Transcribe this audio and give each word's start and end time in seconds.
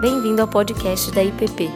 Bem-vindo 0.00 0.40
ao 0.40 0.46
podcast 0.46 1.10
da 1.10 1.24
IPP. 1.24 1.68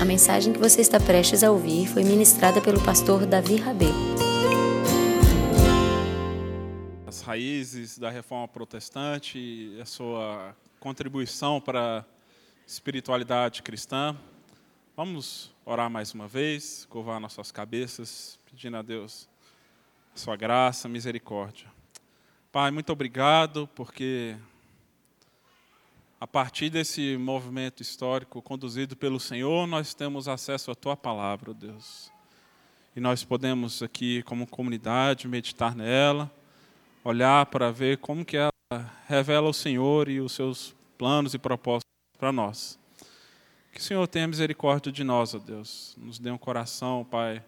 A 0.00 0.04
mensagem 0.04 0.52
que 0.52 0.58
você 0.60 0.80
está 0.80 1.00
prestes 1.00 1.42
a 1.42 1.50
ouvir 1.50 1.88
foi 1.88 2.04
ministrada 2.04 2.60
pelo 2.60 2.80
pastor 2.84 3.26
Davi 3.26 3.56
Rabelo. 3.56 3.92
As 7.04 7.22
raízes 7.22 7.98
da 7.98 8.08
reforma 8.08 8.46
protestante 8.46 9.36
e 9.36 9.80
a 9.80 9.84
sua 9.84 10.54
contribuição 10.78 11.60
para 11.60 12.00
a 12.00 12.04
espiritualidade 12.64 13.64
cristã. 13.64 14.16
Vamos 14.96 15.52
orar 15.66 15.90
mais 15.90 16.14
uma 16.14 16.28
vez, 16.28 16.86
curvar 16.88 17.18
nossas 17.18 17.50
cabeças, 17.50 18.38
pedindo 18.48 18.76
a 18.76 18.82
Deus 18.82 19.28
a 20.14 20.18
sua 20.18 20.36
graça, 20.36 20.88
misericórdia. 20.88 21.69
Pai, 22.52 22.72
muito 22.72 22.92
obrigado, 22.92 23.68
porque 23.76 24.36
a 26.20 26.26
partir 26.26 26.68
desse 26.68 27.16
movimento 27.16 27.80
histórico 27.80 28.42
conduzido 28.42 28.96
pelo 28.96 29.20
Senhor, 29.20 29.68
nós 29.68 29.94
temos 29.94 30.26
acesso 30.26 30.72
à 30.72 30.74
tua 30.74 30.96
palavra, 30.96 31.54
Deus. 31.54 32.10
E 32.96 32.98
nós 32.98 33.22
podemos 33.22 33.84
aqui, 33.84 34.24
como 34.24 34.48
comunidade, 34.48 35.28
meditar 35.28 35.76
nela, 35.76 36.28
olhar 37.04 37.46
para 37.46 37.70
ver 37.70 37.98
como 37.98 38.24
que 38.24 38.36
ela 38.36 38.50
revela 39.06 39.48
o 39.48 39.54
Senhor 39.54 40.08
e 40.08 40.20
os 40.20 40.32
seus 40.32 40.74
planos 40.98 41.34
e 41.34 41.38
propósitos 41.38 41.86
para 42.18 42.32
nós. 42.32 42.76
Que 43.72 43.78
o 43.78 43.82
Senhor 43.82 44.08
tenha 44.08 44.26
misericórdia 44.26 44.90
de 44.90 45.04
nós, 45.04 45.36
ó 45.36 45.38
Deus. 45.38 45.94
Nos 45.96 46.18
dê 46.18 46.32
um 46.32 46.38
coração, 46.38 47.06
Pai, 47.08 47.44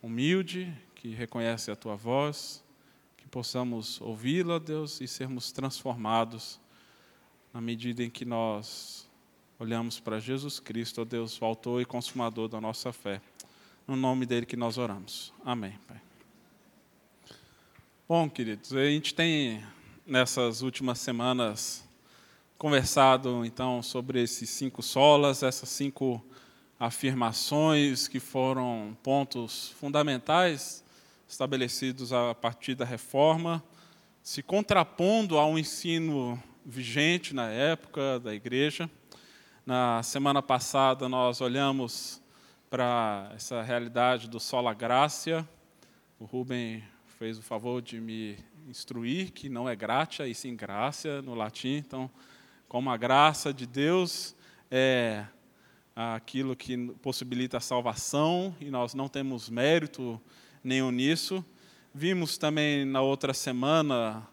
humilde, 0.00 0.72
que 0.94 1.08
reconhece 1.08 1.68
a 1.72 1.74
tua 1.74 1.96
voz, 1.96 2.64
possamos 3.36 4.00
ouvi-la, 4.00 4.58
Deus, 4.58 4.98
e 5.02 5.06
sermos 5.06 5.52
transformados 5.52 6.58
na 7.52 7.60
medida 7.60 8.02
em 8.02 8.08
que 8.08 8.24
nós 8.24 9.06
olhamos 9.58 10.00
para 10.00 10.18
Jesus 10.18 10.58
Cristo, 10.58 11.02
ó 11.02 11.04
Deus, 11.04 11.38
o 11.38 11.44
autor 11.44 11.82
e 11.82 11.84
consumador 11.84 12.48
da 12.48 12.62
nossa 12.62 12.94
fé. 12.94 13.20
No 13.86 13.94
nome 13.94 14.24
dele 14.24 14.46
que 14.46 14.56
nós 14.56 14.78
oramos. 14.78 15.34
Amém, 15.44 15.78
Pai. 15.86 16.00
Bom, 18.08 18.26
queridos, 18.30 18.72
a 18.72 18.86
gente 18.86 19.14
tem 19.14 19.62
nessas 20.06 20.62
últimas 20.62 20.98
semanas 20.98 21.86
conversado 22.56 23.44
então 23.44 23.82
sobre 23.82 24.22
esses 24.22 24.48
cinco 24.48 24.82
solas, 24.82 25.42
essas 25.42 25.68
cinco 25.68 26.24
afirmações 26.80 28.08
que 28.08 28.18
foram 28.18 28.96
pontos 29.02 29.74
fundamentais 29.78 30.85
estabelecidos 31.28 32.12
a 32.12 32.34
partir 32.34 32.74
da 32.74 32.84
reforma, 32.84 33.62
se 34.22 34.42
contrapondo 34.42 35.38
ao 35.38 35.58
ensino 35.58 36.40
vigente 36.64 37.34
na 37.34 37.48
época 37.48 38.20
da 38.20 38.34
igreja. 38.34 38.88
Na 39.64 40.02
semana 40.02 40.42
passada 40.42 41.08
nós 41.08 41.40
olhamos 41.40 42.22
para 42.70 43.32
essa 43.34 43.62
realidade 43.62 44.28
do 44.28 44.38
sola 44.38 44.72
gracia. 44.72 45.48
O 46.18 46.24
Rubem 46.24 46.82
fez 47.18 47.38
o 47.38 47.42
favor 47.42 47.82
de 47.82 48.00
me 48.00 48.38
instruir 48.68 49.32
que 49.32 49.48
não 49.48 49.68
é 49.68 49.74
gratia 49.74 50.26
e 50.26 50.34
sim 50.34 50.54
graça 50.54 51.22
no 51.22 51.34
latim, 51.34 51.76
então 51.76 52.10
como 52.68 52.90
a 52.90 52.96
graça 52.96 53.54
de 53.54 53.66
Deus 53.66 54.34
é 54.70 55.24
aquilo 55.94 56.54
que 56.54 56.76
possibilita 57.00 57.58
a 57.58 57.60
salvação 57.60 58.54
e 58.60 58.70
nós 58.70 58.92
não 58.92 59.08
temos 59.08 59.48
mérito 59.48 60.20
nenhum 60.66 60.90
nisso. 60.90 61.44
Vimos 61.94 62.36
também 62.36 62.84
na 62.84 63.00
outra 63.00 63.32
semana 63.32 64.26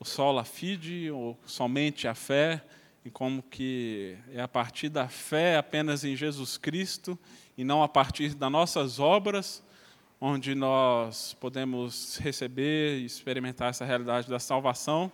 o 0.00 0.04
sola 0.04 0.44
fide, 0.44 1.08
ou 1.10 1.38
somente 1.46 2.08
a 2.08 2.14
fé, 2.14 2.64
e 3.04 3.10
como 3.10 3.42
que 3.42 4.16
é 4.32 4.40
a 4.40 4.48
partir 4.48 4.88
da 4.88 5.08
fé 5.08 5.56
apenas 5.56 6.02
em 6.02 6.16
Jesus 6.16 6.58
Cristo 6.58 7.16
e 7.56 7.62
não 7.62 7.82
a 7.82 7.88
partir 7.88 8.34
das 8.34 8.50
nossas 8.50 8.98
obras, 8.98 9.62
onde 10.20 10.52
nós 10.54 11.34
podemos 11.34 12.18
receber 12.18 12.98
e 12.98 13.04
experimentar 13.04 13.70
essa 13.70 13.84
realidade 13.84 14.28
da 14.28 14.40
salvação. 14.40 15.10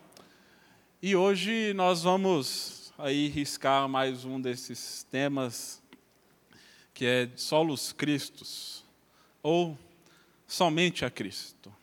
E 1.02 1.14
hoje 1.14 1.74
nós 1.74 2.02
vamos 2.02 2.90
aí 2.96 3.28
riscar 3.28 3.86
mais 3.86 4.24
um 4.24 4.40
desses 4.40 5.06
temas 5.10 5.82
que 6.94 7.04
é 7.04 7.28
solos 7.36 7.92
Cristos 7.92 8.82
ou 9.42 9.76
somente 10.46 11.04
a 11.04 11.10
Cristo, 11.10 11.74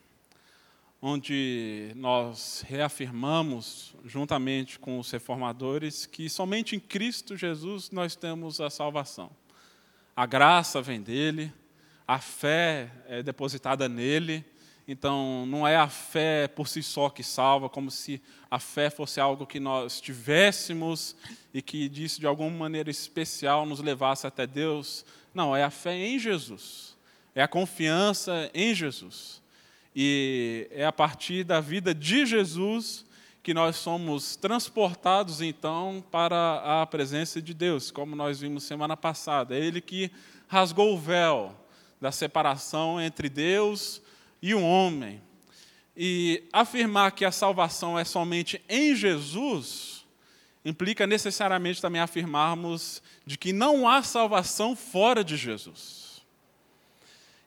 onde 1.02 1.92
nós 1.96 2.64
reafirmamos 2.68 3.96
juntamente 4.06 4.78
com 4.78 5.00
os 5.00 5.10
reformadores 5.10 6.06
que 6.06 6.30
somente 6.30 6.76
em 6.76 6.80
Cristo 6.80 7.36
Jesus 7.36 7.92
nós 7.92 8.16
temos 8.16 8.62
a 8.62 8.70
salvação. 8.70 9.32
A 10.16 10.26
graça 10.26 10.82
vem 10.82 11.02
dele, 11.02 11.52
a 12.08 12.20
fé 12.20 12.92
é 13.08 13.24
depositada 13.24 13.90
nele 13.90 14.46
então, 14.88 15.46
não 15.46 15.68
é 15.68 15.78
a 15.78 15.88
fé 15.88 16.48
por 16.48 16.68
si 16.68 16.82
só 16.82 17.10
que 17.10 17.24
salva, 17.24 17.70
como 17.70 17.90
se 17.92 18.22
a 18.50 18.60
fé 18.60 18.90
fosse 18.90 19.22
algo 19.22 19.46
que 19.46 19.60
nós 19.60 20.02
tivéssemos 20.02 21.16
e 21.54 21.62
que 21.62 21.88
disso 21.88 22.20
de 22.20 22.28
alguma 22.28 22.50
maneira 22.50 22.90
especial 22.90 23.66
nos 23.66 23.80
levasse 23.80 24.28
até 24.28 24.46
Deus. 24.46 25.06
Não, 25.34 25.56
é 25.56 25.64
a 25.64 25.70
fé 25.70 25.96
em 25.96 26.20
Jesus. 26.20 26.91
É 27.34 27.42
a 27.42 27.48
confiança 27.48 28.50
em 28.54 28.74
Jesus. 28.74 29.42
E 29.96 30.68
é 30.72 30.86
a 30.86 30.92
partir 30.92 31.44
da 31.44 31.60
vida 31.60 31.94
de 31.94 32.26
Jesus 32.26 33.06
que 33.44 33.54
nós 33.54 33.76
somos 33.76 34.36
transportados 34.36 35.42
então 35.42 36.04
para 36.12 36.82
a 36.82 36.86
presença 36.86 37.42
de 37.42 37.54
Deus, 37.54 37.90
como 37.90 38.16
nós 38.16 38.40
vimos 38.40 38.64
semana 38.64 38.96
passada. 38.96 39.56
É 39.56 39.60
Ele 39.60 39.82
que 39.82 40.12
rasgou 40.48 40.94
o 40.94 41.00
véu 41.00 41.56
da 42.00 42.12
separação 42.12 43.02
entre 43.02 43.30
Deus 43.30 44.02
e 44.42 44.54
o 44.54 44.62
homem. 44.62 45.22
E 45.96 46.44
afirmar 46.54 47.12
que 47.12 47.26
a 47.26 47.32
salvação 47.32 47.98
é 47.98 48.04
somente 48.04 48.62
em 48.70 48.96
Jesus 48.96 50.02
implica 50.64 51.08
necessariamente 51.08 51.82
também 51.82 52.02
afirmarmos 52.02 53.02
de 53.26 53.38
que 53.38 53.52
não 53.52 53.88
há 53.88 54.04
salvação 54.04 54.76
fora 54.76 55.24
de 55.24 55.36
Jesus. 55.36 56.01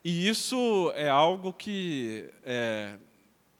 E 0.05 0.29
isso 0.29 0.93
é 0.95 1.09
algo 1.09 1.51
que 1.51 2.29
é, 2.43 2.97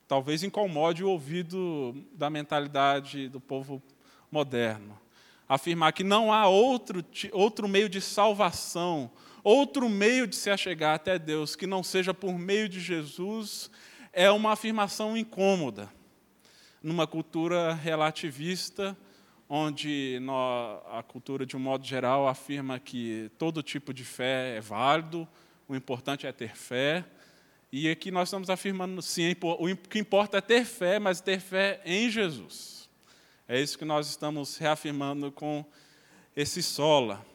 talvez 0.08 0.44
incomode 0.44 1.04
o 1.04 1.10
ouvido 1.10 1.94
da 2.14 2.30
mentalidade 2.30 3.28
do 3.28 3.42
povo 3.42 3.82
moderno. 4.32 4.98
Afirmar 5.50 5.92
que 5.92 6.04
não 6.04 6.32
há 6.32 6.48
outro, 6.48 7.04
outro 7.34 7.68
meio 7.68 7.90
de 7.90 8.00
salvação 8.00 9.12
outro 9.46 9.88
meio 9.88 10.26
de 10.26 10.36
se 10.36 10.50
achegar 10.50 10.96
até 10.96 11.20
Deus 11.20 11.56
que 11.56 11.68
não 11.68 11.84
seja 11.84 12.16
por 12.16 12.34
meio 12.34 12.68
de 12.68 12.80
Jesus 12.80 13.70
é 14.12 14.32
uma 14.32 14.54
afirmação 14.54 15.16
incômoda. 15.16 15.88
Numa 16.82 17.06
cultura 17.06 17.76
relativista, 17.76 18.98
onde 19.48 20.20
a 20.92 21.04
cultura, 21.04 21.46
de 21.46 21.56
um 21.56 21.60
modo 21.60 21.86
geral, 21.86 22.28
afirma 22.28 22.80
que 22.80 23.30
todo 23.38 23.62
tipo 23.62 23.94
de 23.94 24.04
fé 24.04 24.58
é 24.58 24.62
válido, 24.62 25.28
o 25.68 25.76
importante 25.76 26.28
é 26.28 26.32
ter 26.32 26.56
fé. 26.56 27.04
E 27.72 27.90
aqui 27.90 28.12
nós 28.12 28.30
estamos 28.30 28.50
afirmando, 28.50 29.02
sim, 29.02 29.36
o 29.42 29.76
que 29.76 30.00
importa 30.00 30.38
é 30.38 30.42
ter 30.42 30.66
fé, 30.66 31.00
mas 31.00 31.20
ter 31.20 31.40
fé 31.40 31.82
em 31.86 32.10
Jesus. 32.10 32.90
É 33.48 33.60
isso 33.60 33.78
que 33.78 33.86
nós 33.86 34.08
estamos 34.10 34.58
reafirmando 34.58 35.32
com 35.32 35.66
esse 36.36 36.64
sola. 36.64 37.26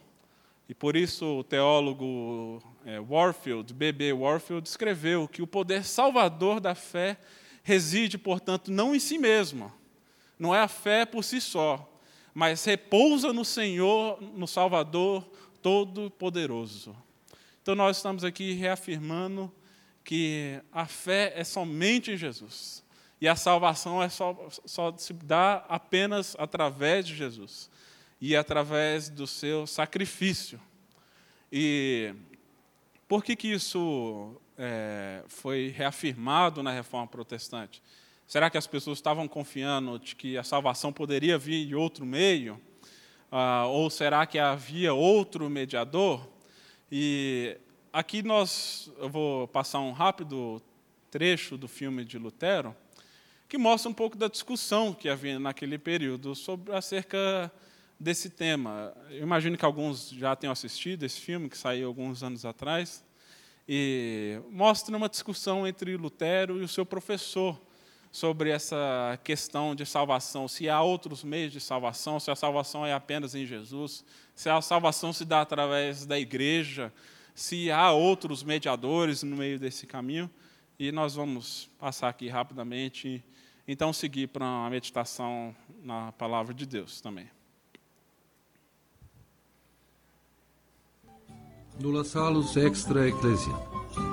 E 0.69 0.75
por 0.75 0.97
isso 0.97 1.25
o 1.41 1.45
teólogo 1.45 2.63
é, 2.85 3.01
Warfield, 3.01 3.75
B.B. 3.75 4.13
Warfield, 4.13 4.69
escreveu 4.69 5.27
que 5.27 5.43
o 5.43 5.47
poder 5.47 5.85
salvador 5.85 6.61
da 6.61 6.75
fé 6.75 7.19
reside, 7.63 8.17
portanto, 8.17 8.71
não 8.71 8.95
em 8.95 9.01
si 9.01 9.19
mesmo, 9.19 9.73
não 10.39 10.55
é 10.55 10.61
a 10.61 10.69
fé 10.69 11.05
por 11.05 11.23
si 11.23 11.41
só, 11.41 11.89
mas 12.33 12.65
repousa 12.65 13.33
no 13.33 13.45
Senhor, 13.45 14.21
no 14.23 14.47
Salvador 14.47 15.29
Todo-Poderoso. 15.61 16.97
Então 17.63 17.75
nós 17.75 17.99
estamos 17.99 18.25
aqui 18.25 18.53
reafirmando 18.53 19.53
que 20.03 20.61
a 20.73 20.87
fé 20.87 21.33
é 21.37 21.45
somente 21.45 22.13
em 22.13 22.17
Jesus. 22.17 22.83
E 23.21 23.29
a 23.29 23.37
salvação 23.37 24.03
é 24.03 24.09
só, 24.09 24.49
só 24.65 24.97
se 24.97 25.13
dá 25.13 25.65
apenas 25.69 26.35
através 26.39 27.07
de 27.07 27.15
Jesus 27.15 27.71
e 28.19 28.35
através 28.35 29.11
do 29.11 29.27
seu 29.27 29.67
sacrifício. 29.67 30.59
E 31.53 32.15
por 33.07 33.23
que, 33.23 33.37
que 33.37 33.49
isso 33.49 34.41
é, 34.57 35.23
foi 35.29 35.69
reafirmado 35.77 36.63
na 36.63 36.73
reforma 36.73 37.07
protestante? 37.07 37.83
Será 38.27 38.49
que 38.49 38.57
as 38.57 38.67
pessoas 38.67 38.99
estavam 38.99 39.29
confiando 39.29 39.99
de 39.99 40.17
que 40.17 40.39
a 40.39 40.43
salvação 40.43 40.93
poderia 40.93 41.37
vir 41.37 41.67
de 41.67 41.75
outro 41.75 42.07
meio? 42.07 42.59
Ah, 43.31 43.67
ou 43.67 43.91
será 43.91 44.25
que 44.25 44.39
havia 44.39 44.95
outro 44.95 45.51
mediador? 45.51 46.27
E 46.93 47.57
aqui 47.93 48.21
nós, 48.21 48.91
eu 48.99 49.09
vou 49.09 49.47
passar 49.47 49.79
um 49.79 49.93
rápido 49.93 50.61
trecho 51.09 51.57
do 51.57 51.69
filme 51.69 52.05
de 52.05 52.19
Lutero, 52.19 52.75
que 53.49 53.57
mostra 53.57 53.89
um 53.89 53.95
pouco 53.95 54.17
da 54.17 54.27
discussão 54.27 54.93
que 54.93 55.09
havia 55.09 55.39
naquele 55.39 55.79
período 55.79 56.35
sobre 56.35 56.75
acerca 56.75 57.53
desse 57.99 58.29
tema. 58.29 58.93
Eu 59.09 59.23
imagino 59.23 59.57
que 59.57 59.65
alguns 59.65 60.11
já 60.11 60.35
tenham 60.35 60.51
assistido 60.51 61.05
esse 61.05 61.21
filme, 61.21 61.49
que 61.49 61.57
saiu 61.57 61.87
alguns 61.87 62.25
anos 62.25 62.45
atrás, 62.45 63.05
e 63.69 64.41
mostra 64.51 64.97
uma 64.97 65.09
discussão 65.09 65.69
entre 65.69 65.97
Lutero 65.97 66.61
e 66.61 66.65
o 66.65 66.69
seu 66.69 66.85
professor 66.85 67.57
sobre 68.13 68.51
essa 68.51 69.19
questão 69.23 69.75
de 69.75 69.87
salvação, 69.87 70.49
se 70.49 70.69
há 70.69 70.83
outros 70.83 71.23
meios 71.23 71.53
de 71.53 71.61
salvação, 71.61 72.19
se 72.19 72.31
a 72.31 72.37
salvação 72.37 72.85
é 72.85 72.93
apenas 72.93 73.35
em 73.35 73.47
Jesus, 73.47 74.05
se 74.35 74.49
a 74.49 74.61
salvação 74.61 75.13
se 75.13 75.25
dá 75.25 75.41
através 75.41 76.05
da 76.05 76.19
igreja, 76.19 76.93
se 77.35 77.71
há 77.71 77.93
outros 77.93 78.43
mediadores 78.43 79.23
no 79.23 79.37
meio 79.37 79.59
desse 79.59 79.87
caminho. 79.87 80.31
E 80.79 80.91
nós 80.91 81.15
vamos 81.15 81.71
passar 81.79 82.09
aqui 82.09 82.29
rapidamente, 82.29 83.23
então 83.69 83.93
seguir 83.93 84.29
para 84.29 84.45
uma 84.45 84.71
meditação 84.71 85.55
na 85.83 86.11
palavra 86.13 86.55
de 86.55 86.67
Deus 86.67 87.01
também. 87.01 87.29
Nula 91.79 92.05
Salus 92.05 92.57
Extra 92.57 93.09
Ecclesia. 93.09 94.10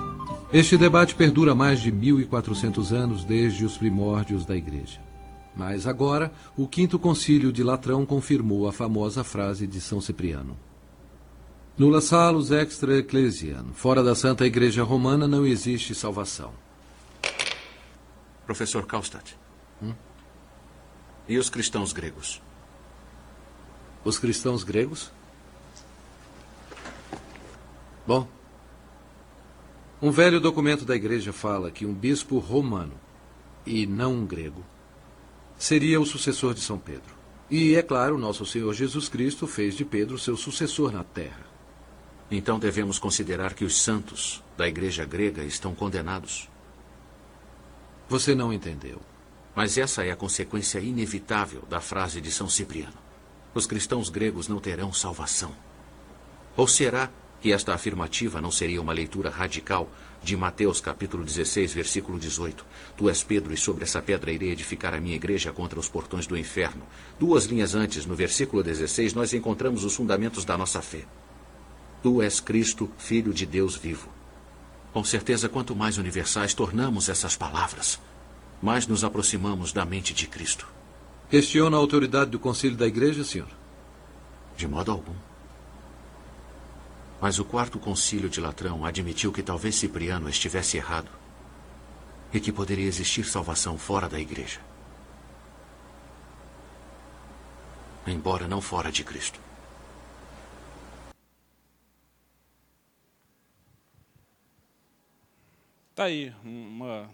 Este 0.52 0.78
debate 0.78 1.14
perdura 1.14 1.54
mais 1.54 1.82
de 1.82 1.92
1400 1.92 2.94
anos 2.94 3.26
desde 3.26 3.66
os 3.66 3.78
primórdios 3.78 4.46
da 4.46 4.56
Igreja. 4.56 5.02
Mas 5.54 5.86
agora, 5.86 6.32
o 6.56 6.66
Quinto 6.66 6.98
Concílio 6.98 7.52
de 7.52 7.64
Latrão 7.64 8.06
confirmou 8.06 8.66
a 8.66 8.72
famosa 8.72 9.26
frase 9.26 9.68
de 9.68 9.82
São 9.82 10.00
Cipriano. 10.00 10.58
Nula 11.78 12.00
salus 12.00 12.50
extra 12.50 12.98
ecclesia. 12.98 13.64
Fora 13.74 14.02
da 14.02 14.16
Santa 14.16 14.46
Igreja 14.46 14.84
Romana 14.84 15.28
não 15.28 15.46
existe 15.46 15.94
salvação. 15.94 16.54
Professor 18.46 18.86
Kalstadt. 18.86 19.38
Hum? 19.84 19.94
E 21.28 21.38
os 21.38 21.50
cristãos 21.50 21.92
gregos? 21.92 22.42
Os 24.06 24.18
cristãos 24.18 24.64
gregos? 24.64 25.12
Bom, 28.08 28.26
um 30.02 30.12
velho 30.12 30.40
documento 30.40 30.86
da 30.86 30.96
igreja 30.96 31.34
fala 31.34 31.72
que 31.72 31.86
um 31.86 31.94
bispo 31.94 32.38
romano, 32.38 32.94
e 33.66 33.86
não 33.86 34.14
um 34.14 34.26
grego, 34.26 34.64
seria 35.58 36.00
o 36.00 36.06
sucessor 36.06 36.54
de 36.54 36.62
São 36.62 36.78
Pedro. 36.78 37.16
E, 37.50 37.76
é 37.76 37.82
claro, 37.82 38.18
nosso 38.18 38.46
Senhor 38.46 38.74
Jesus 38.74 39.10
Cristo 39.10 39.48
fez 39.48 39.76
de 39.76 39.86
Pedro 39.86 40.20
seu 40.20 40.38
sucessor 40.38 40.92
na 40.92 41.04
terra. 41.04 41.48
Então 42.30 42.60
devemos 42.60 43.00
considerar 43.00 43.54
que 43.54 43.64
os 43.64 43.82
santos 43.82 44.44
da 44.58 44.68
igreja 44.68 45.06
grega 45.06 45.44
estão 45.44 45.74
condenados. 45.74 46.50
Você 48.10 48.36
não 48.36 48.52
entendeu. 48.52 49.02
Mas 49.56 49.78
essa 49.78 50.06
é 50.06 50.12
a 50.12 50.16
consequência 50.16 50.80
inevitável 50.80 51.64
da 51.68 51.82
frase 51.82 52.22
de 52.22 52.32
São 52.32 52.48
Cipriano. 52.48 52.94
Os 53.56 53.66
cristãos 53.66 54.10
gregos 54.10 54.48
não 54.48 54.60
terão 54.60 54.94
salvação. 54.94 55.52
Ou 56.56 56.68
será 56.68 57.10
que 57.42 57.52
esta 57.52 57.74
afirmativa 57.74 58.42
não 58.42 58.52
seria 58.52 58.82
uma 58.82 58.94
leitura 58.94 59.30
radical 59.30 59.90
de 60.24 60.36
Mateus 60.36 60.82
capítulo 60.82 61.24
16, 61.24 61.74
versículo 61.74 62.20
18. 62.20 62.66
Tu 62.98 63.10
és 63.10 63.24
Pedro 63.24 63.54
e 63.54 63.58
sobre 63.58 63.84
essa 63.84 64.02
pedra 64.02 64.32
irei 64.32 64.52
edificar 64.52 64.94
a 64.94 65.00
minha 65.00 65.16
igreja 65.16 65.52
contra 65.52 65.80
os 65.80 65.88
portões 65.88 66.26
do 66.26 66.38
inferno. 66.38 66.84
Duas 67.20 67.46
linhas 67.46 67.76
antes, 67.76 68.06
no 68.06 68.16
versículo 68.16 68.64
16, 68.64 69.14
nós 69.14 69.34
encontramos 69.34 69.84
os 69.84 69.96
fundamentos 69.96 70.44
da 70.44 70.58
nossa 70.58 70.82
fé. 70.82 71.06
Tu 72.02 72.22
és 72.22 72.40
Cristo, 72.40 72.90
Filho 72.98 73.34
de 73.34 73.46
Deus 73.46 73.76
vivo. 73.76 74.10
Com 74.92 75.04
certeza, 75.04 75.48
quanto 75.48 75.76
mais 75.76 75.98
universais 75.98 76.54
tornamos 76.54 77.08
essas 77.08 77.36
palavras, 77.36 78.00
mais 78.62 78.88
nos 78.88 79.04
aproximamos 79.04 79.72
da 79.72 79.86
mente 79.86 80.14
de 80.14 80.28
Cristo. 80.28 80.68
Questiona 81.30 81.78
a 81.78 81.80
autoridade 81.80 82.32
do 82.32 82.40
concílio 82.40 82.78
da 82.78 82.88
igreja, 82.88 83.24
senhor? 83.24 83.50
De 84.56 84.68
modo 84.68 84.92
algum. 84.92 85.14
Mas 87.20 87.40
o 87.40 87.46
quarto 87.46 87.80
concílio 87.80 88.30
de 88.30 88.40
Latrão 88.40 88.86
admitiu 88.86 89.32
que 89.32 89.42
talvez 89.42 89.76
Cipriano 89.76 90.30
estivesse 90.30 90.78
errado 90.78 91.10
e 92.32 92.40
que 92.40 92.52
poderia 92.52 92.86
existir 92.86 93.26
salvação 93.26 93.78
fora 93.78 94.08
da 94.08 94.20
igreja. 94.20 94.60
Embora 98.06 98.48
não 98.48 98.62
fora 98.62 98.92
de 98.92 99.04
Cristo. 99.04 99.40
Está 105.90 106.04
aí 106.04 106.32
uma, 106.44 107.10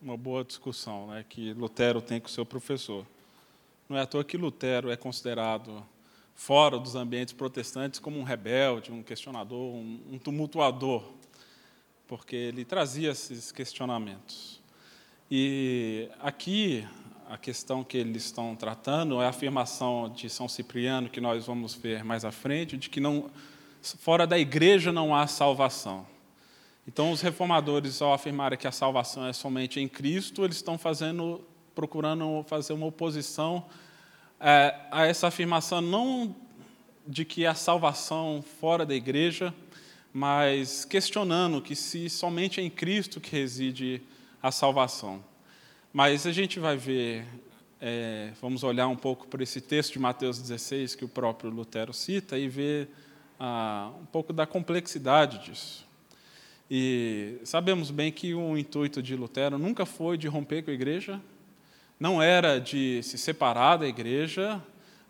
uma 0.00 0.16
boa 0.16 0.44
discussão 0.44 1.08
né, 1.08 1.24
que 1.28 1.52
Lutero 1.52 2.00
tem 2.00 2.20
com 2.20 2.28
seu 2.28 2.46
professor. 2.46 3.04
Não 3.88 3.96
é 3.96 4.02
à 4.02 4.06
toa 4.06 4.22
que 4.22 4.36
Lutero 4.36 4.90
é 4.92 4.96
considerado 4.96 5.84
fora 6.36 6.78
dos 6.78 6.94
ambientes 6.94 7.32
protestantes 7.32 7.98
como 7.98 8.20
um 8.20 8.22
rebelde, 8.22 8.92
um 8.92 9.02
questionador, 9.02 9.74
um, 9.74 10.00
um 10.12 10.18
tumultuador, 10.18 11.02
porque 12.06 12.36
ele 12.36 12.64
trazia 12.64 13.10
esses 13.10 13.50
questionamentos. 13.50 14.62
E 15.30 16.08
aqui 16.20 16.86
a 17.28 17.38
questão 17.38 17.82
que 17.82 17.96
eles 17.96 18.26
estão 18.26 18.54
tratando 18.54 19.20
é 19.20 19.26
a 19.26 19.30
afirmação 19.30 20.08
de 20.10 20.28
São 20.28 20.46
Cipriano 20.46 21.08
que 21.08 21.20
nós 21.20 21.46
vamos 21.46 21.74
ver 21.74 22.04
mais 22.04 22.24
à 22.24 22.30
frente, 22.30 22.76
de 22.76 22.90
que 22.90 23.00
não 23.00 23.28
fora 23.82 24.26
da 24.26 24.38
igreja 24.38 24.92
não 24.92 25.14
há 25.14 25.26
salvação. 25.26 26.06
Então 26.86 27.10
os 27.10 27.22
reformadores 27.22 28.00
ao 28.00 28.12
afirmarem 28.12 28.58
que 28.58 28.66
a 28.66 28.72
salvação 28.72 29.26
é 29.26 29.32
somente 29.32 29.80
em 29.80 29.88
Cristo, 29.88 30.44
eles 30.44 30.56
estão 30.56 30.76
fazendo 30.76 31.42
procurando 31.74 32.44
fazer 32.46 32.72
uma 32.72 32.86
oposição 32.86 33.64
é, 34.40 34.74
a 34.90 35.06
essa 35.06 35.28
afirmação 35.28 35.80
não 35.80 36.34
de 37.06 37.24
que 37.24 37.46
a 37.46 37.54
salvação 37.54 38.44
fora 38.60 38.84
da 38.84 38.94
igreja, 38.94 39.54
mas 40.12 40.84
questionando 40.84 41.62
que 41.62 41.76
se 41.76 42.08
somente 42.10 42.60
é 42.60 42.64
em 42.64 42.70
Cristo 42.70 43.20
que 43.20 43.30
reside 43.30 44.02
a 44.42 44.50
salvação. 44.50 45.22
Mas 45.92 46.26
a 46.26 46.32
gente 46.32 46.58
vai 46.58 46.76
ver, 46.76 47.24
é, 47.80 48.32
vamos 48.40 48.62
olhar 48.62 48.88
um 48.88 48.96
pouco 48.96 49.26
para 49.28 49.42
esse 49.42 49.60
texto 49.60 49.94
de 49.94 49.98
Mateus 49.98 50.38
16 50.38 50.94
que 50.94 51.04
o 51.04 51.08
próprio 51.08 51.50
Lutero 51.50 51.92
cita 51.92 52.38
e 52.38 52.48
ver 52.48 52.88
ah, 53.38 53.90
um 54.00 54.06
pouco 54.06 54.32
da 54.32 54.46
complexidade 54.46 55.44
disso. 55.44 55.86
E 56.70 57.38
sabemos 57.44 57.90
bem 57.90 58.10
que 58.10 58.34
o 58.34 58.58
intuito 58.58 59.02
de 59.02 59.14
Lutero 59.14 59.56
nunca 59.58 59.86
foi 59.86 60.18
de 60.18 60.26
romper 60.26 60.62
com 60.62 60.70
a 60.70 60.74
igreja, 60.74 61.20
não 61.98 62.22
era 62.22 62.60
de 62.60 63.02
se 63.02 63.16
separar 63.16 63.78
da 63.78 63.86
igreja, 63.86 64.62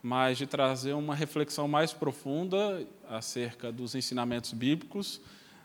mas 0.03 0.39
de 0.39 0.47
trazer 0.47 0.93
uma 0.93 1.15
reflexão 1.15 1.67
mais 1.67 1.93
profunda 1.93 2.87
acerca 3.09 3.73
dos 3.73 3.95
ensinamentos 3.95 4.53
bíblicos, 4.53 5.21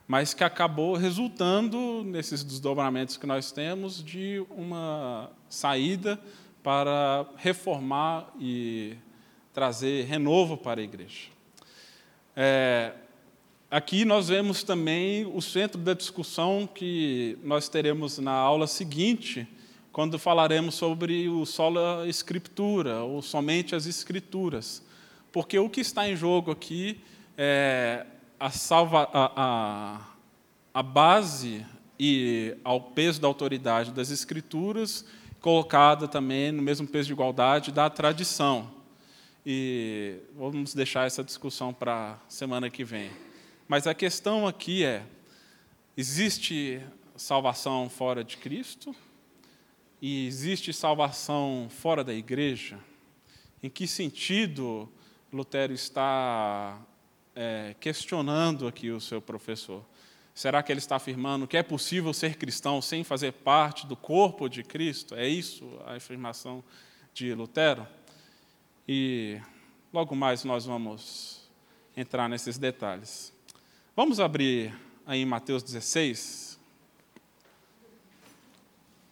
mas 0.08 0.34
que 0.34 0.44
acabou 0.44 0.96
resultando, 0.96 2.04
nesses 2.04 2.44
desdobramentos 2.44 3.18
que 3.18 3.28
nós 3.28 3.52
temos, 3.52 4.04
de 4.04 4.44
uma 4.50 5.30
saída 5.48 6.20
para 6.64 7.26
reformar 7.38 8.32
e 8.40 8.96
trazer 9.54 10.06
renovo 10.06 10.58
para 10.58 10.82
a 10.82 10.84
igreja. 10.84 11.30
É, 12.36 12.94
aqui 13.70 14.06
nós 14.06 14.30
vemos 14.30 14.64
também 14.64 15.26
o 15.26 15.42
centro 15.42 15.80
da 15.80 15.94
discussão 15.94 16.68
que 16.68 17.38
nós 17.44 17.70
teremos 17.70 18.18
na 18.18 18.32
aula 18.32 18.66
seguinte, 18.66 19.48
quando 19.92 20.18
falaremos 20.18 20.76
sobre 20.76 21.28
o 21.28 21.46
sola 21.46 22.08
escritura, 22.08 23.02
ou 23.04 23.22
somente 23.22 23.76
as 23.76 23.86
escrituras. 23.86 24.82
Porque 25.32 25.60
o 25.60 25.70
que 25.70 25.82
está 25.82 26.08
em 26.10 26.16
jogo 26.16 26.52
aqui 26.52 27.02
é 27.38 28.06
a, 28.40 28.50
salva, 28.50 29.10
a, 29.14 29.32
a, 29.36 30.02
a 30.74 30.84
base 30.84 31.66
e 32.00 32.56
ao 32.64 32.82
peso 32.82 33.20
da 33.20 33.28
autoridade 33.28 33.92
das 33.92 34.10
escrituras, 34.10 35.06
colocada 35.40 36.08
também 36.08 36.52
no 36.52 36.62
mesmo 36.62 36.88
peso 36.88 37.08
de 37.08 37.14
igualdade 37.14 37.72
da 37.72 37.90
tradição. 37.90 38.72
E 39.46 40.18
vamos 40.38 40.74
deixar 40.74 41.06
essa 41.06 41.24
discussão 41.24 41.74
para 41.74 42.18
semana 42.30 42.70
que 42.70 42.84
vem. 42.84 43.12
Mas 43.68 43.88
a 43.88 43.94
questão 43.94 44.48
aqui 44.48 44.84
é: 44.84 45.04
existe 45.98 46.82
salvação 47.16 47.90
fora 47.90 48.24
de 48.24 48.38
Cristo? 48.38 48.96
E 50.02 50.26
existe 50.26 50.74
salvação 50.74 51.68
fora 51.70 52.04
da 52.04 52.14
igreja? 52.14 52.80
Em 53.62 53.70
que 53.70 53.86
sentido 53.86 54.92
Lutero 55.32 55.74
está 55.74 56.82
é, 57.36 57.76
questionando 57.80 58.68
aqui 58.68 58.90
o 58.90 59.00
seu 59.00 59.22
professor? 59.22 59.86
Será 60.34 60.64
que 60.64 60.72
ele 60.72 60.80
está 60.80 60.96
afirmando 60.96 61.48
que 61.48 61.56
é 61.56 61.62
possível 61.62 62.14
ser 62.14 62.36
cristão 62.36 62.82
sem 62.82 63.04
fazer 63.04 63.32
parte 63.32 63.86
do 63.86 63.96
corpo 63.96 64.50
de 64.50 64.64
Cristo? 64.64 65.14
É 65.14 65.28
isso 65.28 65.80
a 65.86 65.96
afirmação 65.96 66.64
de 67.14 67.34
Lutero? 67.36 67.86
E 68.88 69.40
logo 69.94 70.16
mais 70.16 70.44
nós 70.44 70.66
vamos 70.66 71.48
entrar 71.96 72.28
nesses 72.28 72.58
detalhes. 72.58 73.32
Vamos 73.96 74.20
abrir 74.20 74.74
aí 75.06 75.22
em 75.22 75.26
Mateus 75.26 75.62
16, 75.62 76.51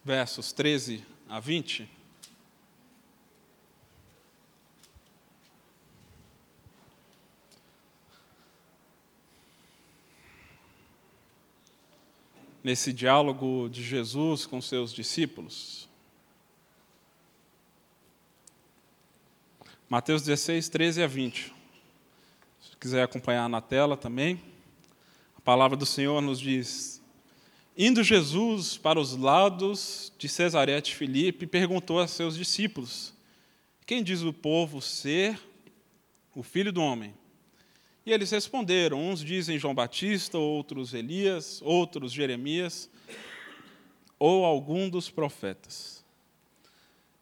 versos 0.03 0.51
13 0.53 1.05
a 1.27 1.39
20. 1.39 1.89
Nesse 12.63 12.91
diálogo 12.91 13.69
de 13.69 13.83
Jesus 13.83 14.45
com 14.45 14.61
seus 14.61 14.93
discípulos. 14.93 15.87
Mateus 19.89 20.21
16, 20.21 20.69
13 20.69 21.03
a 21.03 21.07
20. 21.07 21.53
Se 22.61 22.77
quiser 22.77 23.03
acompanhar 23.03 23.49
na 23.49 23.59
tela 23.59 23.97
também. 23.97 24.39
A 25.35 25.41
palavra 25.41 25.75
do 25.75 25.85
Senhor 25.85 26.21
nos 26.21 26.39
diz: 26.39 26.98
Indo 27.81 28.03
Jesus 28.03 28.77
para 28.77 28.99
os 28.99 29.15
lados 29.15 30.11
de 30.17 30.27
Cesareia 30.27 30.81
de 30.81 30.93
Filipe, 30.93 31.47
perguntou 31.47 31.97
a 31.97 32.09
seus 32.09 32.35
discípulos: 32.35 33.13
Quem 33.85 34.03
diz 34.03 34.21
o 34.21 34.33
povo 34.33 34.81
ser 34.81 35.39
o 36.35 36.43
filho 36.43 36.73
do 36.73 36.81
homem? 36.81 37.13
E 38.05 38.11
eles 38.11 38.31
responderam: 38.31 38.99
Uns 38.99 39.23
dizem 39.23 39.57
João 39.57 39.73
Batista, 39.73 40.37
outros 40.37 40.93
Elias, 40.93 41.61
outros 41.63 42.11
Jeremias, 42.11 42.89
ou 44.19 44.43
algum 44.43 44.89
dos 44.89 45.09
profetas. 45.09 46.03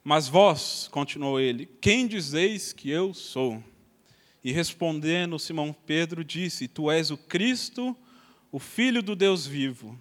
Mas 0.03 0.27
vós, 0.27 0.87
continuou 0.87 1.39
ele, 1.39 1.69
quem 1.79 2.07
dizeis 2.07 2.73
que 2.73 2.89
eu 2.89 3.13
sou? 3.13 3.63
E 4.43 4.51
respondendo, 4.51 5.37
Simão 5.37 5.71
Pedro 5.85 6.23
disse: 6.23 6.67
Tu 6.67 6.89
és 6.89 7.11
o 7.11 7.17
Cristo, 7.17 7.95
o 8.51 8.57
Filho 8.57 9.03
do 9.03 9.15
Deus 9.15 9.45
vivo. 9.45 9.95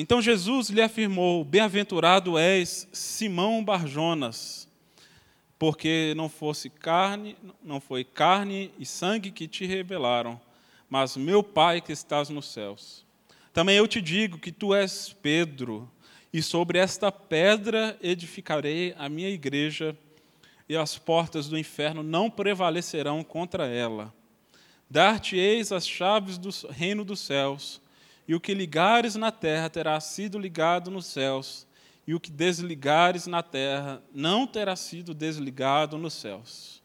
Então 0.00 0.22
Jesus 0.22 0.70
lhe 0.70 0.80
afirmou: 0.80 1.44
Bem-aventurado 1.44 2.38
és, 2.38 2.88
Simão 2.90 3.62
Barjonas, 3.62 4.66
porque 5.58 6.14
não 6.16 6.26
fosse 6.26 6.70
carne, 6.70 7.36
não 7.62 7.82
foi 7.82 8.02
carne 8.02 8.72
e 8.78 8.86
sangue 8.86 9.30
que 9.30 9.46
te 9.46 9.66
revelaram, 9.66 10.40
mas 10.88 11.18
meu 11.18 11.42
Pai 11.42 11.82
que 11.82 11.92
estás 11.92 12.30
nos 12.30 12.50
céus. 12.50 13.04
Também 13.52 13.76
eu 13.76 13.86
te 13.86 14.00
digo 14.00 14.38
que 14.38 14.50
tu 14.50 14.74
és 14.74 15.14
Pedro, 15.20 15.86
e 16.32 16.40
sobre 16.40 16.78
esta 16.78 17.12
pedra 17.12 17.94
edificarei 18.02 18.94
a 18.96 19.06
minha 19.06 19.28
igreja, 19.28 19.94
e 20.66 20.78
as 20.78 20.96
portas 20.96 21.46
do 21.46 21.58
inferno 21.58 22.02
não 22.02 22.30
prevalecerão 22.30 23.22
contra 23.22 23.66
ela. 23.66 24.14
Dar-te-eis 24.88 25.70
as 25.70 25.86
chaves 25.86 26.38
do 26.38 26.48
reino 26.70 27.04
dos 27.04 27.20
céus, 27.20 27.82
e 28.26 28.34
o 28.34 28.40
que 28.40 28.54
ligares 28.54 29.16
na 29.16 29.32
terra 29.32 29.68
terá 29.68 29.98
sido 30.00 30.38
ligado 30.38 30.90
nos 30.90 31.06
céus, 31.06 31.66
e 32.06 32.14
o 32.14 32.20
que 32.20 32.30
desligares 32.30 33.26
na 33.26 33.42
terra 33.42 34.02
não 34.12 34.46
terá 34.46 34.74
sido 34.74 35.14
desligado 35.14 35.98
nos 35.98 36.14
céus. 36.14 36.82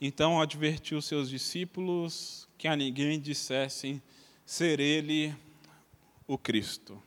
Então 0.00 0.40
advertiu 0.40 1.00
seus 1.00 1.28
discípulos 1.30 2.46
que 2.58 2.68
a 2.68 2.76
ninguém 2.76 3.20
dissessem 3.20 4.02
ser 4.44 4.78
ele 4.78 5.34
o 6.26 6.36
Cristo. 6.36 7.02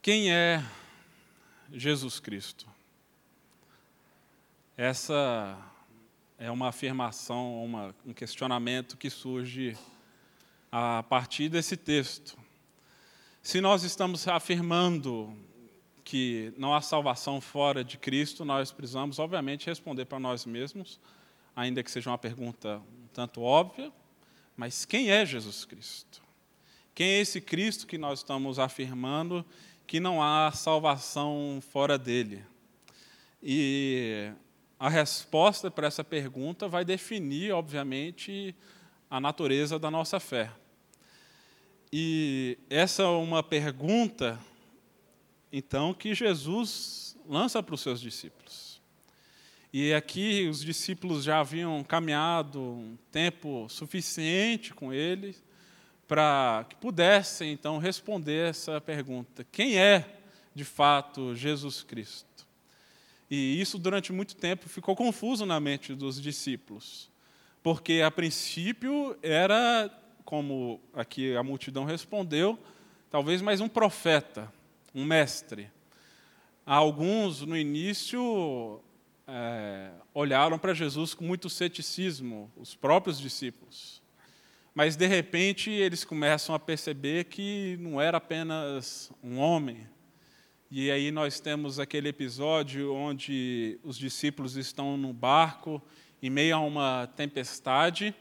Quem 0.00 0.32
é 0.32 0.64
Jesus 1.70 2.18
Cristo? 2.18 2.66
Essa 4.76 5.58
é 6.38 6.50
uma 6.50 6.68
afirmação, 6.68 7.64
uma, 7.64 7.94
um 8.06 8.12
questionamento 8.12 8.96
que 8.96 9.10
surge 9.10 9.76
a 10.70 11.02
partir 11.02 11.48
desse 11.48 11.76
texto. 11.76 12.38
Se 13.42 13.60
nós 13.60 13.82
estamos 13.82 14.28
afirmando 14.28 15.36
que 16.04 16.54
não 16.56 16.72
há 16.72 16.80
salvação 16.80 17.40
fora 17.40 17.82
de 17.82 17.98
Cristo, 17.98 18.44
nós 18.44 18.70
precisamos, 18.70 19.18
obviamente, 19.18 19.66
responder 19.66 20.04
para 20.04 20.20
nós 20.20 20.46
mesmos, 20.46 21.00
ainda 21.56 21.82
que 21.82 21.90
seja 21.90 22.10
uma 22.10 22.18
pergunta 22.18 22.78
um 22.78 23.08
tanto 23.12 23.42
óbvia, 23.42 23.92
mas 24.56 24.84
quem 24.84 25.10
é 25.10 25.26
Jesus 25.26 25.64
Cristo? 25.64 26.22
Quem 26.94 27.08
é 27.08 27.20
esse 27.20 27.40
Cristo 27.40 27.86
que 27.86 27.98
nós 27.98 28.20
estamos 28.20 28.58
afirmando 28.58 29.44
que 29.88 29.98
não 29.98 30.22
há 30.22 30.52
salvação 30.52 31.60
fora 31.72 31.96
dele. 31.96 32.44
E 33.42 34.30
a 34.78 34.88
resposta 34.88 35.70
para 35.70 35.88
essa 35.88 36.04
pergunta 36.04 36.68
vai 36.68 36.84
definir, 36.84 37.52
obviamente, 37.52 38.54
a 39.10 39.20
natureza 39.20 39.78
da 39.78 39.90
nossa 39.90 40.20
fé. 40.20 40.50
E 41.92 42.58
essa 42.70 43.02
é 43.02 43.06
uma 43.06 43.42
pergunta, 43.42 44.38
então, 45.52 45.92
que 45.92 46.14
Jesus 46.14 47.16
lança 47.26 47.62
para 47.62 47.74
os 47.74 47.80
seus 47.80 48.00
discípulos. 48.00 48.80
E 49.72 49.92
aqui 49.92 50.46
os 50.48 50.64
discípulos 50.64 51.24
já 51.24 51.40
haviam 51.40 51.82
caminhado 51.84 52.60
um 52.60 52.96
tempo 53.10 53.66
suficiente 53.68 54.72
com 54.72 54.92
ele 54.92 55.36
para 56.06 56.64
que 56.68 56.76
pudessem 56.76 57.52
então 57.52 57.76
responder 57.76 58.48
essa 58.50 58.80
pergunta: 58.80 59.44
quem 59.52 59.78
é 59.78 60.20
de 60.54 60.64
fato 60.64 61.34
Jesus 61.34 61.82
Cristo? 61.82 62.27
E 63.30 63.60
isso 63.60 63.78
durante 63.78 64.12
muito 64.12 64.34
tempo 64.36 64.68
ficou 64.68 64.96
confuso 64.96 65.44
na 65.44 65.60
mente 65.60 65.94
dos 65.94 66.20
discípulos, 66.20 67.10
porque 67.62 68.02
a 68.04 68.10
princípio 68.10 69.16
era, 69.22 69.90
como 70.24 70.80
aqui 70.94 71.36
a 71.36 71.42
multidão 71.42 71.84
respondeu, 71.84 72.58
talvez 73.10 73.42
mais 73.42 73.60
um 73.60 73.68
profeta, 73.68 74.52
um 74.94 75.04
mestre. 75.04 75.70
Alguns 76.64 77.42
no 77.42 77.56
início 77.56 78.80
é, 79.26 79.90
olharam 80.14 80.58
para 80.58 80.72
Jesus 80.72 81.14
com 81.14 81.24
muito 81.24 81.50
ceticismo, 81.50 82.50
os 82.56 82.74
próprios 82.74 83.20
discípulos 83.20 84.02
mas 84.78 84.94
de 84.94 85.08
repente 85.08 85.72
eles 85.72 86.04
começam 86.04 86.54
a 86.54 86.58
perceber 86.58 87.24
que 87.24 87.76
não 87.80 88.00
era 88.00 88.18
apenas 88.18 89.10
um 89.20 89.40
homem. 89.40 89.84
E 90.70 90.90
aí 90.90 91.10
nós 91.10 91.40
temos 91.40 91.80
aquele 91.80 92.10
episódio 92.10 92.92
onde 92.92 93.80
os 93.82 93.96
discípulos 93.96 94.54
estão 94.54 94.98
no 94.98 95.14
barco 95.14 95.80
em 96.22 96.28
meio 96.28 96.56
a 96.56 96.60
uma 96.60 97.06
tempestade 97.16 98.14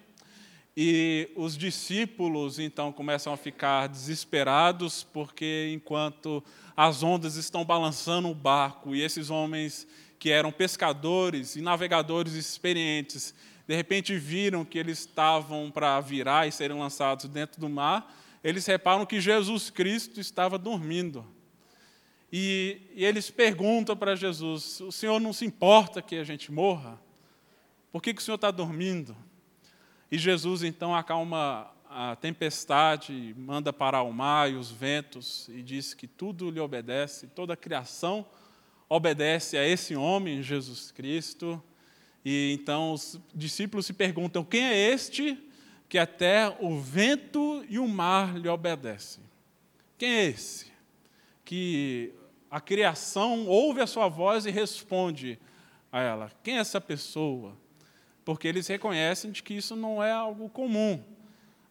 e 0.76 1.30
os 1.36 1.58
discípulos 1.58 2.58
então 2.58 2.90
começam 2.94 3.34
a 3.34 3.38
ficar 3.38 3.88
desesperados 3.88 5.04
porque 5.04 5.74
enquanto 5.74 6.42
as 6.74 7.04
ondas 7.04 7.36
estão 7.36 7.66
balançando 7.66 8.30
o 8.30 8.36
barco 8.36 8.96
e 8.96 9.02
esses 9.02 9.30
homens 9.30 9.86
que 10.18 10.30
eram 10.30 10.50
pescadores 10.50 11.58
e 11.58 11.62
navegadores 11.62 12.32
experientes 12.32 13.36
de 13.68 13.76
repente 13.76 14.18
viram 14.18 14.64
que 14.64 14.80
eles 14.80 15.00
estavam 15.00 15.70
para 15.70 16.00
virar 16.00 16.48
e 16.48 16.52
serem 16.54 16.80
lançados 16.80 17.28
dentro 17.28 17.60
do 17.60 17.68
mar, 17.68 18.16
eles 18.42 18.66
reparam 18.66 19.06
que 19.06 19.20
Jesus 19.20 19.70
Cristo 19.70 20.22
estava 20.22 20.58
dormindo. 20.58 21.36
E, 22.32 22.82
e 22.94 23.06
eles 23.06 23.30
perguntam 23.30 23.96
para 23.96 24.16
Jesus: 24.16 24.82
O 24.82 24.92
Senhor 24.92 25.20
não 25.20 25.32
se 25.32 25.46
importa 25.46 26.02
que 26.02 26.16
a 26.16 26.24
gente 26.24 26.52
morra? 26.52 27.00
Por 27.92 28.02
que, 28.02 28.14
que 28.14 28.22
o 28.22 28.24
Senhor 28.24 28.36
está 28.36 28.52
dormindo? 28.52 29.16
E 30.12 30.18
Jesus 30.18 30.64
então 30.64 30.96
acalma 30.96 31.72
a 31.90 32.16
tempestade, 32.16 33.34
manda 33.38 33.72
parar 33.72 34.04
o 34.04 34.12
mar 34.12 34.52
e 34.52 34.56
os 34.56 34.70
ventos, 34.70 35.50
e 35.50 35.62
diz 35.62 35.94
que 35.94 36.06
tudo 36.06 36.52
lhe 36.52 36.60
obedece, 36.60 37.28
toda 37.28 37.54
a 37.54 37.58
criação 37.58 38.26
obedece 38.90 39.58
a 39.58 39.66
esse 39.66 39.96
homem, 39.96 40.44
Jesus 40.44 40.92
Cristo. 40.92 41.62
E 42.26 42.58
então 42.60 42.92
os 42.92 43.20
discípulos 43.34 43.86
se 43.86 43.94
perguntam: 43.94 44.44
quem 44.44 44.64
é 44.66 44.78
este 44.92 45.38
que 45.88 45.98
até 45.98 46.56
o 46.60 46.78
vento 46.78 47.66
e 47.70 47.80
o 47.80 47.88
mar 47.88 48.38
lhe 48.38 48.50
obedecem? 48.50 49.24
Quem 49.98 50.10
é 50.10 50.26
esse 50.26 50.67
que 51.48 52.14
a 52.52 52.60
criação 52.60 53.48
ouve 53.48 53.80
a 53.80 53.88
sua 53.88 54.10
voz 54.10 54.46
e 54.46 54.52
responde 54.52 55.40
a 55.90 56.02
ela? 56.02 56.30
Quem 56.44 56.58
é 56.58 56.60
essa 56.60 56.82
pessoa? 56.82 57.54
Porque 58.26 58.50
eles 58.50 58.68
reconhecem 58.68 59.32
de 59.32 59.42
que 59.42 59.54
isso 59.54 59.74
não 59.74 60.04
é 60.04 60.12
algo 60.12 60.50
comum. 60.50 61.02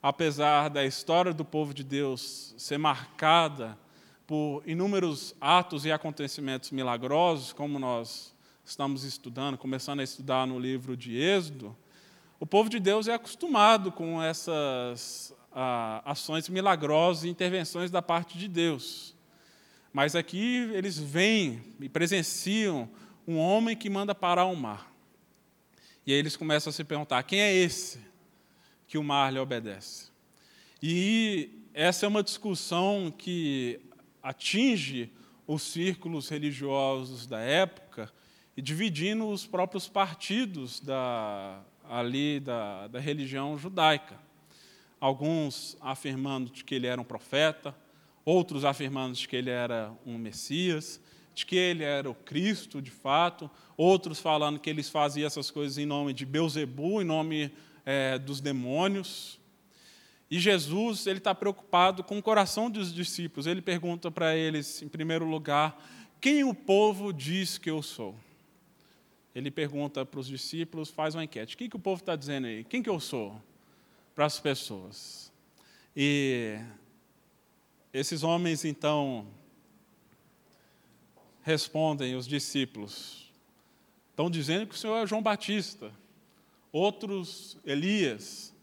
Apesar 0.02 0.70
da 0.70 0.82
história 0.82 1.34
do 1.34 1.44
povo 1.44 1.74
de 1.74 1.84
Deus 1.84 2.54
ser 2.56 2.78
marcada 2.78 3.78
por 4.26 4.62
inúmeros 4.66 5.34
atos 5.38 5.84
e 5.84 5.92
acontecimentos 5.92 6.70
milagrosos, 6.70 7.52
como 7.52 7.78
nós 7.78 8.34
estamos 8.64 9.04
estudando, 9.04 9.58
começando 9.58 10.00
a 10.00 10.04
estudar 10.04 10.46
no 10.46 10.58
livro 10.58 10.96
de 10.96 11.18
Êxodo, 11.18 11.76
o 12.40 12.46
povo 12.46 12.70
de 12.70 12.80
Deus 12.80 13.08
é 13.08 13.12
acostumado 13.12 13.92
com 13.92 14.22
essas 14.22 15.34
ah, 15.52 16.00
ações 16.02 16.48
milagrosas 16.48 17.24
e 17.24 17.28
intervenções 17.28 17.90
da 17.90 18.00
parte 18.00 18.38
de 18.38 18.48
Deus. 18.48 19.15
Mas 19.96 20.14
aqui 20.14 20.70
eles 20.74 20.98
vêm 20.98 21.62
e 21.80 21.88
presenciam 21.88 22.86
um 23.26 23.38
homem 23.38 23.74
que 23.74 23.88
manda 23.88 24.14
parar 24.14 24.44
o 24.44 24.54
mar. 24.54 24.92
E 26.06 26.12
aí 26.12 26.18
eles 26.18 26.36
começam 26.36 26.68
a 26.68 26.72
se 26.74 26.84
perguntar: 26.84 27.22
quem 27.22 27.40
é 27.40 27.54
esse 27.54 27.98
que 28.86 28.98
o 28.98 29.02
mar 29.02 29.32
lhe 29.32 29.38
obedece? 29.38 30.10
E 30.82 31.48
essa 31.72 32.04
é 32.04 32.08
uma 32.10 32.22
discussão 32.22 33.10
que 33.10 33.80
atinge 34.22 35.10
os 35.46 35.62
círculos 35.62 36.28
religiosos 36.28 37.26
da 37.26 37.40
época 37.40 38.12
e 38.54 38.60
dividindo 38.60 39.26
os 39.26 39.46
próprios 39.46 39.88
partidos 39.88 40.78
da, 40.78 41.62
ali 41.88 42.38
da, 42.38 42.86
da 42.88 43.00
religião 43.00 43.56
judaica. 43.56 44.20
Alguns 45.00 45.74
afirmando 45.80 46.50
que 46.50 46.74
ele 46.74 46.86
era 46.86 47.00
um 47.00 47.04
profeta, 47.04 47.74
outros 48.26 48.64
afirmando 48.64 49.16
que 49.16 49.36
ele 49.36 49.50
era 49.50 49.94
um 50.04 50.18
Messias, 50.18 51.00
de 51.32 51.46
que 51.46 51.54
ele 51.54 51.84
era 51.84 52.10
o 52.10 52.14
Cristo 52.14 52.82
de 52.82 52.90
fato, 52.90 53.48
outros 53.76 54.18
falando 54.18 54.58
que 54.58 54.68
eles 54.68 54.88
faziam 54.90 55.28
essas 55.28 55.48
coisas 55.48 55.78
em 55.78 55.86
nome 55.86 56.12
de 56.12 56.26
Beuzebu, 56.26 57.00
em 57.00 57.04
nome 57.04 57.52
é, 57.84 58.18
dos 58.18 58.40
demônios. 58.40 59.38
E 60.28 60.40
Jesus 60.40 61.06
ele 61.06 61.18
está 61.18 61.32
preocupado 61.32 62.02
com 62.02 62.18
o 62.18 62.22
coração 62.22 62.68
dos 62.68 62.92
discípulos. 62.92 63.46
Ele 63.46 63.62
pergunta 63.62 64.10
para 64.10 64.34
eles, 64.34 64.82
em 64.82 64.88
primeiro 64.88 65.24
lugar, 65.24 65.80
quem 66.20 66.42
o 66.42 66.52
povo 66.52 67.12
diz 67.12 67.58
que 67.58 67.70
eu 67.70 67.80
sou? 67.80 68.16
Ele 69.32 69.52
pergunta 69.52 70.04
para 70.04 70.18
os 70.18 70.26
discípulos, 70.26 70.90
faz 70.90 71.14
uma 71.14 71.22
enquete. 71.22 71.54
O 71.54 71.58
que, 71.58 71.68
que 71.68 71.76
o 71.76 71.78
povo 71.78 72.00
está 72.00 72.16
dizendo 72.16 72.48
aí? 72.48 72.64
Quem 72.64 72.82
que 72.82 72.90
eu 72.90 72.98
sou? 72.98 73.40
Para 74.16 74.24
as 74.24 74.40
pessoas. 74.40 75.30
E 75.94 76.58
esses 77.92 78.22
homens, 78.22 78.64
então, 78.64 79.26
respondem 81.42 82.16
os 82.16 82.26
discípulos. 82.26 83.32
Estão 84.10 84.30
dizendo 84.30 84.66
que 84.66 84.74
o 84.74 84.78
Senhor 84.78 84.96
é 84.96 85.06
João 85.06 85.22
Batista, 85.22 85.92
outros 86.72 87.56
Elias, 87.64 88.54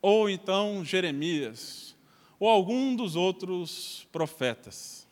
ou 0.00 0.30
então 0.30 0.84
Jeremias, 0.84 1.96
ou 2.38 2.48
algum 2.48 2.94
dos 2.94 3.16
outros 3.16 4.06
profetas. 4.12 5.06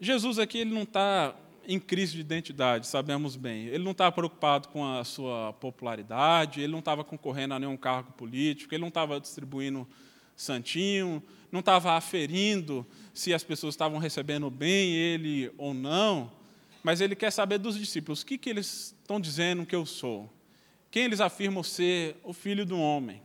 Jesus 0.00 0.38
aqui 0.38 0.58
ele 0.58 0.72
não 0.72 0.82
está 0.82 1.36
em 1.66 1.78
crise 1.78 2.14
de 2.14 2.20
identidade, 2.20 2.86
sabemos 2.86 3.36
bem. 3.36 3.66
Ele 3.66 3.84
não 3.84 3.92
estava 3.92 4.12
preocupado 4.12 4.68
com 4.68 4.86
a 4.86 5.04
sua 5.04 5.52
popularidade, 5.54 6.60
ele 6.60 6.72
não 6.72 6.78
estava 6.80 7.02
concorrendo 7.02 7.54
a 7.54 7.58
nenhum 7.58 7.76
cargo 7.76 8.12
político, 8.12 8.74
ele 8.74 8.80
não 8.80 8.88
estava 8.88 9.20
distribuindo 9.20 9.86
santinho, 10.36 11.22
não 11.50 11.60
estava 11.60 11.92
aferindo 11.92 12.86
se 13.12 13.32
as 13.32 13.44
pessoas 13.44 13.74
estavam 13.74 13.98
recebendo 13.98 14.50
bem 14.50 14.92
ele 14.94 15.52
ou 15.56 15.72
não, 15.72 16.32
mas 16.82 17.00
ele 17.00 17.14
quer 17.14 17.30
saber 17.30 17.58
dos 17.58 17.78
discípulos 17.78 18.22
o 18.22 18.26
que, 18.26 18.36
que 18.36 18.50
eles 18.50 18.94
estão 19.00 19.20
dizendo 19.20 19.64
que 19.64 19.74
eu 19.74 19.86
sou, 19.86 20.30
quem 20.90 21.04
eles 21.04 21.20
afirmam 21.20 21.62
ser 21.62 22.16
o 22.22 22.32
filho 22.32 22.66
do 22.66 22.78
homem. 22.78 23.22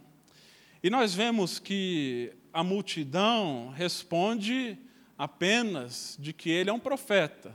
E 0.82 0.90
nós 0.90 1.14
vemos 1.14 1.60
que 1.60 2.32
a 2.54 2.64
multidão 2.64 3.74
responde 3.76 4.78
apenas 5.18 6.16
de 6.20 6.32
que 6.32 6.50
ele 6.50 6.70
é 6.70 6.74
um 6.74 6.80
profeta. 6.80 7.54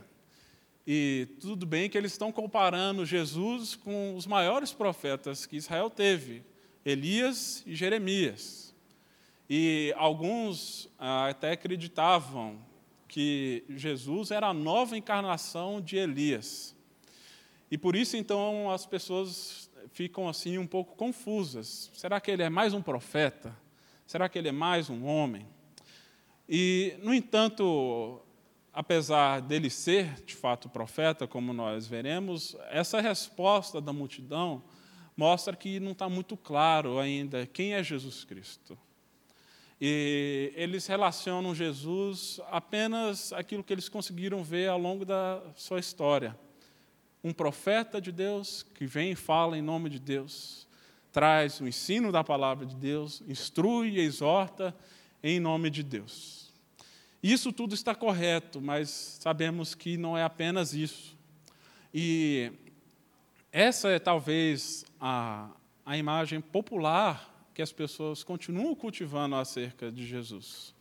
E 0.85 1.27
tudo 1.39 1.65
bem 1.65 1.89
que 1.89 1.97
eles 1.97 2.11
estão 2.11 2.31
comparando 2.31 3.05
Jesus 3.05 3.75
com 3.75 4.15
os 4.15 4.27
maiores 4.27 4.71
profetas 4.71 5.45
que 5.45 5.55
Israel 5.55 5.89
teve, 5.89 6.43
Elias 6.85 7.63
e 7.65 7.73
Jeremias. 7.73 8.64
E 9.49 9.93
alguns 9.97 10.89
ah, 10.97 11.27
até 11.27 11.51
acreditavam 11.51 12.59
que 13.07 13.63
Jesus 13.69 14.31
era 14.31 14.47
a 14.47 14.53
nova 14.53 14.97
encarnação 14.97 15.79
de 15.79 15.97
Elias. 15.97 16.75
E 17.69 17.77
por 17.77 17.95
isso, 17.95 18.17
então, 18.17 18.69
as 18.71 18.85
pessoas 18.85 19.69
ficam 19.91 20.27
assim 20.27 20.57
um 20.57 20.67
pouco 20.67 20.95
confusas. 20.95 21.89
Será 21.93 22.19
que 22.19 22.29
ele 22.31 22.43
é 22.43 22.49
mais 22.49 22.73
um 22.73 22.81
profeta? 22.81 23.55
Será 24.05 24.27
que 24.27 24.37
ele 24.37 24.49
é 24.49 24.51
mais 24.51 24.89
um 24.89 25.05
homem? 25.05 25.47
E, 26.47 26.95
no 27.01 27.13
entanto, 27.13 28.21
apesar 28.73 29.41
dele 29.41 29.69
ser 29.69 30.21
de 30.25 30.35
fato 30.35 30.69
profeta, 30.69 31.25
como 31.25 31.53
nós 31.53 31.87
veremos, 31.87 32.55
essa 32.69 32.99
resposta 32.99 33.79
da 33.79 33.93
multidão 33.93 34.61
mostra 35.15 35.55
que 35.55 35.79
não 35.79 35.93
está 35.93 36.09
muito 36.09 36.35
claro 36.35 36.99
ainda 36.99 37.47
quem 37.47 37.73
é 37.73 37.83
Jesus 37.83 38.23
Cristo. 38.25 38.77
E 39.79 40.53
eles 40.55 40.87
relacionam 40.87 41.53
Jesus 41.53 42.39
apenas 42.49 43.33
aquilo 43.33 43.63
que 43.63 43.73
eles 43.73 43.89
conseguiram 43.89 44.43
ver 44.43 44.69
ao 44.69 44.79
longo 44.79 45.03
da 45.03 45.41
sua 45.55 45.79
história. 45.79 46.37
Um 47.23 47.33
profeta 47.33 47.99
de 47.99 48.11
Deus 48.11 48.63
que 48.73 48.85
vem 48.85 49.11
e 49.11 49.15
fala 49.15 49.57
em 49.57 49.61
nome 49.61 49.89
de 49.89 49.99
Deus, 49.99 50.67
traz 51.11 51.59
o 51.59 51.67
ensino 51.67 52.11
da 52.11 52.23
palavra 52.23 52.65
de 52.65 52.75
Deus, 52.75 53.21
instrui 53.27 53.91
e 53.91 53.99
exorta 53.99 54.75
em 55.21 55.39
nome 55.39 55.69
de 55.69 55.83
Deus. 55.83 56.53
Isso 57.21 57.51
tudo 57.51 57.73
está 57.73 57.95
correto, 57.95 58.61
mas 58.61 59.17
sabemos 59.19 59.73
que 59.73 59.97
não 59.97 60.17
é 60.17 60.23
apenas 60.23 60.73
isso. 60.73 61.17
E 61.93 62.51
essa 63.51 63.89
é 63.89 63.97
talvez 63.97 64.85
a, 64.99 65.49
a 65.85 65.97
imagem 65.97 66.39
popular 66.39 67.34
que 67.55 67.61
as 67.61 67.71
pessoas 67.71 68.21
continuam 68.21 68.75
cultivando 68.75 69.37
acerca 69.37 69.89
de 69.89 70.05
Jesus. 70.05 70.75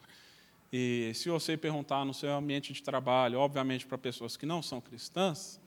E 0.72 1.12
se 1.14 1.28
você 1.28 1.56
perguntar 1.56 2.04
no 2.04 2.12
seu 2.12 2.34
ambiente 2.34 2.72
de 2.72 2.82
trabalho, 2.82 3.38
obviamente 3.38 3.86
para 3.86 3.96
pessoas 3.96 4.36
que 4.36 4.44
não 4.44 4.60
são 4.60 4.80
cristãs, 4.80 5.60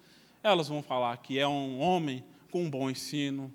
elas 0.44 0.68
vão 0.68 0.84
falar 0.84 1.16
que 1.18 1.40
é 1.40 1.48
um 1.48 1.80
homem 1.80 2.26
com 2.52 2.66
um 2.66 2.70
bom 2.70 2.90
ensino, 2.90 3.54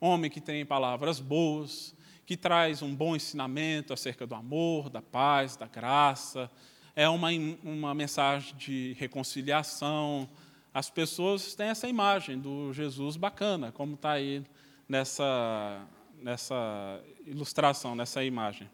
homem 0.00 0.30
que 0.30 0.40
tem 0.40 0.64
palavras 0.64 1.18
boas, 1.18 1.96
que 2.24 2.36
traz 2.36 2.80
um 2.80 2.94
bom 2.94 3.16
ensinamento 3.16 3.92
acerca 3.92 4.24
do 4.24 4.36
amor, 4.36 4.88
da 4.88 5.02
paz, 5.02 5.56
da 5.56 5.66
graça, 5.66 6.48
é 6.94 7.08
uma, 7.08 7.30
uma 7.64 7.92
mensagem 7.92 8.56
de 8.56 8.94
reconciliação. 9.00 10.28
As 10.72 10.90
pessoas 10.90 11.56
têm 11.56 11.66
essa 11.66 11.88
imagem 11.88 12.38
do 12.38 12.72
Jesus 12.72 13.16
bacana, 13.16 13.72
como 13.72 13.94
está 13.94 14.12
aí 14.12 14.44
nessa, 14.88 15.84
nessa 16.24 17.04
ilustração, 17.26 17.94
nessa 17.94 18.24
imagem. 18.24 18.68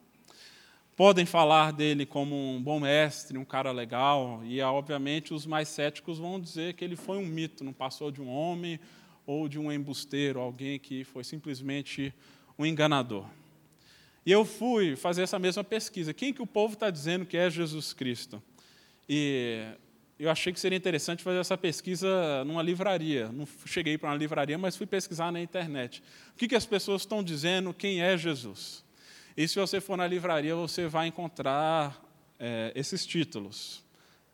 Podem 0.95 1.27
falar 1.27 1.73
dele 1.73 2.07
como 2.07 2.37
um 2.37 2.63
bom 2.63 2.79
mestre, 2.79 3.37
um 3.37 3.45
cara 3.45 3.73
legal, 3.73 4.41
e 4.45 4.61
obviamente 4.63 5.35
os 5.35 5.47
mais 5.47 5.69
céticos 5.69 6.19
vão 6.19 6.41
dizer 6.41 6.75
que 6.75 6.85
ele 6.85 6.95
foi 6.95 7.19
um 7.19 7.27
mito, 7.27 7.65
não 7.65 7.73
passou 7.73 8.13
de 8.13 8.23
um 8.23 8.29
homem 8.29 8.79
ou 9.27 9.49
de 9.49 9.59
um 9.59 9.73
embusteiro, 9.73 10.39
alguém 10.39 10.79
que 10.79 11.03
foi 11.03 11.25
simplesmente 11.25 12.15
um 12.57 12.65
enganador. 12.65 13.27
E 14.25 14.31
eu 14.31 14.45
fui 14.45 14.95
fazer 14.95 15.23
essa 15.23 15.39
mesma 15.39 15.65
pesquisa. 15.65 16.15
Quem 16.15 16.33
que 16.33 16.43
o 16.43 16.47
povo 16.47 16.75
está 16.75 16.89
dizendo 16.89 17.27
que 17.27 17.37
é 17.37 17.51
Jesus 17.51 17.93
Cristo? 17.93 18.41
E 19.09 19.65
eu 20.21 20.31
achei 20.31 20.53
que 20.53 20.61
seria 20.61 20.77
interessante 20.77 21.23
fazer 21.23 21.39
essa 21.39 21.57
pesquisa 21.57 22.45
numa 22.45 22.63
livraria. 22.63 23.33
Não 23.33 23.49
cheguei 23.65 23.97
para 23.97 24.11
uma 24.11 24.17
livraria, 24.17 24.59
mas 24.59 24.77
fui 24.77 24.87
pesquisar 24.87 25.33
na 25.33 25.41
internet. 25.41 26.03
O 26.35 26.37
que, 26.37 26.47
que 26.47 26.55
as 26.55 26.67
pessoas 26.67 27.01
estão 27.03 27.23
dizendo 27.25 27.73
quem 27.73 28.03
é 28.03 28.19
Jesus? 28.19 28.85
E 29.35 29.49
se 29.49 29.59
você 29.59 29.81
for 29.81 29.97
na 29.97 30.07
livraria, 30.07 30.55
você 30.55 30.87
vai 30.87 31.07
encontrar 31.07 31.99
é, 32.39 32.71
esses 32.75 33.07
títulos, 33.07 33.83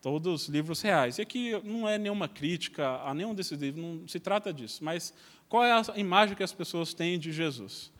todos 0.02 0.48
livros 0.48 0.82
reais. 0.82 1.18
E 1.18 1.22
aqui 1.22 1.52
não 1.62 1.88
é 1.88 1.96
nenhuma 1.98 2.28
crítica 2.28 3.00
a 3.02 3.14
nenhum 3.14 3.32
desses 3.32 3.60
livros, 3.60 3.84
não 3.84 4.08
se 4.08 4.18
trata 4.18 4.52
disso. 4.52 4.82
Mas 4.82 5.14
qual 5.48 5.64
é 5.64 5.70
a 5.70 5.84
imagem 5.96 6.34
que 6.34 6.42
as 6.42 6.52
pessoas 6.52 6.94
têm 6.94 7.16
de 7.16 7.30
Jesus? 7.30 7.92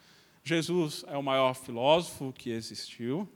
Jesus 0.42 1.05
é 1.07 1.16
o 1.16 1.22
maior 1.22 1.55
filósofo 1.55 2.33
que 2.37 2.51
existiu. 2.51 3.29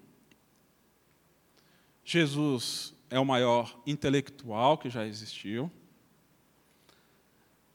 Jesus 2.05 2.93
é 3.11 3.19
o 3.19 3.25
maior 3.25 3.79
intelectual 3.87 4.79
que 4.79 4.89
já 4.89 5.07
existiu. 5.07 5.71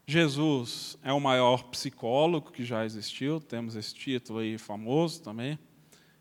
Jesus 0.08 0.98
é 1.04 1.12
o 1.12 1.19
maior 1.19 1.63
psicólogo 1.65 2.52
que 2.52 2.63
já 2.63 2.86
existiu, 2.86 3.39
temos 3.41 3.76
esse 3.76 3.93
título 3.93 4.39
aí 4.39 4.58
famoso 4.58 5.21
também. 5.21 5.60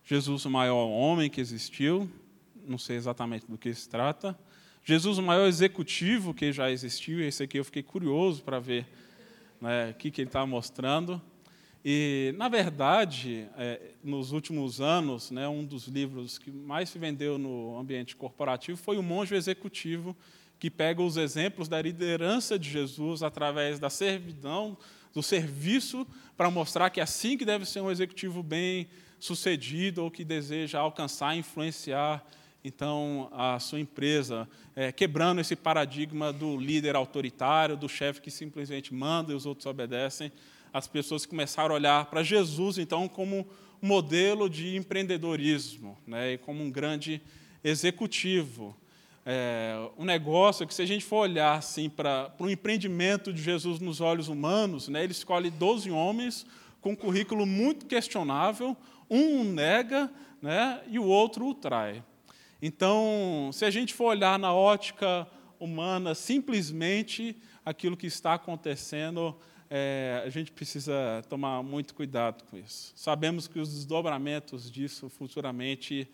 Jesus, 0.02 0.44
o 0.44 0.50
maior 0.50 0.86
homem 0.86 1.30
que 1.30 1.40
existiu, 1.40 2.10
não 2.66 2.78
sei 2.78 2.96
exatamente 2.96 3.46
do 3.46 3.56
que 3.56 3.72
se 3.72 3.88
trata. 3.88 4.38
Jesus, 4.82 5.16
o 5.18 5.22
maior 5.22 5.46
executivo 5.46 6.34
que 6.34 6.52
já 6.52 6.70
existiu, 6.70 7.22
esse 7.22 7.42
aqui 7.42 7.58
eu 7.58 7.64
fiquei 7.64 7.82
curioso 7.82 8.42
para 8.42 8.58
ver 8.58 8.86
né, 9.60 9.90
o 9.90 9.94
que, 9.94 10.10
que 10.10 10.20
ele 10.20 10.28
está 10.28 10.44
mostrando. 10.44 11.20
E, 11.84 12.34
na 12.38 12.48
verdade, 12.48 13.46
é, 13.58 13.78
nos 14.02 14.32
últimos 14.32 14.80
anos, 14.80 15.30
né, 15.30 15.46
um 15.46 15.62
dos 15.62 15.86
livros 15.86 16.38
que 16.38 16.50
mais 16.50 16.88
se 16.88 16.98
vendeu 16.98 17.36
no 17.36 17.78
ambiente 17.78 18.16
corporativo 18.16 18.78
foi 18.78 18.96
O 18.96 19.02
Monge 19.02 19.34
Executivo, 19.34 20.16
que 20.58 20.70
pega 20.70 21.02
os 21.02 21.18
exemplos 21.18 21.68
da 21.68 21.82
liderança 21.82 22.58
de 22.58 22.70
Jesus 22.70 23.22
através 23.22 23.78
da 23.78 23.90
servidão, 23.90 24.78
do 25.12 25.22
serviço, 25.22 26.06
para 26.38 26.50
mostrar 26.50 26.88
que 26.88 27.00
é 27.00 27.02
assim 27.02 27.36
que 27.36 27.44
deve 27.44 27.66
ser 27.66 27.82
um 27.82 27.90
executivo 27.90 28.42
bem 28.42 28.88
sucedido 29.20 30.02
ou 30.02 30.10
que 30.10 30.24
deseja 30.24 30.78
alcançar, 30.78 31.36
influenciar 31.36 32.24
então 32.64 33.28
a 33.30 33.58
sua 33.58 33.78
empresa, 33.78 34.48
é, 34.74 34.90
quebrando 34.90 35.42
esse 35.42 35.54
paradigma 35.54 36.32
do 36.32 36.56
líder 36.56 36.96
autoritário, 36.96 37.76
do 37.76 37.90
chefe 37.90 38.22
que 38.22 38.30
simplesmente 38.30 38.94
manda 38.94 39.32
e 39.32 39.34
os 39.34 39.44
outros 39.44 39.66
obedecem, 39.66 40.32
as 40.74 40.88
pessoas 40.88 41.24
começaram 41.24 41.70
a 41.70 41.78
olhar 41.78 42.06
para 42.06 42.24
Jesus, 42.24 42.78
então, 42.78 43.06
como 43.06 43.46
modelo 43.80 44.50
de 44.50 44.76
empreendedorismo, 44.76 45.96
né, 46.04 46.32
e 46.32 46.38
como 46.38 46.64
um 46.64 46.68
grande 46.68 47.22
executivo. 47.62 48.76
É, 49.24 49.76
um 49.96 50.04
negócio 50.04 50.66
que, 50.66 50.74
se 50.74 50.82
a 50.82 50.86
gente 50.86 51.04
for 51.04 51.18
olhar 51.18 51.58
assim, 51.58 51.88
para 51.88 52.34
o 52.40 52.50
empreendimento 52.50 53.32
de 53.32 53.40
Jesus 53.40 53.78
nos 53.78 54.00
olhos 54.00 54.26
humanos, 54.26 54.88
né, 54.88 55.04
ele 55.04 55.12
escolhe 55.12 55.48
12 55.48 55.92
homens 55.92 56.44
com 56.80 56.90
um 56.90 56.96
currículo 56.96 57.46
muito 57.46 57.86
questionável, 57.86 58.76
um 59.08 59.44
nega 59.44 60.10
né, 60.42 60.82
e 60.90 60.98
o 60.98 61.04
outro 61.04 61.46
o 61.46 61.54
trai. 61.54 62.02
Então, 62.60 63.48
se 63.52 63.64
a 63.64 63.70
gente 63.70 63.94
for 63.94 64.06
olhar 64.06 64.40
na 64.40 64.52
ótica 64.52 65.24
humana, 65.60 66.16
simplesmente 66.16 67.36
aquilo 67.64 67.96
que 67.96 68.08
está 68.08 68.34
acontecendo 68.34 69.36
é, 69.76 70.22
a 70.24 70.28
gente 70.28 70.52
precisa 70.52 71.24
tomar 71.28 71.60
muito 71.60 71.96
cuidado 71.96 72.44
com 72.44 72.56
isso. 72.56 72.92
Sabemos 72.94 73.48
que 73.48 73.58
os 73.58 73.74
desdobramentos 73.74 74.70
disso 74.70 75.08
futuramente 75.08 76.08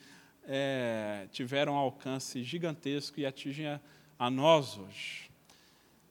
é, 0.44 1.28
tiveram 1.30 1.74
um 1.74 1.76
alcance 1.76 2.42
gigantesco 2.42 3.20
e 3.20 3.26
atingem 3.26 3.66
a, 3.66 3.78
a 4.18 4.30
nós 4.30 4.78
hoje. 4.78 5.30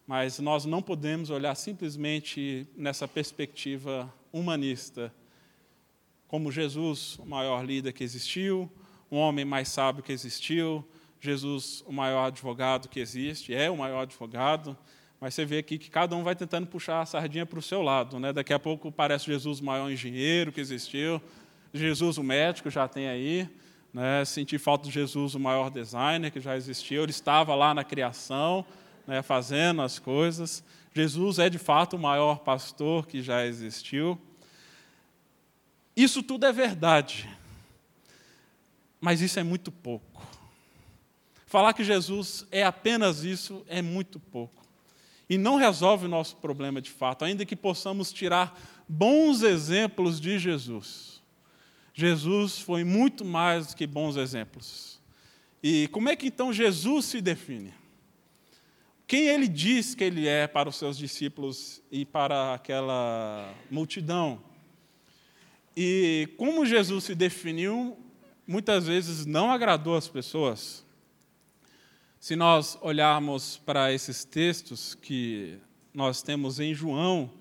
Mas 0.06 0.38
nós 0.38 0.66
não 0.66 0.80
podemos 0.80 1.32
olhar 1.32 1.56
simplesmente 1.56 2.68
nessa 2.78 3.08
perspectiva 3.08 4.14
humanista, 4.32 5.12
como 6.28 6.52
Jesus, 6.52 7.18
o 7.18 7.26
maior 7.26 7.66
líder 7.66 7.94
que 7.94 8.04
existiu, 8.04 8.72
um 9.10 9.18
homem 9.18 9.44
mais 9.44 9.70
sábio 9.70 10.04
que 10.04 10.12
existiu, 10.12 10.88
Jesus, 11.20 11.84
o 11.88 11.92
maior 11.92 12.28
advogado 12.28 12.88
que 12.88 13.00
existe, 13.00 13.56
é 13.56 13.72
o 13.72 13.78
maior 13.78 14.02
advogado, 14.02 14.78
mas 15.20 15.34
você 15.34 15.44
vê 15.44 15.58
aqui 15.58 15.78
que 15.78 15.90
cada 15.90 16.16
um 16.16 16.24
vai 16.24 16.34
tentando 16.34 16.66
puxar 16.66 17.02
a 17.02 17.06
sardinha 17.06 17.46
para 17.46 17.60
o 17.60 17.62
seu 17.62 17.82
lado. 17.82 18.20
Né? 18.20 18.32
Daqui 18.32 18.54
a 18.54 18.60
pouco 18.60 18.92
parece 18.92 19.26
Jesus 19.26 19.60
o 19.60 19.66
maior 19.66 19.92
engenheiro 19.92 20.52
que 20.52 20.62
existiu, 20.62 21.22
Jesus 21.74 22.18
o 22.18 22.24
médico 22.24 22.70
já 22.70 22.88
tem 22.88 23.10
aí. 23.10 23.50
Né? 23.94 24.24
Senti 24.24 24.58
falta 24.58 24.86
de 24.86 24.92
Jesus 24.92 25.36
o 25.36 25.40
maior 25.40 25.70
designer 25.70 26.32
que 26.32 26.40
já 26.40 26.56
existiu. 26.56 27.04
Ele 27.04 27.12
estava 27.12 27.54
lá 27.54 27.74
na 27.74 27.84
criação, 27.84 28.66
né, 29.06 29.22
fazendo 29.22 29.82
as 29.82 30.00
coisas. 30.00 30.64
Jesus 30.94 31.38
é 31.38 31.50
de 31.50 31.58
fato 31.58 31.96
o 31.96 32.00
maior 32.00 32.40
pastor 32.40 33.06
que 33.06 33.22
já 33.22 33.46
existiu. 33.46 34.20
Isso 35.96 36.24
tudo 36.24 36.46
é 36.46 36.52
verdade, 36.52 37.30
mas 39.02 39.20
isso 39.20 39.38
é 39.38 39.44
muito 39.44 39.70
pouco. 39.70 40.26
Falar 41.46 41.74
que 41.74 41.84
Jesus 41.84 42.46
é 42.52 42.64
apenas 42.64 43.24
isso 43.24 43.66
é 43.68 43.82
muito 43.82 44.20
pouco 44.20 44.59
e 45.30 45.38
não 45.38 45.58
resolve 45.58 46.06
o 46.06 46.10
nosso 46.10 46.36
problema 46.38 46.82
de 46.82 46.90
fato, 46.90 47.24
ainda 47.24 47.46
que 47.46 47.56
possamos 47.56 48.12
tirar 48.12 48.60
bons 48.88 49.44
exemplos 49.44 50.20
de 50.20 50.40
Jesus. 50.40 51.22
Jesus 51.94 52.60
foi 52.60 52.84
muito 52.84 53.24
mais 53.24 53.68
do 53.68 53.76
que 53.76 53.86
bons 53.86 54.16
exemplos. 54.16 55.00
E 55.62 55.88
como 55.90 56.10
é 56.10 56.16
que 56.16 56.28
então 56.28 56.52
Jesus 56.52 57.06
se 57.06 57.22
define? 57.22 57.74
Quem 59.06 59.28
ele 59.28 59.48
diz 59.48 59.94
que 59.94 60.04
ele 60.04 60.28
é 60.28 60.48
para 60.48 60.70
os 60.70 60.76
seus 60.76 60.98
discípulos 60.98 61.82
e 61.92 62.06
para 62.06 62.54
aquela 62.54 63.54
multidão? 63.70 64.42
E 65.76 66.30
como 66.38 66.66
Jesus 66.66 67.04
se 67.04 67.16
definiu, 67.16 67.98
muitas 68.48 68.88
vezes 68.88 69.26
não 69.26 69.52
agradou 69.52 69.96
as 69.96 70.08
pessoas. 70.08 70.86
Se 72.20 72.36
nós 72.36 72.78
olharmos 72.82 73.56
para 73.66 73.94
esses 73.94 74.26
textos 74.26 74.94
que 74.94 75.58
nós 75.94 76.22
temos 76.22 76.60
em 76.60 76.74
João, 76.74 77.32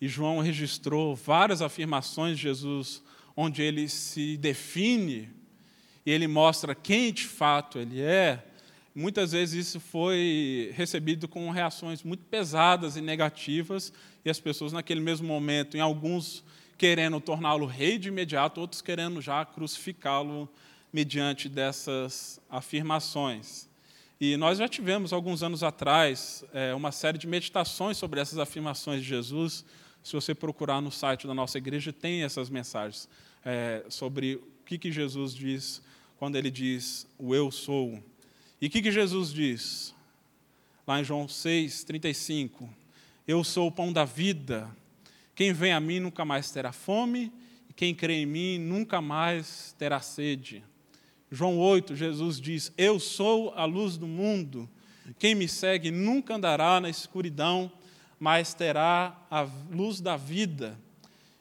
e 0.00 0.08
João 0.08 0.40
registrou 0.40 1.14
várias 1.14 1.60
afirmações 1.60 2.38
de 2.38 2.44
Jesus 2.44 3.02
onde 3.36 3.62
ele 3.62 3.86
se 3.86 4.38
define 4.38 5.28
e 6.06 6.10
ele 6.10 6.26
mostra 6.26 6.74
quem 6.74 7.12
de 7.12 7.24
fato 7.24 7.78
ele 7.78 8.00
é, 8.00 8.42
muitas 8.94 9.32
vezes 9.32 9.68
isso 9.68 9.78
foi 9.78 10.72
recebido 10.74 11.28
com 11.28 11.50
reações 11.50 12.02
muito 12.02 12.24
pesadas 12.24 12.96
e 12.96 13.02
negativas, 13.02 13.92
e 14.24 14.30
as 14.30 14.40
pessoas 14.40 14.72
naquele 14.72 15.00
mesmo 15.00 15.28
momento, 15.28 15.76
em 15.76 15.80
alguns 15.80 16.42
querendo 16.78 17.20
torná-lo 17.20 17.66
rei 17.66 17.98
de 17.98 18.08
imediato, 18.08 18.58
outros 18.58 18.80
querendo 18.80 19.20
já 19.20 19.44
crucificá-lo 19.44 20.48
mediante 20.90 21.46
dessas 21.46 22.40
afirmações. 22.48 23.68
E 24.26 24.38
nós 24.38 24.56
já 24.56 24.66
tivemos, 24.66 25.12
alguns 25.12 25.42
anos 25.42 25.62
atrás, 25.62 26.42
é, 26.54 26.74
uma 26.74 26.90
série 26.90 27.18
de 27.18 27.26
meditações 27.26 27.98
sobre 27.98 28.18
essas 28.18 28.38
afirmações 28.38 29.02
de 29.02 29.06
Jesus. 29.06 29.66
Se 30.02 30.14
você 30.14 30.34
procurar 30.34 30.80
no 30.80 30.90
site 30.90 31.26
da 31.26 31.34
nossa 31.34 31.58
igreja, 31.58 31.92
tem 31.92 32.22
essas 32.22 32.48
mensagens 32.48 33.06
é, 33.44 33.84
sobre 33.90 34.36
o 34.36 34.64
que, 34.64 34.78
que 34.78 34.90
Jesus 34.90 35.34
diz 35.34 35.82
quando 36.16 36.36
ele 36.36 36.50
diz 36.50 37.06
o 37.18 37.34
eu 37.34 37.50
sou. 37.50 38.02
E 38.62 38.68
o 38.68 38.70
que, 38.70 38.80
que 38.80 38.90
Jesus 38.90 39.30
diz? 39.30 39.94
Lá 40.86 40.98
em 40.98 41.04
João 41.04 41.28
6, 41.28 41.84
35. 41.84 42.66
Eu 43.28 43.44
sou 43.44 43.68
o 43.68 43.72
pão 43.72 43.92
da 43.92 44.06
vida. 44.06 44.74
Quem 45.34 45.52
vem 45.52 45.74
a 45.74 45.80
mim 45.80 46.00
nunca 46.00 46.24
mais 46.24 46.50
terá 46.50 46.72
fome, 46.72 47.30
e 47.68 47.74
quem 47.74 47.94
crê 47.94 48.22
em 48.22 48.26
mim 48.26 48.58
nunca 48.58 49.02
mais 49.02 49.74
terá 49.78 50.00
sede. 50.00 50.64
João 51.34 51.58
8, 51.58 51.96
Jesus 51.96 52.40
diz: 52.40 52.72
Eu 52.78 53.00
sou 53.00 53.52
a 53.56 53.64
luz 53.64 53.96
do 53.96 54.06
mundo. 54.06 54.70
Quem 55.18 55.34
me 55.34 55.48
segue 55.48 55.90
nunca 55.90 56.36
andará 56.36 56.80
na 56.80 56.88
escuridão, 56.88 57.70
mas 58.20 58.54
terá 58.54 59.20
a 59.28 59.44
luz 59.68 60.00
da 60.00 60.16
vida. 60.16 60.78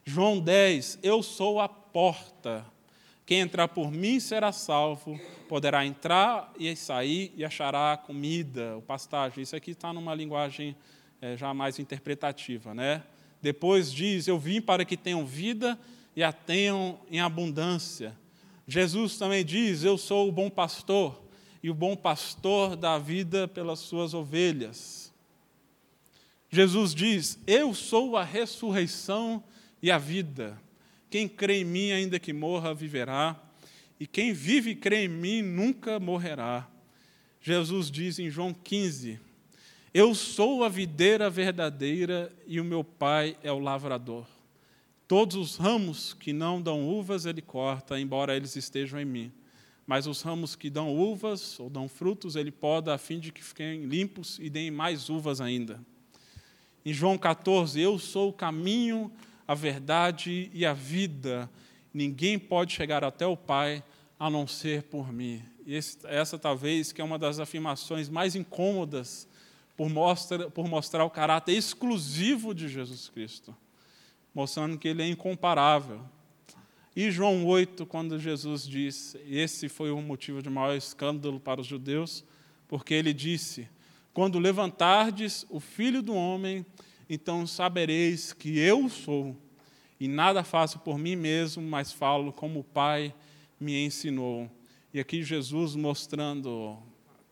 João 0.04 0.40
10, 0.40 0.98
Eu 1.04 1.22
sou 1.22 1.60
a 1.60 1.70
porta. 1.70 2.66
Quem 3.24 3.42
entrar 3.42 3.68
por 3.68 3.92
mim 3.92 4.20
será 4.20 4.52
salvo, 4.52 5.18
poderá 5.48 5.86
entrar 5.86 6.52
e 6.58 6.76
sair 6.76 7.32
e 7.38 7.46
achará 7.46 7.96
comida, 7.96 8.76
o 8.76 8.82
pastagem. 8.82 9.44
Isso 9.44 9.56
aqui 9.56 9.72
está 9.72 9.94
numa 9.94 10.16
linguagem 10.16 10.76
é, 11.22 11.38
já 11.38 11.54
mais 11.54 11.78
interpretativa. 11.78 12.74
Né? 12.74 13.04
Depois 13.40 13.94
diz: 13.94 14.28
Eu 14.28 14.40
vim 14.40 14.60
para 14.60 14.84
que 14.84 14.98
tenham 14.98 15.24
vida 15.24 15.80
e 16.16 16.24
a 16.24 16.34
tenham 16.34 17.00
em 17.12 17.22
abundância. 17.22 18.23
Jesus 18.68 19.18
também 19.18 19.44
diz: 19.44 19.84
Eu 19.84 19.98
sou 19.98 20.30
o 20.30 20.32
bom 20.32 20.50
pastor, 20.50 21.22
e 21.62 21.70
o 21.70 21.74
bom 21.74 21.96
pastor 21.96 22.76
dá 22.76 22.98
vida 22.98 23.48
pelas 23.48 23.80
suas 23.80 24.14
ovelhas. 24.14 25.14
Jesus 26.50 26.94
diz: 26.94 27.40
Eu 27.48 27.74
sou 27.74 28.16
a 28.16 28.24
ressurreição 28.24 29.44
e 29.82 29.90
a 29.92 29.98
vida. 29.98 30.62
Quem 31.10 31.28
crê 31.28 31.62
em 31.62 31.66
mim, 31.66 31.92
ainda 31.92 32.20
que 32.20 32.34
morra, 32.34 32.74
viverá, 32.74 33.40
e 34.00 34.08
quem 34.08 34.34
vive 34.34 34.72
e 34.72 34.76
crê 34.76 35.06
em 35.06 35.08
mim 35.08 35.42
nunca 35.42 36.00
morrerá. 36.00 36.68
Jesus 37.42 37.92
diz 37.92 38.20
em 38.20 38.30
João 38.30 38.54
15: 38.54 39.20
Eu 39.94 40.16
sou 40.16 40.64
a 40.64 40.70
videira 40.70 41.30
verdadeira 41.30 42.32
e 42.48 42.60
o 42.60 42.64
meu 42.64 42.84
Pai 42.84 43.38
é 43.44 43.52
o 43.52 43.60
lavrador. 43.60 44.33
Todos 45.16 45.36
os 45.36 45.58
ramos 45.58 46.16
que 46.16 46.34
não 46.34 46.60
dão 46.60 46.90
uvas 46.90 47.28
ele 47.28 47.40
corta, 47.40 48.00
embora 48.00 48.36
eles 48.36 48.56
estejam 48.56 49.00
em 49.00 49.06
mim. 49.06 49.32
Mas 49.86 50.08
os 50.08 50.24
ramos 50.24 50.56
que 50.56 50.72
dão 50.72 50.92
uvas 50.92 51.60
ou 51.60 51.70
dão 51.70 51.88
frutos, 51.88 52.36
ele 52.36 52.52
poda 52.52 52.96
a 52.96 52.98
fim 52.98 53.20
de 53.20 53.32
que 53.32 53.44
fiquem 53.44 53.84
limpos 53.86 54.40
e 54.42 54.50
deem 54.50 54.72
mais 54.72 55.10
uvas 55.10 55.40
ainda. 55.40 55.80
Em 56.84 56.92
João 56.92 57.16
14, 57.16 57.80
eu 57.80 58.00
sou 58.00 58.30
o 58.30 58.34
caminho, 58.34 59.12
a 59.48 59.54
verdade 59.54 60.50
e 60.52 60.66
a 60.66 60.74
vida. 60.74 61.48
Ninguém 61.94 62.40
pode 62.40 62.74
chegar 62.74 63.04
até 63.04 63.28
o 63.28 63.38
Pai 63.38 63.84
a 64.20 64.32
não 64.32 64.48
ser 64.48 64.82
por 64.82 65.14
mim. 65.14 65.44
E 65.64 65.76
essa 66.06 66.40
talvez 66.40 66.92
que 66.92 67.02
é 67.02 67.04
uma 67.04 67.20
das 67.20 67.38
afirmações 67.38 68.10
mais 68.10 68.36
incômodas 68.36 69.28
por, 69.78 69.92
mostra, 69.92 70.50
por 70.50 70.68
mostrar 70.68 71.06
o 71.06 71.10
caráter 71.12 71.52
exclusivo 71.52 72.52
de 72.52 72.68
Jesus 72.68 73.10
Cristo 73.10 73.56
mostrando 74.34 74.78
que 74.78 74.88
ele 74.88 75.04
é 75.04 75.08
incomparável. 75.08 76.02
E 76.96 77.10
João 77.10 77.46
8, 77.46 77.86
quando 77.86 78.20
Jesus 78.20 78.68
diz, 78.68 79.16
esse 79.28 79.68
foi 79.68 79.92
o 79.92 80.02
motivo 80.02 80.42
de 80.42 80.50
maior 80.50 80.76
escândalo 80.76 81.40
para 81.40 81.62
os 81.62 81.68
judeus, 81.68 82.24
porque 82.68 82.94
ele 82.94 83.14
disse: 83.14 83.68
Quando 84.14 84.40
levantardes 84.40 85.46
o 85.50 85.60
filho 85.60 86.02
do 86.02 86.14
homem, 86.14 86.66
então 87.10 87.48
sabereis 87.48 88.32
que 88.32 88.60
eu 88.60 88.90
sou, 88.90 89.36
e 90.00 90.08
nada 90.08 90.44
faço 90.44 90.80
por 90.80 90.98
mim 90.98 91.16
mesmo, 91.16 91.64
mas 91.64 91.92
falo 91.92 92.32
como 92.32 92.60
o 92.60 92.64
Pai 92.64 93.14
me 93.60 93.86
ensinou. 93.86 94.50
E 94.94 95.00
aqui 95.00 95.24
Jesus 95.24 95.76
mostrando 95.76 96.78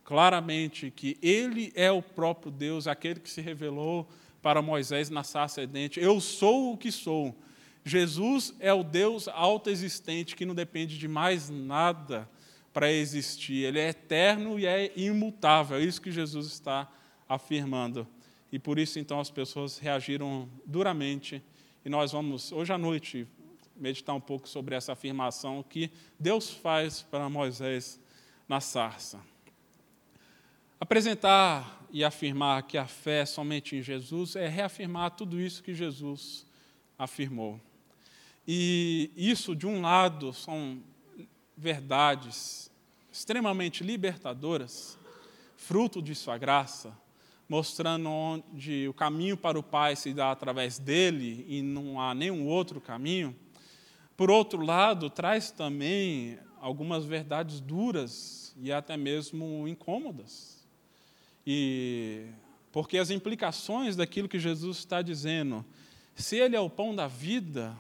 claramente 0.04 0.90
que 0.90 1.18
ele 1.22 1.72
é 1.76 1.92
o 1.92 2.02
próprio 2.02 2.52
Deus, 2.52 2.88
aquele 2.88 3.20
que 3.20 3.30
se 3.30 3.42
revelou 3.42 4.08
para 4.42 4.62
Moisés 4.62 5.10
na 5.10 5.24
sarça 5.24 5.62
ardente: 5.62 6.00
Eu 6.00 6.20
sou 6.20 6.74
o 6.74 6.78
que 6.78 6.92
sou. 6.92 7.36
Jesus 7.84 8.54
é 8.60 8.74
o 8.74 8.84
Deus 8.84 9.28
autoexistente 9.28 10.36
que 10.36 10.46
não 10.46 10.54
depende 10.54 10.98
de 10.98 11.08
mais 11.08 11.50
nada 11.50 12.30
para 12.72 12.92
existir. 12.92 13.66
Ele 13.66 13.80
é 13.80 13.90
eterno 13.90 14.60
e 14.60 14.66
é 14.66 14.92
imutável. 14.96 15.78
É 15.78 15.84
isso 15.84 16.02
que 16.02 16.12
Jesus 16.12 16.48
está 16.48 16.92
afirmando. 17.28 18.08
E 18.52 18.60
por 18.60 18.78
isso, 18.78 19.00
então, 19.00 19.20
as 19.20 19.32
pessoas 19.32 19.78
reagiram 19.78 20.50
duramente 20.66 21.42
E 21.84 21.90
nós 21.90 22.12
vamos, 22.12 22.52
hoje 22.52 22.72
à 22.72 22.78
noite, 22.78 23.28
meditar 23.76 24.14
um 24.14 24.22
pouco 24.22 24.48
sobre 24.48 24.76
essa 24.76 24.94
afirmação 24.94 25.64
que 25.68 25.90
Deus 26.20 26.52
faz 26.52 27.02
para 27.02 27.28
Moisés 27.30 28.00
na 28.48 28.60
sarça. 28.60 29.20
Apresentar 30.82 31.86
e 31.92 32.04
afirmar 32.04 32.64
que 32.64 32.76
a 32.76 32.88
fé 32.88 33.24
somente 33.24 33.76
em 33.76 33.84
Jesus 33.84 34.36
é 34.36 34.48
reafirmar 34.48 35.12
tudo 35.12 35.40
isso 35.40 35.62
que 35.62 35.76
Jesus 35.76 36.44
afirmou. 36.98 37.62
E 38.48 39.12
isso, 39.16 39.56
de 39.56 39.68
um 39.68 39.80
lado, 39.80 40.34
são 40.34 40.82
verdades 41.56 42.72
extremamente 43.12 43.84
libertadoras, 43.84 44.98
fruto 45.56 46.02
de 46.02 46.16
Sua 46.16 46.36
graça, 46.40 46.98
mostrando 47.48 48.10
onde 48.10 48.88
o 48.88 48.94
caminho 48.94 49.38
para 49.38 49.60
o 49.60 49.64
Pai 49.64 49.96
se 49.96 50.12
dá 50.16 50.32
através 50.32 50.80
dele 50.80 51.46
e 51.48 51.62
não 51.62 52.02
há 52.02 52.16
nenhum 52.16 52.48
outro 52.48 52.82
caminho. 52.82 53.36
Por 54.18 54.32
outro 54.32 54.66
lado, 54.66 55.12
traz 55.12 55.52
também 55.52 56.40
algumas 56.60 57.06
verdades 57.06 57.60
duras 57.60 58.56
e 58.60 58.72
até 58.72 58.98
mesmo 58.98 59.68
incômodas. 59.68 60.61
E 61.46 62.26
porque 62.72 62.98
as 62.98 63.10
implicações 63.10 63.96
daquilo 63.96 64.30
que 64.30 64.40
Jesus 64.40 64.78
está 64.78 65.02
dizendo, 65.02 65.66
se 66.16 66.38
ele 66.38 66.56
é 66.56 66.60
o 66.60 66.70
pão 66.70 66.96
da 66.96 67.08
vida, 67.08 67.76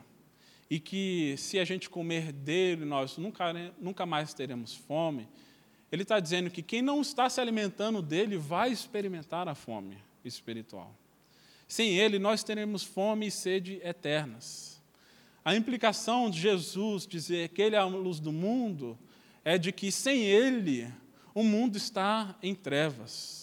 e 0.71 0.79
que 0.79 1.35
se 1.37 1.59
a 1.59 1.65
gente 1.65 1.89
comer 1.89 2.31
dele, 2.31 2.85
nós 2.85 3.17
nunca, 3.17 3.53
nunca 3.77 4.05
mais 4.05 4.33
teremos 4.33 4.73
fome, 4.73 5.27
ele 5.91 6.03
está 6.03 6.17
dizendo 6.17 6.49
que 6.49 6.63
quem 6.63 6.81
não 6.81 7.01
está 7.01 7.29
se 7.29 7.41
alimentando 7.41 8.01
dele 8.01 8.37
vai 8.37 8.71
experimentar 8.71 9.49
a 9.49 9.53
fome 9.53 9.97
espiritual. 10.23 10.95
Sem 11.67 11.97
ele, 11.97 12.17
nós 12.17 12.41
teremos 12.41 12.83
fome 12.83 13.27
e 13.27 13.31
sede 13.31 13.81
eternas. 13.83 14.81
A 15.43 15.53
implicação 15.57 16.29
de 16.29 16.39
Jesus 16.39 17.05
dizer 17.05 17.49
que 17.49 17.61
ele 17.61 17.75
é 17.75 17.79
a 17.79 17.83
luz 17.83 18.21
do 18.21 18.31
mundo 18.31 18.97
é 19.43 19.57
de 19.57 19.73
que 19.73 19.91
sem 19.91 20.21
ele, 20.21 20.87
o 21.35 21.43
mundo 21.43 21.75
está 21.75 22.33
em 22.41 22.55
trevas. 22.55 23.40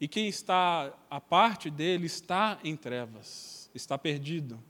E 0.00 0.06
quem 0.06 0.28
está 0.28 0.92
a 1.10 1.20
parte 1.20 1.70
dele 1.70 2.06
está 2.06 2.58
em 2.62 2.76
trevas, 2.76 3.70
está 3.74 3.98
perdido. 3.98 4.62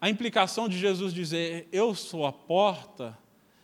A 0.00 0.08
implicação 0.08 0.68
de 0.68 0.78
Jesus 0.78 1.12
dizer 1.12 1.68
eu 1.72 1.94
sou 1.94 2.24
a 2.24 2.32
porta 2.32 3.18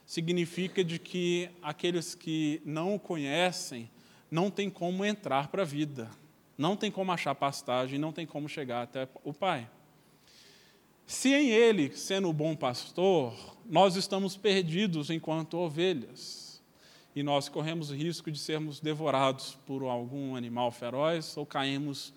significa 0.04 0.84
de 0.84 0.98
que 0.98 1.50
aqueles 1.62 2.14
que 2.14 2.60
não 2.64 2.94
o 2.94 3.00
conhecem 3.00 3.90
não 4.30 4.50
tem 4.50 4.68
como 4.68 5.04
entrar 5.04 5.48
para 5.48 5.62
a 5.62 5.64
vida, 5.64 6.10
não 6.58 6.76
tem 6.76 6.90
como 6.90 7.12
achar 7.12 7.34
pastagem, 7.34 7.98
não 7.98 8.12
tem 8.12 8.26
como 8.26 8.48
chegar 8.48 8.82
até 8.82 9.08
o 9.24 9.32
Pai. 9.32 9.68
Se 11.06 11.32
em 11.32 11.50
Ele, 11.50 11.96
sendo 11.96 12.28
o 12.28 12.32
bom 12.32 12.56
pastor, 12.56 13.34
nós 13.64 13.94
estamos 13.94 14.36
perdidos 14.36 15.08
enquanto 15.08 15.56
ovelhas, 15.56 16.45
e 17.16 17.22
nós 17.22 17.48
corremos 17.48 17.90
o 17.90 17.94
risco 17.94 18.30
de 18.30 18.38
sermos 18.38 18.78
devorados 18.78 19.56
por 19.66 19.82
algum 19.84 20.36
animal 20.36 20.70
feroz 20.70 21.34
ou 21.34 21.46
caímos 21.46 22.12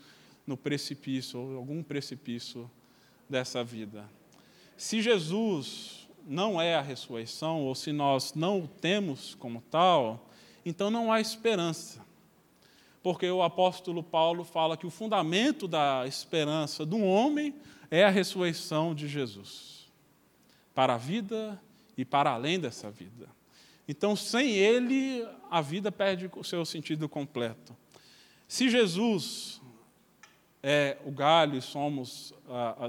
no 0.46 0.58
precipício, 0.58 1.40
ou 1.40 1.56
algum 1.56 1.82
precipício 1.82 2.70
dessa 3.30 3.64
vida. 3.64 4.10
Se 4.76 5.02
Jesus 5.02 6.06
não 6.28 6.60
é 6.60 6.76
a 6.76 6.82
ressurreição, 6.82 7.62
ou 7.62 7.74
se 7.74 7.94
nós 7.94 8.34
não 8.34 8.60
o 8.60 8.68
temos 8.68 9.36
como 9.36 9.62
tal, 9.72 10.30
então 10.66 10.92
não 10.92 11.14
há 11.14 11.22
esperança. 11.22 12.06
Porque 13.02 13.32
o 13.32 13.42
apóstolo 13.42 14.04
Paulo 14.04 14.44
fala 14.44 14.76
que 14.76 14.86
o 14.86 14.92
fundamento 14.92 15.66
da 15.66 16.06
esperança 16.08 16.86
do 16.86 17.00
homem 17.00 17.56
é 17.90 18.04
a 18.04 18.10
ressurreição 18.10 18.94
de 18.94 19.08
Jesus 19.08 19.90
para 20.76 20.96
a 20.96 20.98
vida 20.98 21.58
e 21.98 22.04
para 22.04 22.32
além 22.32 22.60
dessa 22.60 22.92
vida. 22.92 23.39
Então, 23.92 24.16
sem 24.16 24.52
ele, 24.52 25.28
a 25.50 25.62
vida 25.62 25.92
perde 25.92 26.30
o 26.36 26.44
seu 26.44 26.64
sentido 26.64 27.10
completo. 27.10 27.76
Se 28.48 28.70
Jesus 28.70 29.60
é 30.62 31.00
o 31.04 31.10
galho 31.10 31.58
e 31.58 31.62
somos, 31.62 32.32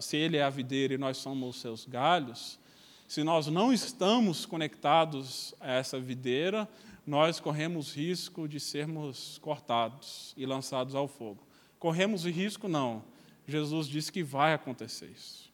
se 0.03 0.19
ele 0.19 0.37
é 0.37 0.43
a 0.43 0.51
videira 0.51 0.93
e 0.93 0.99
nós 0.99 1.17
somos 1.17 1.57
os 1.57 1.63
seus 1.63 1.87
galhos, 1.87 2.61
se 3.09 3.25
nós 3.25 3.47
não 3.47 3.73
estamos 3.73 4.45
conectados 4.45 5.55
a 5.59 5.73
essa 5.73 5.99
videira, 5.99 6.69
nós 7.07 7.41
corremos 7.41 7.97
risco 7.97 8.47
de 8.47 8.61
sermos 8.61 9.39
cortados 9.39 10.35
e 10.37 10.45
lançados 10.45 10.95
ao 10.95 11.09
fogo. 11.09 11.43
Corremos 11.79 12.27
risco? 12.27 12.69
Não. 12.69 13.03
Jesus 13.47 13.89
disse 13.89 14.13
que 14.13 14.23
vai 14.23 14.53
acontecer 14.53 15.07
isso. 15.07 15.51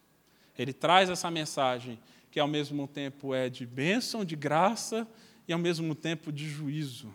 Ele 0.59 0.73
traz 0.73 1.09
essa 1.09 1.31
mensagem 1.31 1.97
que 2.29 2.37
ao 2.37 2.49
mesmo 2.49 2.85
tempo 2.85 3.33
é 3.33 3.49
de 3.49 3.65
bênção, 3.65 4.25
de 4.25 4.35
graça 4.35 5.07
e 5.47 5.53
ao 5.53 5.59
mesmo 5.59 5.95
tempo 5.95 6.31
de 6.31 6.47
juízo. 6.49 7.11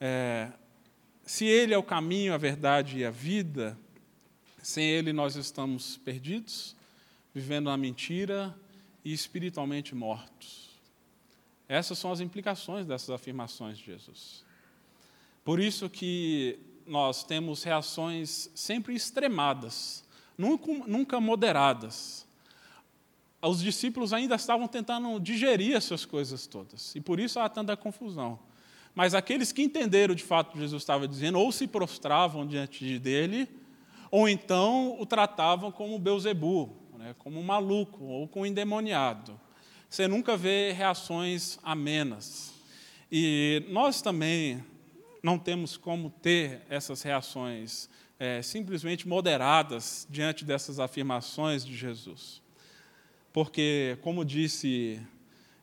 É, 0.00 0.50
se 1.24 1.44
Ele 1.44 1.74
é 1.74 1.78
o 1.78 1.82
caminho, 1.82 2.32
a 2.32 2.38
verdade 2.38 2.98
e 2.98 3.04
a 3.04 3.10
vida, 3.10 3.78
sem 4.62 4.88
Ele, 4.88 5.12
nós 5.12 5.36
estamos 5.36 5.96
perdidos, 5.98 6.74
vivendo 7.34 7.66
na 7.66 7.76
mentira 7.76 8.54
e 9.04 9.12
espiritualmente 9.12 9.94
mortos. 9.94 10.70
Essas 11.68 11.98
são 11.98 12.12
as 12.12 12.20
implicações 12.20 12.86
dessas 12.86 13.10
afirmações 13.10 13.78
de 13.78 13.84
Jesus. 13.84 14.44
Por 15.44 15.60
isso 15.60 15.88
que 15.88 16.58
nós 16.86 17.24
temos 17.24 17.62
reações 17.62 18.50
sempre 18.54 18.94
extremadas, 18.94 20.04
nunca, 20.36 20.72
nunca 20.86 21.20
moderadas. 21.20 22.25
Os 23.46 23.62
discípulos 23.62 24.12
ainda 24.12 24.34
estavam 24.34 24.66
tentando 24.66 25.18
digerir 25.20 25.76
essas 25.76 26.04
coisas 26.04 26.46
todas, 26.46 26.94
e 26.94 27.00
por 27.00 27.20
isso 27.20 27.38
há 27.38 27.48
tanta 27.48 27.76
confusão. 27.76 28.38
Mas 28.94 29.14
aqueles 29.14 29.52
que 29.52 29.62
entenderam 29.62 30.14
de 30.14 30.24
fato 30.24 30.48
o 30.48 30.52
que 30.52 30.58
Jesus 30.58 30.82
estava 30.82 31.06
dizendo, 31.06 31.38
ou 31.38 31.52
se 31.52 31.66
prostravam 31.66 32.46
diante 32.46 32.98
dele, 32.98 33.48
ou 34.10 34.28
então 34.28 34.98
o 34.98 35.04
tratavam 35.04 35.70
como 35.70 35.98
Beuzebu, 35.98 36.74
né, 36.98 37.14
como 37.18 37.38
um 37.38 37.42
maluco 37.42 38.04
ou 38.04 38.26
como 38.26 38.44
um 38.44 38.46
endemoniado. 38.46 39.38
Você 39.88 40.08
nunca 40.08 40.36
vê 40.36 40.72
reações 40.72 41.58
amenas. 41.62 42.52
E 43.12 43.64
nós 43.68 44.02
também 44.02 44.64
não 45.22 45.38
temos 45.38 45.76
como 45.76 46.10
ter 46.10 46.62
essas 46.68 47.02
reações 47.02 47.88
é, 48.18 48.40
simplesmente 48.42 49.06
moderadas 49.06 50.06
diante 50.10 50.44
dessas 50.44 50.80
afirmações 50.80 51.64
de 51.64 51.76
Jesus. 51.76 52.45
Porque, 53.36 53.98
como 54.00 54.24
disse 54.24 54.98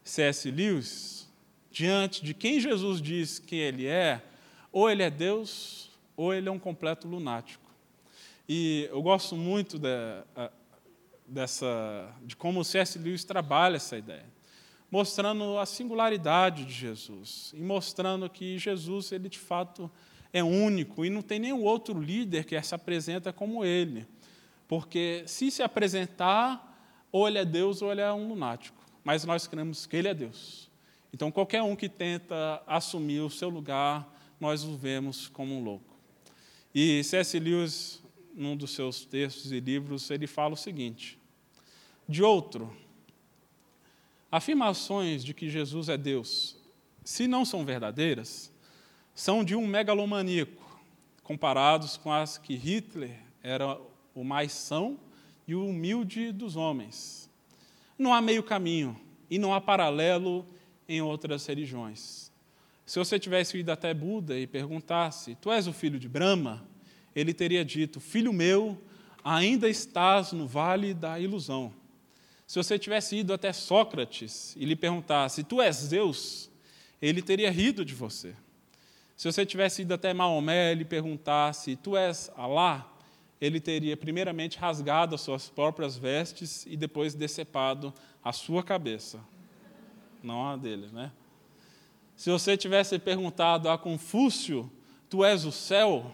C.S. 0.04 0.52
Lewis, 0.52 1.28
diante 1.72 2.24
de 2.24 2.32
quem 2.32 2.60
Jesus 2.60 3.02
diz 3.02 3.40
que 3.40 3.56
ele 3.56 3.88
é, 3.88 4.22
ou 4.72 4.92
ele 4.92 5.02
é 5.02 5.10
Deus, 5.10 5.90
ou 6.16 6.32
ele 6.32 6.48
é 6.48 6.52
um 6.52 6.60
completo 6.60 7.08
lunático. 7.08 7.66
E 8.48 8.88
eu 8.92 9.02
gosto 9.02 9.36
muito 9.36 9.80
de, 9.80 9.88
dessa, 11.28 12.14
de 12.22 12.36
como 12.36 12.64
C.S. 12.64 13.00
Lewis 13.00 13.24
trabalha 13.24 13.78
essa 13.78 13.98
ideia, 13.98 14.28
mostrando 14.92 15.58
a 15.58 15.66
singularidade 15.66 16.66
de 16.66 16.74
Jesus 16.74 17.54
e 17.56 17.60
mostrando 17.60 18.30
que 18.30 18.60
Jesus, 18.60 19.12
ele 19.12 19.28
de 19.28 19.40
fato 19.40 19.90
é 20.32 20.44
único 20.44 21.04
e 21.04 21.10
não 21.10 21.24
tem 21.24 21.40
nenhum 21.40 21.64
outro 21.64 22.00
líder 22.00 22.46
que 22.46 22.62
se 22.62 22.76
apresenta 22.76 23.34
como 23.34 23.66
ele. 23.66 24.06
Porque 24.68 25.24
se 25.26 25.50
se 25.50 25.64
apresentar, 25.64 26.70
ou 27.14 27.28
ele 27.28 27.38
é 27.38 27.46
Deus 27.46 27.84
ou 27.84 27.92
ele 27.92 28.02
é 28.02 28.12
um 28.12 28.28
lunático. 28.28 28.84
Mas 29.04 29.24
nós 29.24 29.46
cremos 29.46 29.86
que 29.86 29.96
ele 29.96 30.08
é 30.08 30.14
Deus. 30.16 30.68
Então, 31.14 31.32
qualquer 31.32 31.62
um 31.62 31.76
que 31.76 31.88
tenta 31.88 32.64
assumir 32.66 33.20
o 33.20 33.30
seu 33.30 33.50
lugar, 33.50 34.12
nós 34.40 34.64
o 34.64 34.76
vemos 34.76 35.28
como 35.28 35.56
um 35.56 35.64
louco. 35.64 35.96
E 36.74 37.04
C.S. 37.04 37.40
Lewis 37.40 38.02
num 38.34 38.58
dos 38.58 38.72
seus 38.72 39.06
textos 39.06 39.52
e 39.52 39.60
livros, 39.60 40.10
ele 40.10 40.26
fala 40.26 40.56
o 40.56 40.58
seguinte: 40.58 41.20
de 42.10 42.24
outro, 42.24 42.76
afirmações 44.32 45.24
de 45.24 45.36
que 45.36 45.52
Jesus 45.52 45.90
é 45.90 45.98
Deus, 45.98 46.58
se 47.04 47.28
não 47.28 47.46
são 47.46 47.64
verdadeiras, 47.64 48.52
são 49.14 49.44
de 49.44 49.56
um 49.56 49.68
megalomaníaco, 49.68 50.82
comparados 51.22 51.96
com 51.96 52.12
as 52.12 52.40
que 52.40 52.56
Hitler 52.56 53.20
era 53.44 53.80
o 54.16 54.24
mais 54.24 54.52
são 54.52 54.98
e 55.48 55.56
o 55.56 55.66
humilde 55.66 56.32
dos 56.32 56.56
homens. 56.56 57.30
Não 57.98 58.14
há 58.14 58.22
meio 58.22 58.44
caminho 58.44 59.00
e 59.30 59.38
não 59.38 59.54
há 59.54 59.62
paralelo 59.62 60.46
em 60.88 61.02
outras 61.02 61.46
religiões. 61.46 62.32
Se 62.86 63.00
você 63.00 63.18
tivesse 63.20 63.58
ido 63.58 63.72
até 63.72 63.94
Buda 63.94 64.38
e 64.38 64.46
perguntasse: 64.46 65.36
Tu 65.36 65.52
és 65.52 65.68
o 65.68 65.74
filho 65.74 66.00
de 66.00 66.10
Brahma? 66.10 66.68
ele 67.16 67.34
teria 67.34 67.64
dito: 67.64 68.00
Filho 68.00 68.34
meu, 68.34 68.78
ainda 69.24 69.70
estás 69.70 70.32
no 70.32 70.48
vale 70.48 70.94
da 70.94 71.20
ilusão. 71.20 71.74
Se 72.46 72.58
você 72.58 72.78
tivesse 72.78 73.18
ido 73.18 73.34
até 73.34 73.54
Sócrates 73.54 74.56
e 74.58 74.66
lhe 74.66 74.76
perguntasse: 74.76 75.44
Tu 75.44 75.62
és 75.62 75.88
Deus? 75.88 76.50
Ele 77.02 77.22
teria 77.22 77.52
rido 77.52 77.84
de 77.84 77.94
você. 77.94 78.36
Se 79.16 79.32
você 79.32 79.46
tivesse 79.46 79.84
ido 79.84 79.94
até 79.94 80.14
Maomé 80.14 80.72
e 80.72 80.76
lhe 80.76 80.86
perguntasse: 80.86 81.76
Tu 81.76 81.96
és 81.96 82.32
Alá? 82.36 82.90
Ele 83.44 83.60
teria 83.60 83.98
primeiramente 83.98 84.58
rasgado 84.58 85.14
as 85.14 85.20
suas 85.20 85.50
próprias 85.50 85.98
vestes 85.98 86.66
e 86.66 86.78
depois 86.78 87.14
decepado 87.14 87.94
a 88.24 88.32
sua 88.32 88.64
cabeça, 88.64 89.20
não 90.24 90.48
a 90.48 90.56
dele, 90.56 90.88
né? 90.94 91.12
Se 92.16 92.30
você 92.30 92.56
tivesse 92.56 92.98
perguntado 92.98 93.68
a 93.68 93.78
Confúcio, 93.78 94.72
tu 95.10 95.26
és 95.26 95.44
o 95.44 95.52
céu, 95.52 96.14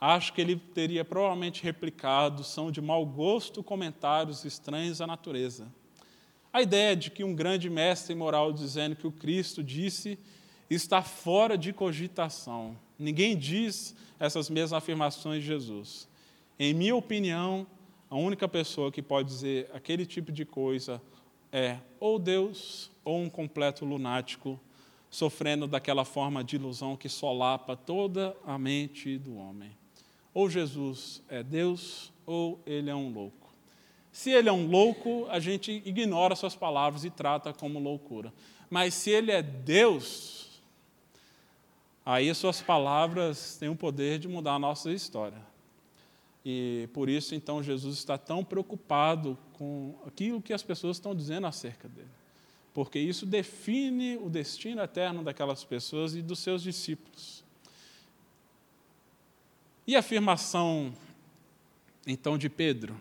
acho 0.00 0.32
que 0.32 0.40
ele 0.40 0.56
teria 0.56 1.04
provavelmente 1.04 1.62
replicado, 1.62 2.42
são 2.42 2.70
de 2.70 2.80
mau 2.80 3.04
gosto 3.04 3.62
comentários 3.62 4.42
estranhos 4.46 5.02
à 5.02 5.06
natureza. 5.06 5.70
A 6.50 6.62
ideia 6.62 6.96
de 6.96 7.10
que 7.10 7.22
um 7.22 7.34
grande 7.34 7.68
mestre 7.68 8.14
moral 8.14 8.50
dizendo 8.50 8.96
que 8.96 9.06
o 9.06 9.12
Cristo 9.12 9.62
disse 9.62 10.18
está 10.70 11.02
fora 11.02 11.58
de 11.58 11.70
cogitação. 11.74 12.78
Ninguém 12.98 13.36
diz 13.36 13.94
essas 14.18 14.48
mesmas 14.48 14.72
afirmações 14.72 15.42
de 15.42 15.48
Jesus. 15.48 16.08
Em 16.58 16.72
minha 16.72 16.96
opinião, 16.96 17.66
a 18.08 18.16
única 18.16 18.48
pessoa 18.48 18.90
que 18.90 19.02
pode 19.02 19.28
dizer 19.28 19.70
aquele 19.74 20.06
tipo 20.06 20.32
de 20.32 20.46
coisa 20.46 21.02
é 21.52 21.78
ou 22.00 22.18
Deus 22.18 22.90
ou 23.04 23.20
um 23.20 23.28
completo 23.28 23.84
lunático 23.84 24.58
sofrendo 25.10 25.66
daquela 25.66 26.02
forma 26.02 26.42
de 26.42 26.56
ilusão 26.56 26.96
que 26.96 27.10
solapa 27.10 27.76
toda 27.76 28.34
a 28.46 28.56
mente 28.58 29.18
do 29.18 29.36
homem. 29.36 29.70
Ou 30.32 30.48
Jesus 30.48 31.22
é 31.28 31.42
Deus 31.42 32.10
ou 32.24 32.58
ele 32.64 32.88
é 32.88 32.94
um 32.94 33.12
louco. 33.12 33.54
Se 34.10 34.30
ele 34.30 34.48
é 34.48 34.52
um 34.52 34.66
louco, 34.66 35.26
a 35.28 35.38
gente 35.38 35.82
ignora 35.84 36.34
suas 36.34 36.56
palavras 36.56 37.04
e 37.04 37.10
trata 37.10 37.52
como 37.52 37.78
loucura. 37.78 38.32
Mas 38.70 38.94
se 38.94 39.10
ele 39.10 39.30
é 39.30 39.42
Deus, 39.42 40.62
aí 42.04 42.34
suas 42.34 42.62
palavras 42.62 43.58
têm 43.58 43.68
o 43.68 43.76
poder 43.76 44.18
de 44.18 44.26
mudar 44.26 44.54
a 44.54 44.58
nossa 44.58 44.90
história. 44.90 45.55
E 46.48 46.88
por 46.92 47.08
isso, 47.08 47.34
então, 47.34 47.60
Jesus 47.60 47.98
está 47.98 48.16
tão 48.16 48.44
preocupado 48.44 49.36
com 49.54 49.96
aquilo 50.06 50.40
que 50.40 50.52
as 50.52 50.62
pessoas 50.62 50.96
estão 50.96 51.12
dizendo 51.12 51.44
acerca 51.44 51.88
dele. 51.88 52.06
Porque 52.72 53.00
isso 53.00 53.26
define 53.26 54.16
o 54.18 54.30
destino 54.30 54.80
eterno 54.80 55.24
daquelas 55.24 55.64
pessoas 55.64 56.14
e 56.14 56.22
dos 56.22 56.38
seus 56.38 56.62
discípulos. 56.62 57.42
E 59.84 59.96
a 59.96 59.98
afirmação, 59.98 60.94
então, 62.06 62.38
de 62.38 62.48
Pedro? 62.48 62.96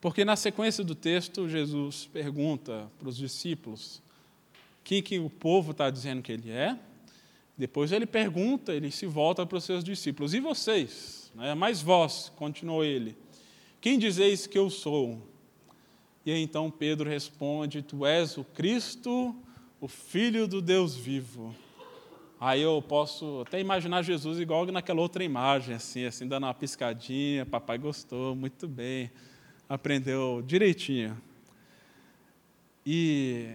Porque 0.00 0.24
na 0.24 0.36
sequência 0.36 0.84
do 0.84 0.94
texto, 0.94 1.48
Jesus 1.48 2.08
pergunta 2.12 2.88
para 3.00 3.08
os 3.08 3.16
discípulos 3.16 4.00
quem 4.84 5.02
que 5.02 5.18
o 5.18 5.28
povo 5.28 5.72
está 5.72 5.90
dizendo 5.90 6.22
que 6.22 6.30
ele 6.30 6.52
é. 6.52 6.78
Depois 7.58 7.90
ele 7.90 8.06
pergunta, 8.06 8.72
ele 8.72 8.92
se 8.92 9.06
volta 9.06 9.44
para 9.44 9.58
os 9.58 9.64
seus 9.64 9.82
discípulos: 9.82 10.34
E 10.34 10.38
vocês? 10.38 11.25
Né? 11.36 11.54
Mas 11.54 11.80
vós, 11.80 12.32
continuou 12.36 12.84
ele, 12.84 13.16
quem 13.80 13.98
dizeis 13.98 14.46
que 14.46 14.58
eu 14.58 14.68
sou? 14.68 15.20
E 16.24 16.32
então 16.32 16.70
Pedro 16.70 17.08
responde: 17.08 17.82
Tu 17.82 18.04
és 18.04 18.36
o 18.36 18.42
Cristo, 18.42 19.36
o 19.80 19.86
Filho 19.86 20.48
do 20.48 20.60
Deus 20.60 20.96
vivo. 20.96 21.54
Aí 22.40 22.60
eu 22.60 22.82
posso 22.86 23.42
até 23.46 23.60
imaginar 23.60 24.02
Jesus 24.02 24.38
igual 24.40 24.66
naquela 24.66 25.00
outra 25.00 25.22
imagem, 25.24 25.74
assim, 25.74 26.04
assim, 26.04 26.26
dando 26.26 26.44
uma 26.44 26.52
piscadinha, 26.52 27.46
papai 27.46 27.78
gostou, 27.78 28.34
muito 28.34 28.66
bem 28.66 29.10
aprendeu 29.68 30.42
direitinho. 30.46 31.20
E 32.84 33.54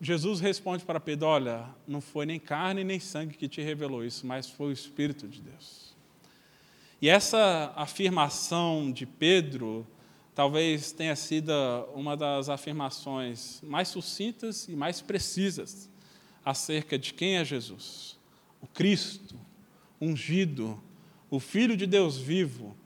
Jesus 0.00 0.40
responde 0.40 0.84
para 0.84 1.00
Pedro: 1.00 1.26
Olha, 1.26 1.68
não 1.86 2.00
foi 2.00 2.26
nem 2.26 2.38
carne 2.38 2.84
nem 2.84 3.00
sangue 3.00 3.36
que 3.36 3.48
te 3.48 3.62
revelou 3.62 4.04
isso, 4.04 4.26
mas 4.26 4.48
foi 4.48 4.68
o 4.68 4.72
Espírito 4.72 5.26
de 5.26 5.40
Deus. 5.40 5.89
E 7.02 7.08
essa 7.08 7.72
afirmação 7.76 8.92
de 8.92 9.06
Pedro 9.06 9.86
talvez 10.34 10.92
tenha 10.92 11.16
sido 11.16 11.50
uma 11.94 12.14
das 12.14 12.50
afirmações 12.50 13.60
mais 13.62 13.88
sucintas 13.88 14.68
e 14.68 14.72
mais 14.76 15.00
precisas 15.00 15.88
acerca 16.44 16.98
de 16.98 17.14
quem 17.14 17.36
é 17.36 17.44
Jesus. 17.44 18.18
O 18.60 18.66
Cristo, 18.66 19.34
ungido, 19.98 20.78
o 21.30 21.40
Filho 21.40 21.74
de 21.74 21.86
Deus 21.86 22.18
vivo, 22.18 22.76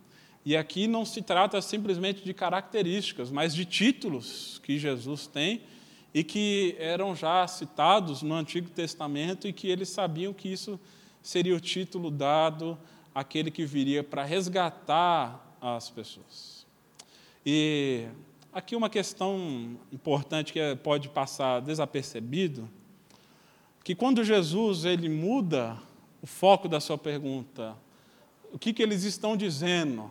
e 0.44 0.56
aqui 0.56 0.86
não 0.86 1.04
se 1.04 1.20
trata 1.20 1.60
simplesmente 1.60 2.22
de 2.22 2.32
características, 2.32 3.30
mas 3.30 3.54
de 3.54 3.64
títulos 3.64 4.60
que 4.62 4.78
Jesus 4.78 5.26
tem 5.26 5.62
e 6.12 6.22
que 6.22 6.76
eram 6.78 7.16
já 7.16 7.46
citados 7.48 8.22
no 8.22 8.34
Antigo 8.34 8.70
Testamento 8.70 9.48
e 9.48 9.52
que 9.52 9.68
eles 9.68 9.88
sabiam 9.88 10.32
que 10.32 10.52
isso 10.52 10.78
seria 11.22 11.56
o 11.56 11.60
título 11.60 12.10
dado 12.10 12.78
àquele 13.14 13.50
que 13.50 13.64
viria 13.64 14.02
para 14.02 14.24
resgatar 14.24 15.56
as 15.60 15.88
pessoas. 15.88 16.66
E 17.46 18.06
aqui 18.52 18.74
uma 18.74 18.90
questão 18.90 19.78
importante 19.92 20.52
que 20.52 20.76
pode 20.82 21.08
passar 21.08 21.60
desapercebido, 21.60 22.68
que 23.82 23.94
quando 23.94 24.24
Jesus 24.24 24.84
ele 24.84 25.08
muda 25.08 25.78
o 26.22 26.26
foco 26.26 26.68
da 26.68 26.80
sua 26.80 26.96
pergunta, 26.96 27.76
o 28.52 28.58
que, 28.58 28.72
que 28.72 28.82
eles 28.82 29.04
estão 29.04 29.36
dizendo? 29.36 30.10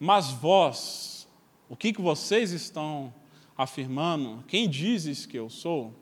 Mas 0.00 0.30
vós, 0.30 1.28
o 1.68 1.76
que, 1.76 1.92
que 1.92 2.00
vocês 2.00 2.50
estão 2.50 3.12
afirmando? 3.56 4.44
Quem 4.48 4.68
dizes 4.68 5.26
que 5.26 5.38
eu 5.38 5.48
sou? 5.50 5.92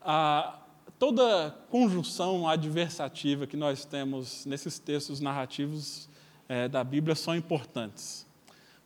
Ah, 0.00 0.61
toda 1.02 1.50
conjunção 1.68 2.46
adversativa 2.46 3.44
que 3.44 3.56
nós 3.56 3.84
temos 3.84 4.46
nesses 4.46 4.78
textos 4.78 5.18
narrativos 5.18 6.08
é, 6.48 6.68
da 6.68 6.84
Bíblia 6.84 7.16
são 7.16 7.34
importantes, 7.34 8.24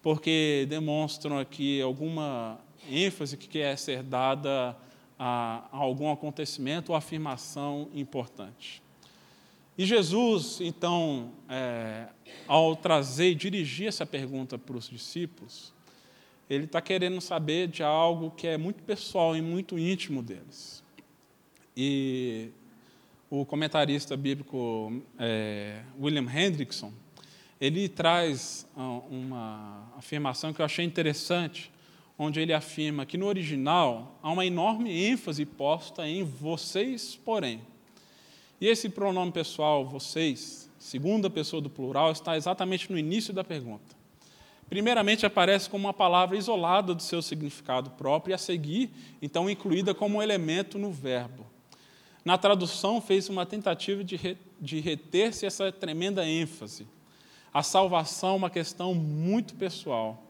porque 0.00 0.64
demonstram 0.66 1.38
aqui 1.38 1.78
alguma 1.82 2.58
ênfase 2.90 3.36
que 3.36 3.46
quer 3.46 3.76
ser 3.76 4.02
dada 4.02 4.74
a, 5.18 5.68
a 5.70 5.76
algum 5.76 6.10
acontecimento 6.10 6.92
ou 6.92 6.96
afirmação 6.96 7.90
importante. 7.92 8.82
E 9.76 9.84
Jesus, 9.84 10.58
então, 10.62 11.32
é, 11.50 12.06
ao 12.48 12.74
trazer 12.74 13.32
e 13.32 13.34
dirigir 13.34 13.88
essa 13.88 14.06
pergunta 14.06 14.56
para 14.56 14.74
os 14.74 14.88
discípulos, 14.88 15.70
ele 16.48 16.64
está 16.64 16.80
querendo 16.80 17.20
saber 17.20 17.68
de 17.68 17.82
algo 17.82 18.30
que 18.30 18.46
é 18.46 18.56
muito 18.56 18.82
pessoal 18.84 19.36
e 19.36 19.42
muito 19.42 19.78
íntimo 19.78 20.22
deles. 20.22 20.85
E 21.76 22.48
o 23.28 23.44
comentarista 23.44 24.16
bíblico 24.16 25.02
é, 25.18 25.82
William 26.00 26.26
Hendrickson, 26.26 26.90
ele 27.60 27.86
traz 27.86 28.66
ah, 28.74 29.00
uma 29.10 29.92
afirmação 29.98 30.54
que 30.54 30.60
eu 30.62 30.64
achei 30.64 30.84
interessante, 30.84 31.70
onde 32.18 32.40
ele 32.40 32.54
afirma 32.54 33.04
que 33.04 33.18
no 33.18 33.26
original 33.26 34.18
há 34.22 34.30
uma 34.30 34.46
enorme 34.46 34.90
ênfase 34.90 35.44
posta 35.44 36.08
em 36.08 36.24
vocês, 36.24 37.14
porém. 37.22 37.60
E 38.58 38.66
esse 38.66 38.88
pronome 38.88 39.30
pessoal, 39.30 39.84
vocês, 39.84 40.70
segunda 40.78 41.28
pessoa 41.28 41.60
do 41.60 41.68
plural, 41.68 42.10
está 42.10 42.38
exatamente 42.38 42.90
no 42.90 42.98
início 42.98 43.34
da 43.34 43.44
pergunta. 43.44 43.94
Primeiramente, 44.68 45.26
aparece 45.26 45.68
como 45.68 45.86
uma 45.86 45.92
palavra 45.92 46.36
isolada 46.36 46.94
do 46.94 47.02
seu 47.02 47.20
significado 47.20 47.90
próprio 47.90 48.32
e, 48.32 48.34
a 48.34 48.38
seguir, 48.38 48.90
então, 49.20 49.48
incluída 49.48 49.94
como 49.94 50.22
elemento 50.22 50.78
no 50.78 50.90
verbo. 50.90 51.45
Na 52.26 52.36
tradução, 52.36 53.00
fez 53.00 53.30
uma 53.30 53.46
tentativa 53.46 54.04
de, 54.04 54.16
re, 54.16 54.36
de 54.60 54.80
reter-se 54.80 55.46
essa 55.46 55.72
tremenda 55.72 56.26
ênfase. 56.26 56.86
A 57.54 57.62
salvação 57.62 58.30
é 58.30 58.36
uma 58.36 58.50
questão 58.50 58.94
muito 58.94 59.54
pessoal. 59.54 60.22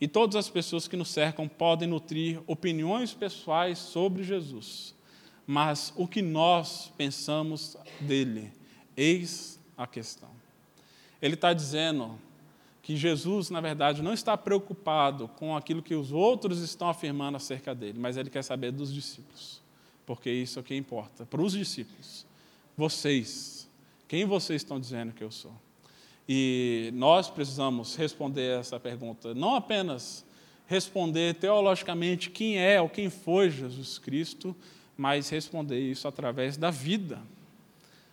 E 0.00 0.08
todas 0.08 0.34
as 0.34 0.48
pessoas 0.50 0.88
que 0.88 0.96
nos 0.96 1.10
cercam 1.10 1.46
podem 1.46 1.86
nutrir 1.86 2.40
opiniões 2.48 3.14
pessoais 3.14 3.78
sobre 3.78 4.24
Jesus 4.24 4.92
mas 5.46 5.92
o 5.96 6.06
que 6.06 6.22
nós 6.22 6.92
pensamos 6.96 7.76
dele? 8.00 8.52
Eis 8.96 9.60
a 9.76 9.86
questão. 9.86 10.30
Ele 11.20 11.34
está 11.34 11.52
dizendo 11.52 12.18
que 12.82 12.96
Jesus, 12.96 13.48
na 13.50 13.60
verdade, 13.60 14.02
não 14.02 14.12
está 14.12 14.36
preocupado 14.36 15.28
com 15.28 15.56
aquilo 15.56 15.82
que 15.82 15.94
os 15.94 16.10
outros 16.10 16.60
estão 16.60 16.88
afirmando 16.88 17.36
acerca 17.36 17.74
dele, 17.74 17.98
mas 17.98 18.16
ele 18.16 18.28
quer 18.28 18.42
saber 18.42 18.72
dos 18.72 18.92
discípulos, 18.92 19.61
porque 20.12 20.30
isso 20.30 20.58
é 20.58 20.60
o 20.60 20.62
que 20.62 20.76
importa. 20.76 21.24
Para 21.24 21.40
os 21.40 21.54
discípulos, 21.54 22.26
vocês, 22.76 23.66
quem 24.06 24.26
vocês 24.26 24.60
estão 24.60 24.78
dizendo 24.78 25.10
que 25.14 25.24
eu 25.24 25.30
sou? 25.30 25.54
E 26.28 26.90
nós 26.92 27.30
precisamos 27.30 27.96
responder 27.96 28.60
essa 28.60 28.78
pergunta, 28.78 29.32
não 29.32 29.54
apenas 29.54 30.22
responder 30.66 31.36
teologicamente 31.36 32.28
quem 32.28 32.58
é 32.58 32.78
ou 32.78 32.90
quem 32.90 33.08
foi 33.08 33.48
Jesus 33.48 33.98
Cristo, 33.98 34.54
mas 34.98 35.30
responder 35.30 35.80
isso 35.80 36.06
através 36.06 36.58
da 36.58 36.70
vida. 36.70 37.18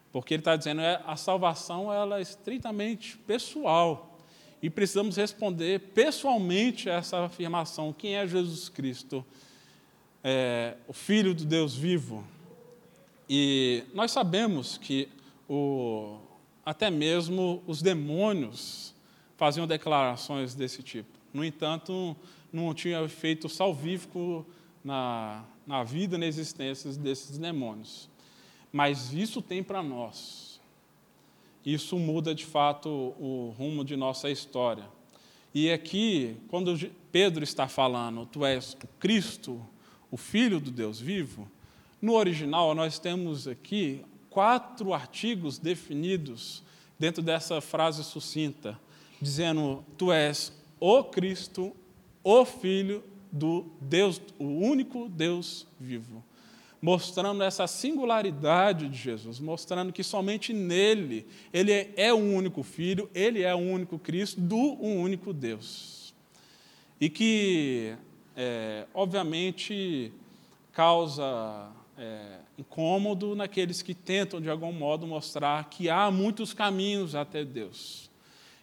Porque 0.10 0.36
ele 0.36 0.42
está 0.42 0.56
dizendo 0.56 0.80
é 0.80 1.04
a 1.06 1.18
salvação 1.18 1.92
ela 1.92 2.20
é 2.20 2.22
estritamente 2.22 3.18
pessoal. 3.28 4.18
E 4.62 4.70
precisamos 4.70 5.18
responder 5.18 5.80
pessoalmente 5.94 6.90
a 6.90 6.94
essa 6.94 7.26
afirmação: 7.26 7.92
quem 7.92 8.16
é 8.16 8.26
Jesus 8.26 8.70
Cristo? 8.70 9.26
É, 10.24 10.76
o 10.88 10.94
Filho 10.94 11.34
do 11.34 11.46
Deus 11.46 11.76
vivo. 11.76 12.26
E 13.30 13.84
nós 13.94 14.12
sabemos 14.12 14.78
que 14.78 15.08
o, 15.48 16.18
até 16.66 16.90
mesmo 16.90 17.64
os 17.66 17.82
demônios 17.82 18.94
faziam 19.38 19.66
declarações 19.66 20.54
desse 20.54 20.84
tipo. 20.84 21.10
No 21.34 21.46
entanto, 21.46 22.16
não 22.52 22.74
tinha 22.74 23.02
efeito 23.02 23.48
salvífico 23.48 24.46
na, 24.84 25.46
na 25.66 25.84
vida 25.84 26.18
na 26.18 26.26
existência 26.26 26.92
desses 26.94 27.38
demônios. 27.38 28.10
Mas 28.72 29.14
isso 29.14 29.42
tem 29.42 29.64
para 29.64 29.82
nós. 29.82 30.60
Isso 31.66 31.98
muda 31.98 32.34
de 32.34 32.46
fato 32.46 32.90
o 32.90 33.54
rumo 33.58 33.84
de 33.84 33.96
nossa 33.96 34.30
história. 34.30 34.86
E 35.54 35.72
aqui, 35.72 36.38
quando 36.48 36.78
Pedro 37.12 37.44
está 37.44 37.68
falando, 37.68 38.26
tu 38.26 38.46
és 38.46 38.74
o 38.74 38.88
Cristo, 39.00 39.60
o 40.12 40.18
Filho 40.18 40.60
do 40.60 40.72
Deus 40.72 41.00
vivo, 41.00 41.50
no 42.02 42.14
original 42.14 42.74
nós 42.74 43.00
temos 43.00 43.48
aqui 43.48 44.04
quatro 44.30 44.94
artigos 44.94 45.58
definidos 45.58 46.64
dentro 46.98 47.22
dessa 47.22 47.60
frase 47.62 48.04
sucinta, 48.04 48.80
dizendo: 49.22 49.84
Tu 49.98 50.12
és 50.12 50.54
o 50.80 51.04
Cristo, 51.04 51.76
o 52.24 52.46
Filho 52.46 53.04
do 53.32 53.66
Deus, 53.82 54.22
o 54.38 54.46
único 54.46 55.08
Deus 55.10 55.68
vivo 55.80 56.24
mostrando 56.82 57.44
essa 57.44 57.68
singularidade 57.68 58.88
de 58.88 58.98
Jesus, 58.98 59.40
mostrando 59.40 59.92
que 59.92 60.04
somente 60.04 60.54
nele, 60.54 61.26
ele 61.52 61.92
é 61.96 62.14
o 62.14 62.18
único 62.18 62.64
Filho, 62.64 63.10
ele 63.14 63.42
é 63.42 63.54
o 63.54 63.58
único 63.58 64.00
Cristo 64.00 64.40
do 64.40 64.56
um 64.56 65.02
único 65.02 65.34
Deus. 65.34 66.14
E 67.00 67.10
que, 67.10 67.96
é, 68.42 68.86
obviamente, 68.94 70.14
causa 70.72 71.68
é, 71.98 72.38
incômodo 72.58 73.36
naqueles 73.36 73.82
que 73.82 73.94
tentam, 73.94 74.40
de 74.40 74.50
algum 74.50 74.72
modo, 74.72 75.06
mostrar 75.06 75.66
que 75.66 75.90
há 75.90 76.10
muitos 76.10 76.54
caminhos 76.54 77.16
até 77.16 77.44
Deus. 77.44 78.10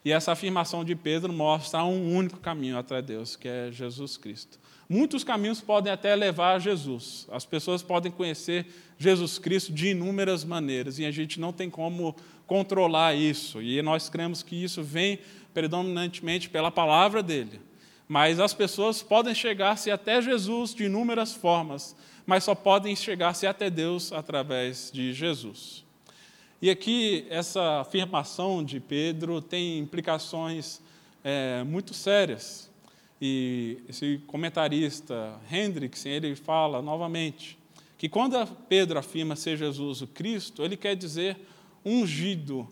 E 0.02 0.10
essa 0.10 0.32
afirmação 0.32 0.82
de 0.82 0.96
Pedro 0.96 1.30
mostra 1.30 1.84
um 1.84 2.16
único 2.16 2.38
caminho 2.38 2.78
até 2.78 3.02
Deus, 3.02 3.36
que 3.36 3.48
é 3.48 3.70
Jesus 3.70 4.16
Cristo. 4.16 4.58
Muitos 4.88 5.22
caminhos 5.22 5.60
podem 5.60 5.92
até 5.92 6.14
levar 6.14 6.54
a 6.54 6.58
Jesus. 6.58 7.26
As 7.30 7.44
pessoas 7.44 7.82
podem 7.82 8.10
conhecer 8.10 8.66
Jesus 8.96 9.38
Cristo 9.38 9.74
de 9.74 9.88
inúmeras 9.88 10.42
maneiras 10.42 10.98
e 10.98 11.04
a 11.04 11.10
gente 11.10 11.38
não 11.38 11.52
tem 11.52 11.68
como 11.68 12.16
controlar 12.46 13.14
isso. 13.14 13.60
E 13.60 13.82
nós 13.82 14.08
cremos 14.08 14.42
que 14.42 14.56
isso 14.56 14.82
vem 14.82 15.18
predominantemente 15.52 16.48
pela 16.48 16.70
palavra 16.70 17.22
dele. 17.22 17.65
Mas 18.08 18.38
as 18.38 18.54
pessoas 18.54 19.02
podem 19.02 19.34
chegar-se 19.34 19.90
até 19.90 20.22
Jesus 20.22 20.74
de 20.74 20.84
inúmeras 20.84 21.32
formas, 21.32 21.96
mas 22.24 22.44
só 22.44 22.54
podem 22.54 22.94
chegar-se 22.94 23.46
até 23.46 23.68
Deus 23.68 24.12
através 24.12 24.90
de 24.92 25.12
Jesus. 25.12 25.84
E 26.62 26.70
aqui, 26.70 27.26
essa 27.28 27.80
afirmação 27.80 28.64
de 28.64 28.80
Pedro 28.80 29.42
tem 29.42 29.78
implicações 29.78 30.80
é, 31.22 31.62
muito 31.64 31.92
sérias. 31.92 32.70
E 33.20 33.78
esse 33.88 34.20
comentarista, 34.26 35.38
Hendrickson, 35.50 36.08
ele 36.08 36.36
fala 36.36 36.80
novamente 36.80 37.58
que 37.98 38.08
quando 38.08 38.46
Pedro 38.68 38.98
afirma 38.98 39.36
ser 39.36 39.56
Jesus 39.56 40.02
o 40.02 40.06
Cristo, 40.06 40.62
ele 40.62 40.76
quer 40.76 40.94
dizer 40.94 41.36
ungido, 41.84 42.68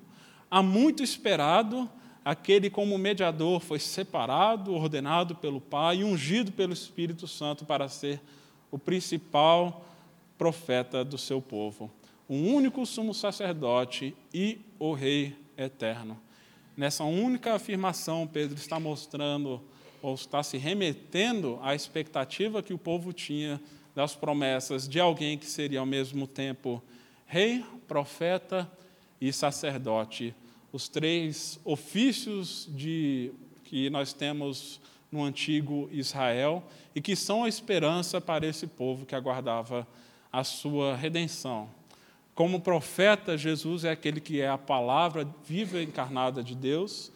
há 0.51 0.63
muito 0.63 1.03
esperado, 1.03 1.89
aquele 2.25 2.71
como 2.71 2.97
mediador 2.97 3.61
foi 3.61 3.79
separado, 3.79 4.75
ordenado 4.75 5.35
pelo 5.35 5.61
Pai 5.61 5.99
e 5.99 6.05
ungido 6.05 6.51
pelo 6.53 6.73
Espírito 6.73 7.29
Santo 7.29 7.65
para 7.65 7.89
ser 7.89 8.21
o 8.71 8.79
principal 8.79 9.85
profeta 10.39 11.05
do 11.05 11.19
seu 11.19 11.41
povo, 11.41 11.91
o 12.29 12.35
único 12.35 12.85
sumo 12.87 13.13
sacerdote 13.13 14.17
e 14.33 14.59
o 14.79 14.93
Rei 14.93 15.37
eterno. 15.57 16.19
Nessa 16.77 17.05
única 17.05 17.55
afirmação, 17.55 18.27
Pedro 18.27 18.57
está 18.57 18.81
mostrando 18.81 19.63
ou 20.03 20.15
está 20.15 20.43
se 20.43 20.59
remetendo 20.59 21.59
à 21.63 21.75
expectativa 21.75 22.63
que 22.63 22.75
o 22.75 22.79
povo 22.79 23.13
tinha 23.13 23.61
das 23.95 24.15
promessas 24.15 24.89
de 24.89 24.99
alguém 24.99 25.39
que 25.39 25.47
seria 25.47 25.81
ao 25.81 25.87
mesmo 25.87 26.27
tempo 26.27 26.83
rei, 27.27 27.65
profeta 27.87 28.71
e 29.21 29.33
sacerdote. 29.33 30.35
Os 30.75 30.89
três 30.89 31.59
ofícios 31.65 32.69
de, 32.71 33.33
que 33.63 33.89
nós 33.89 34.13
temos 34.13 34.81
no 35.11 35.23
antigo 35.23 35.89
Israel 35.93 36.63
e 36.95 37.01
que 37.01 37.15
são 37.15 37.45
a 37.45 37.49
esperança 37.49 38.21
para 38.21 38.45
esse 38.45 38.67
povo 38.67 39.07
que 39.07 39.15
aguardava 39.15 39.87
a 40.33 40.43
sua 40.43 40.97
redenção. 40.97 41.69
Como 42.35 42.61
profeta, 42.61 43.39
Jesus 43.39 43.85
é 43.85 43.93
aquele 43.93 44.21
que 44.21 44.41
é 44.41 44.49
a 44.49 44.59
palavra 44.59 45.25
viva 45.47 45.79
e 45.79 45.85
encarnada 45.85 46.43
de 46.43 46.57
Deus 46.57 47.13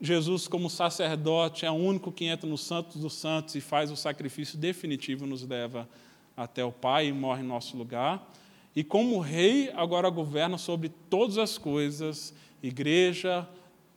Jesus, 0.00 0.46
como 0.46 0.68
sacerdote, 0.68 1.64
é 1.64 1.70
o 1.70 1.74
único 1.74 2.12
que 2.12 2.26
entra 2.26 2.48
no 2.48 2.58
Santo 2.58 2.98
dos 2.98 3.14
Santos 3.14 3.54
e 3.54 3.62
faz 3.62 3.90
o 3.90 3.96
sacrifício 3.96 4.58
definitivo, 4.58 5.26
nos 5.26 5.46
leva 5.46 5.88
até 6.36 6.62
o 6.62 6.70
Pai 6.70 7.06
e 7.06 7.12
morre 7.12 7.42
em 7.42 7.46
nosso 7.46 7.76
lugar. 7.76 8.30
E 8.74 8.84
como 8.84 9.18
rei, 9.20 9.70
agora 9.74 10.10
governa 10.10 10.58
sobre 10.58 10.90
todas 11.08 11.38
as 11.38 11.56
coisas 11.56 12.34
igreja, 12.66 13.48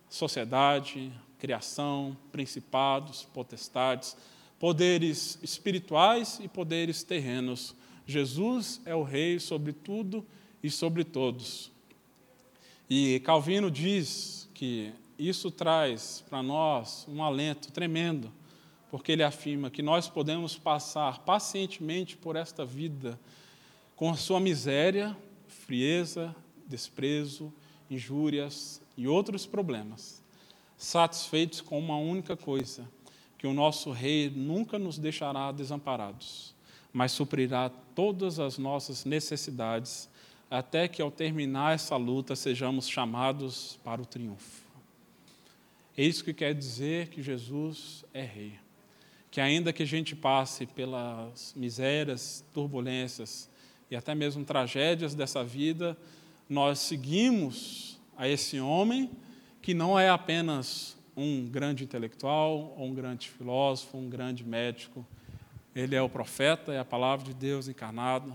sociedade, 0.10 1.12
criação, 1.38 2.16
principados, 2.32 3.24
potestades, 3.34 4.16
poderes 4.60 5.40
espirituais 5.42 6.40
e 6.44 6.48
poderes 6.48 7.04
terrenos. 7.04 7.76
Jesus 8.06 8.82
é 8.86 8.94
o 8.94 9.04
rei 9.04 9.40
sobre 9.40 9.74
tudo 9.74 10.26
e 10.62 10.70
sobre 10.70 11.04
todos. 11.04 11.72
E 12.90 13.20
Calvino 13.22 13.72
diz 13.72 14.50
que 14.54 14.92
isso 15.18 15.52
traz 15.52 16.24
para 16.30 16.42
nós 16.42 17.06
um 17.08 17.24
alento 17.24 17.72
tremendo, 17.72 18.32
porque 18.90 19.12
ele 19.12 19.24
afirma 19.24 19.70
que 19.70 19.82
nós 19.82 20.10
podemos 20.10 20.58
passar 20.58 21.20
pacientemente 21.20 22.18
por 22.18 22.36
esta 22.36 22.66
vida 22.66 23.20
com 23.96 24.10
a 24.10 24.16
sua 24.16 24.40
miséria, 24.40 25.16
frieza, 25.48 26.36
desprezo, 26.66 27.54
injúrias 27.90 28.82
e 28.96 29.08
outros 29.08 29.46
problemas, 29.46 30.22
satisfeitos 30.78 31.62
com 31.62 31.80
uma 31.80 31.98
única 31.98 32.38
coisa: 32.38 32.88
que 33.38 33.48
o 33.48 33.54
nosso 33.54 33.92
Rei 33.92 34.30
nunca 34.30 34.78
nos 34.78 34.98
deixará 34.98 35.52
desamparados, 35.52 36.54
mas 36.92 37.12
suprirá 37.12 37.70
todas 37.96 38.40
as 38.40 38.58
nossas 38.58 39.06
necessidades, 39.06 40.10
até 40.50 40.88
que 40.88 41.02
ao 41.02 41.12
terminar 41.12 41.76
essa 41.76 41.96
luta 41.96 42.36
sejamos 42.36 42.88
chamados 42.88 43.80
para 43.84 44.02
o 44.02 44.06
triunfo. 44.06 44.70
É 46.00 46.04
isso 46.04 46.24
que 46.24 46.34
quer 46.34 46.54
dizer 46.54 47.10
que 47.10 47.22
Jesus 47.22 48.06
é 48.14 48.24
Rei. 48.24 48.54
Que 49.30 49.42
ainda 49.42 49.74
que 49.74 49.84
a 49.84 49.86
gente 49.86 50.16
passe 50.16 50.66
pelas 50.66 51.54
misérias, 51.56 52.44
turbulências 52.54 53.50
e 53.92 53.96
até 53.98 54.16
mesmo 54.16 54.46
tragédias 54.46 55.14
dessa 55.14 55.44
vida, 55.44 55.98
nós 56.50 56.80
seguimos 56.80 58.00
a 58.18 58.28
esse 58.28 58.60
homem 58.60 59.12
que 59.62 59.74
não 59.74 60.00
é 60.00 60.10
apenas 60.10 60.98
um 61.16 61.48
grande 61.48 61.84
intelectual, 61.84 62.74
ou 62.78 62.86
um 62.86 62.94
grande 62.94 63.30
filósofo, 63.30 63.98
um 63.98 64.10
grande 64.10 64.44
médico. 64.44 65.06
Ele 65.76 65.96
é 65.96 66.02
o 66.02 66.10
profeta, 66.10 66.74
é 66.74 66.80
a 66.80 66.86
palavra 66.86 67.26
de 67.26 67.34
Deus 67.34 67.68
encarnada, 67.68 68.34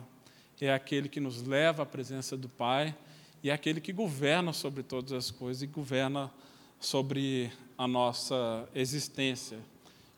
é 0.61 0.73
aquele 0.73 1.09
que 1.11 1.21
nos 1.21 1.43
leva 1.43 1.83
à 1.83 1.87
presença 1.87 2.37
do 2.39 2.49
Pai 2.49 2.97
e 3.43 3.51
é 3.51 3.53
aquele 3.53 3.83
que 3.83 3.93
governa 3.93 4.53
sobre 4.53 4.83
todas 4.83 5.13
as 5.13 5.31
coisas 5.31 5.63
e 5.63 5.67
governa 5.67 6.33
sobre 6.81 7.53
a 7.77 7.87
nossa 7.87 8.67
existência. 8.75 9.59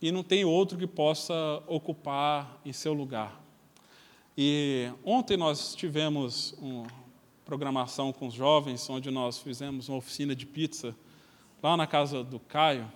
E 0.01 0.13
não 0.13 0.23
tem 0.23 0.45
outro 0.45 0.79
que 0.79 0.87
possa 0.87 1.35
ocupar 1.67 2.61
em 2.65 2.73
seu 2.73 2.93
lugar. 2.93 3.43
E 4.39 4.89
ontem 5.05 5.37
nós 5.37 5.75
tivemos 5.75 6.55
uma 6.61 6.87
programação 7.47 8.13
com 8.13 8.27
os 8.27 8.35
jovens, 8.35 8.91
onde 8.91 9.09
nós 9.09 9.39
fizemos 9.39 9.89
uma 9.89 9.99
oficina 9.99 10.35
de 10.35 10.45
pizza 10.45 10.93
lá 11.63 11.77
na 11.77 11.87
casa 11.87 12.25
do 12.25 12.41
Caio. 12.41 12.91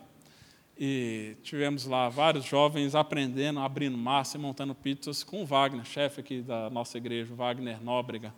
E 0.76 1.36
tivemos 1.44 1.86
lá 1.86 2.08
vários 2.08 2.44
jovens 2.44 2.96
aprendendo, 2.96 3.60
abrindo 3.60 3.96
massa 3.96 4.36
e 4.36 4.40
montando 4.40 4.74
pizzas 4.74 5.22
com 5.22 5.42
o 5.42 5.46
Wagner, 5.46 5.84
chefe 5.84 6.20
aqui 6.20 6.42
da 6.42 6.68
nossa 6.68 6.98
igreja, 6.98 7.32
Wagner 7.32 7.80
Nóbrega. 7.80 8.34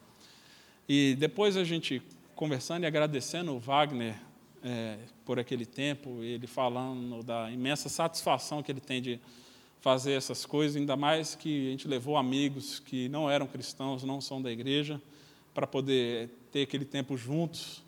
E 0.86 1.16
depois 1.18 1.56
a 1.56 1.64
gente 1.64 2.02
conversando 2.36 2.82
e 2.82 2.86
agradecendo 2.86 3.52
o 3.52 3.58
Wagner 3.58 4.14
é, 4.62 4.98
por 5.24 5.38
aquele 5.38 5.64
tempo, 5.64 6.22
ele 6.22 6.46
falando 6.46 7.22
da 7.22 7.50
imensa 7.50 7.88
satisfação 7.88 8.62
que 8.62 8.70
ele 8.70 8.80
tem 8.80 9.00
de 9.00 9.18
fazer 9.80 10.12
essas 10.12 10.44
coisas, 10.44 10.76
ainda 10.76 10.94
mais 10.94 11.34
que 11.34 11.68
a 11.68 11.70
gente 11.70 11.88
levou 11.88 12.18
amigos 12.18 12.80
que 12.80 13.08
não 13.08 13.30
eram 13.30 13.46
cristãos, 13.46 14.04
não 14.04 14.20
são 14.20 14.42
da 14.42 14.52
igreja, 14.52 15.00
para 15.54 15.66
poder 15.66 16.30
ter 16.50 16.62
aquele 16.62 16.84
tempo 16.84 17.16
juntos. 17.16 17.82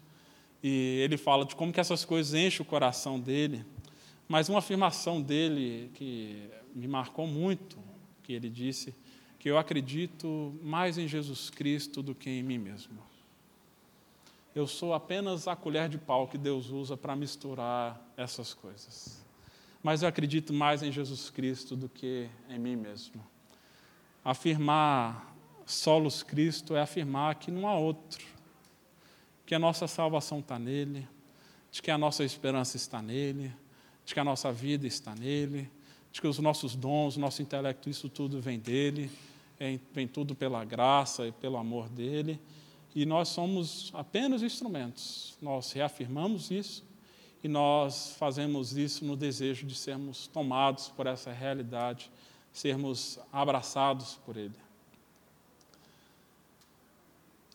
E 0.63 1.01
ele 1.03 1.17
fala 1.17 1.45
de 1.45 1.55
como 1.55 1.73
que 1.73 1.81
essas 1.81 2.05
coisas 2.05 2.35
enchem 2.35 2.63
o 2.63 2.65
coração 2.65 3.21
dele. 3.21 3.65
Mas 4.27 4.49
uma 4.49 4.59
afirmação 4.59 5.21
dele 5.21 5.91
que 5.95 6.49
me 6.75 6.89
marcou 6.89 7.27
muito, 7.27 7.79
que 8.23 8.33
ele 8.33 8.49
disse, 8.49 8.95
que 9.39 9.51
eu 9.51 9.59
acredito 9.59 10.59
mais 10.63 10.97
em 10.97 11.07
Jesus 11.07 11.51
Cristo 11.51 12.03
do 12.03 12.15
que 12.15 12.31
em 12.31 12.43
mim 12.43 12.57
mesmo. 12.57 12.99
eu 14.55 14.67
sou 14.67 14.95
apenas 14.95 15.49
a 15.49 15.57
colher 15.57 15.89
de 15.89 15.99
pau 15.99 16.29
que 16.29 16.39
Deus 16.39 16.71
usa 16.71 16.97
para 16.97 17.15
misturar 17.17 18.01
essas 18.17 18.55
coisas. 18.55 19.23
Mas 19.83 20.03
eu 20.03 20.09
acredito 20.09 20.55
mais 20.55 20.83
em 20.83 20.91
Jesus 20.91 21.29
Cristo 21.29 21.77
do 21.77 21.91
que 21.91 22.27
em 22.49 22.59
mim 22.59 22.77
mesmo. 22.77 23.23
Afirmar 24.25 25.34
solos 25.67 26.23
Cristo 26.23 26.77
é 26.77 26.81
afirmar 26.81 27.37
que 27.37 27.51
não 27.51 27.69
há 27.69 27.79
outro, 27.79 28.25
que 29.47 29.55
a 29.55 29.59
nossa 29.59 29.87
salvação 29.87 30.41
está 30.41 30.59
nele, 30.59 31.07
de 31.71 31.83
que 31.83 31.91
a 31.91 31.99
nossa 31.99 32.25
esperança 32.25 32.77
está 32.77 33.03
nele, 33.03 33.53
de 34.05 34.15
que 34.15 34.21
a 34.21 34.25
nossa 34.25 34.53
vida 34.53 34.87
está 34.87 35.15
nele, 35.15 35.71
de 36.13 36.21
que 36.21 36.27
os 36.27 36.39
nossos 36.39 36.77
dons, 36.77 37.17
nosso 37.17 37.43
intelecto, 37.43 37.91
isso 37.91 38.09
tudo 38.09 38.41
vem 38.41 38.59
dele, 38.59 39.11
vem 39.93 40.07
tudo 40.07 40.35
pela 40.35 40.65
graça 40.65 41.27
e 41.27 41.33
pelo 41.33 41.57
amor 41.57 41.89
dele 41.89 42.41
e 42.95 43.05
nós 43.05 43.29
somos 43.29 43.91
apenas 43.93 44.43
instrumentos. 44.43 45.37
Nós 45.43 45.73
reafirmamos 45.73 46.51
isso 46.51 46.85
e 47.43 47.49
nós 47.49 48.15
fazemos 48.19 48.77
isso 48.77 49.05
no 49.05 49.17
desejo 49.17 49.67
de 49.67 49.75
sermos 49.75 50.29
tomados 50.29 50.89
por 50.89 51.07
essa 51.07 51.33
realidade, 51.33 52.11
sermos 52.53 53.19
abraçados 53.33 54.15
por 54.25 54.37
Ele. 54.37 54.55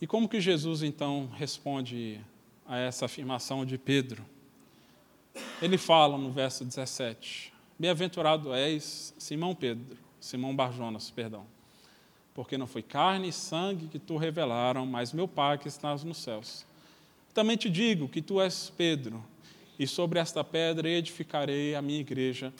E 0.02 0.08
como 0.08 0.30
que 0.30 0.40
Jesus 0.40 0.84
então 0.84 1.30
responde 1.36 2.20
a 2.66 2.78
essa 2.78 3.06
afirmação 3.06 3.66
de 3.66 3.78
Pedro? 3.78 4.26
Ele 5.62 5.78
fala 5.78 6.18
no 6.18 6.32
verso 6.32 6.64
17: 6.66 7.54
Bem-aventurado 7.78 8.54
és, 8.54 9.14
Simão 9.18 9.54
Pedro, 9.54 9.98
Simão 10.20 10.56
Barjonas, 10.56 11.10
perdão 11.10 11.46
porque 12.40 12.58
não 12.58 12.68
foi 12.68 12.82
carne 12.82 13.28
e 13.28 13.34
sangue 13.34 13.90
que 13.90 14.00
tu 14.00 14.16
revelaram, 14.16 14.86
mas 14.86 15.12
meu 15.12 15.28
Pai 15.28 15.58
que 15.58 15.68
estás 15.68 16.06
nos 16.06 16.20
céus. 16.20 16.66
Também 17.34 17.58
te 17.58 17.70
digo 17.70 18.08
que 18.08 18.22
tu 18.22 18.40
és 18.40 18.72
Pedro, 18.78 19.22
e 19.78 19.86
sobre 19.86 20.20
esta 20.20 20.42
pedra 20.42 20.88
edificarei 20.88 21.76
a 21.76 21.82
minha 21.82 22.00
igreja, 22.00 22.54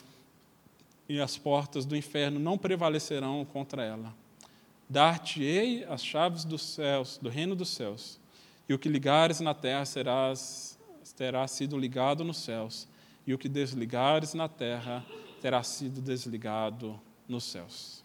e 1.08 1.18
as 1.18 1.38
portas 1.38 1.86
do 1.86 1.96
inferno 1.96 2.38
não 2.38 2.58
prevalecerão 2.58 3.42
contra 3.46 3.82
ela. 3.82 4.14
Dar-te-ei 4.90 5.84
as 5.84 6.04
chaves 6.04 6.44
dos 6.44 6.62
céus, 6.62 7.16
do 7.16 7.28
reino 7.28 7.54
dos 7.54 7.68
céus, 7.68 8.18
e 8.68 8.74
o 8.74 8.78
que 8.78 8.88
ligares 8.88 9.38
na 9.38 9.54
terra 9.54 9.84
serás, 9.84 10.76
terá 11.16 11.46
sido 11.46 11.78
ligado 11.78 12.24
nos 12.24 12.38
céus, 12.38 12.88
e 13.24 13.32
o 13.32 13.38
que 13.38 13.48
desligares 13.48 14.34
na 14.34 14.48
terra 14.48 15.06
terá 15.40 15.62
sido 15.62 16.00
desligado 16.00 17.00
nos 17.28 17.44
céus. 17.44 18.02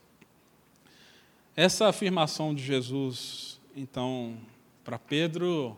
Essa 1.56 1.88
afirmação 1.88 2.54
de 2.54 2.64
Jesus, 2.64 3.60
então, 3.76 4.38
para 4.84 5.00
Pedro, 5.00 5.76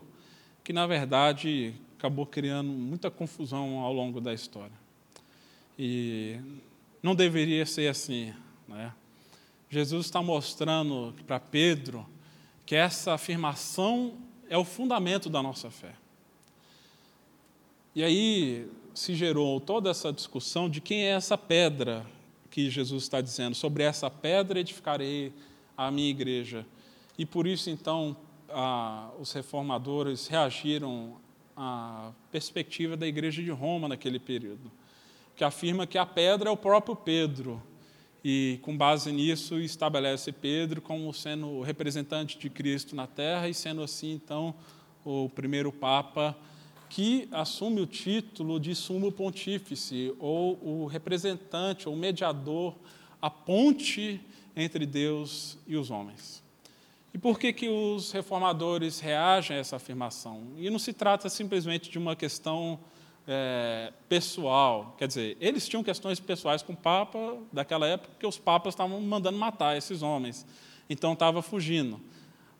que 0.62 0.74
na 0.74 0.86
verdade 0.86 1.72
acabou 1.96 2.26
criando 2.26 2.70
muita 2.70 3.10
confusão 3.10 3.78
ao 3.78 3.94
longo 3.94 4.20
da 4.20 4.34
história. 4.34 4.76
E 5.78 6.38
não 7.02 7.14
deveria 7.14 7.64
ser 7.64 7.88
assim. 7.88 8.34
Né? 8.66 8.92
Jesus 9.70 10.06
está 10.06 10.22
mostrando 10.22 11.14
para 11.26 11.38
Pedro 11.38 12.06
que 12.64 12.74
essa 12.74 13.14
afirmação 13.14 14.18
é 14.48 14.56
o 14.56 14.64
fundamento 14.64 15.28
da 15.28 15.42
nossa 15.42 15.70
fé. 15.70 15.94
E 17.94 18.02
aí 18.02 18.70
se 18.94 19.14
gerou 19.14 19.60
toda 19.60 19.90
essa 19.90 20.12
discussão 20.12 20.68
de 20.68 20.80
quem 20.80 21.04
é 21.04 21.10
essa 21.10 21.36
pedra 21.36 22.06
que 22.50 22.70
Jesus 22.70 23.04
está 23.04 23.20
dizendo. 23.20 23.54
Sobre 23.54 23.82
essa 23.82 24.10
pedra 24.10 24.60
edificarei 24.60 25.32
a 25.76 25.90
minha 25.90 26.10
igreja. 26.10 26.66
E 27.16 27.26
por 27.26 27.46
isso, 27.46 27.70
então, 27.70 28.16
a, 28.48 29.10
os 29.18 29.32
reformadores 29.32 30.26
reagiram 30.26 31.16
à 31.56 32.12
perspectiva 32.30 32.96
da 32.96 33.06
igreja 33.06 33.42
de 33.42 33.50
Roma 33.50 33.88
naquele 33.88 34.18
período, 34.18 34.70
que 35.36 35.44
afirma 35.44 35.86
que 35.86 35.98
a 35.98 36.06
pedra 36.06 36.48
é 36.48 36.52
o 36.52 36.56
próprio 36.56 36.96
Pedro. 36.96 37.62
E, 38.24 38.58
com 38.62 38.76
base 38.76 39.12
nisso, 39.12 39.58
estabelece 39.58 40.32
Pedro 40.32 40.82
como 40.82 41.12
sendo 41.14 41.46
o 41.46 41.62
representante 41.62 42.38
de 42.38 42.50
Cristo 42.50 42.96
na 42.96 43.06
terra 43.06 43.48
e 43.48 43.54
sendo 43.54 43.82
assim, 43.82 44.12
então, 44.12 44.54
o 45.04 45.28
primeiro 45.28 45.72
Papa 45.72 46.36
que 46.88 47.28
assume 47.30 47.80
o 47.80 47.86
título 47.86 48.58
de 48.58 48.74
sumo 48.74 49.12
pontífice, 49.12 50.14
ou 50.18 50.58
o 50.62 50.86
representante, 50.86 51.88
ou 51.88 51.94
mediador, 51.94 52.74
a 53.20 53.28
ponte 53.28 54.20
entre 54.56 54.86
Deus 54.86 55.58
e 55.66 55.76
os 55.76 55.90
homens. 55.90 56.42
E 57.12 57.18
por 57.18 57.38
que, 57.38 57.52
que 57.52 57.68
os 57.68 58.10
reformadores 58.12 59.00
reagem 59.00 59.56
a 59.56 59.60
essa 59.60 59.76
afirmação? 59.76 60.42
E 60.56 60.70
não 60.70 60.78
se 60.78 60.92
trata 60.92 61.28
simplesmente 61.28 61.90
de 61.90 61.98
uma 61.98 62.16
questão 62.16 62.78
é, 63.30 63.92
pessoal, 64.08 64.94
quer 64.96 65.06
dizer, 65.06 65.36
eles 65.38 65.68
tinham 65.68 65.84
questões 65.84 66.18
pessoais 66.18 66.62
com 66.62 66.72
o 66.72 66.76
Papa 66.76 67.36
daquela 67.52 67.86
época, 67.86 68.08
porque 68.12 68.26
os 68.26 68.38
papas 68.38 68.72
estavam 68.72 68.98
mandando 69.02 69.36
matar 69.36 69.76
esses 69.76 70.00
homens, 70.00 70.46
então 70.88 71.12
estava 71.12 71.42
fugindo. 71.42 72.00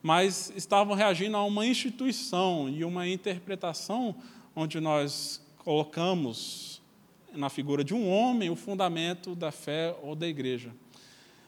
Mas 0.02 0.52
estavam 0.54 0.94
reagindo 0.94 1.38
a 1.38 1.42
uma 1.42 1.66
instituição 1.66 2.68
e 2.68 2.84
uma 2.84 3.08
interpretação 3.08 4.14
onde 4.54 4.78
nós 4.78 5.42
colocamos 5.56 6.82
na 7.32 7.48
figura 7.48 7.82
de 7.82 7.94
um 7.94 8.06
homem 8.08 8.50
o 8.50 8.56
fundamento 8.56 9.34
da 9.34 9.50
fé 9.50 9.96
ou 10.02 10.14
da 10.14 10.28
igreja. 10.28 10.70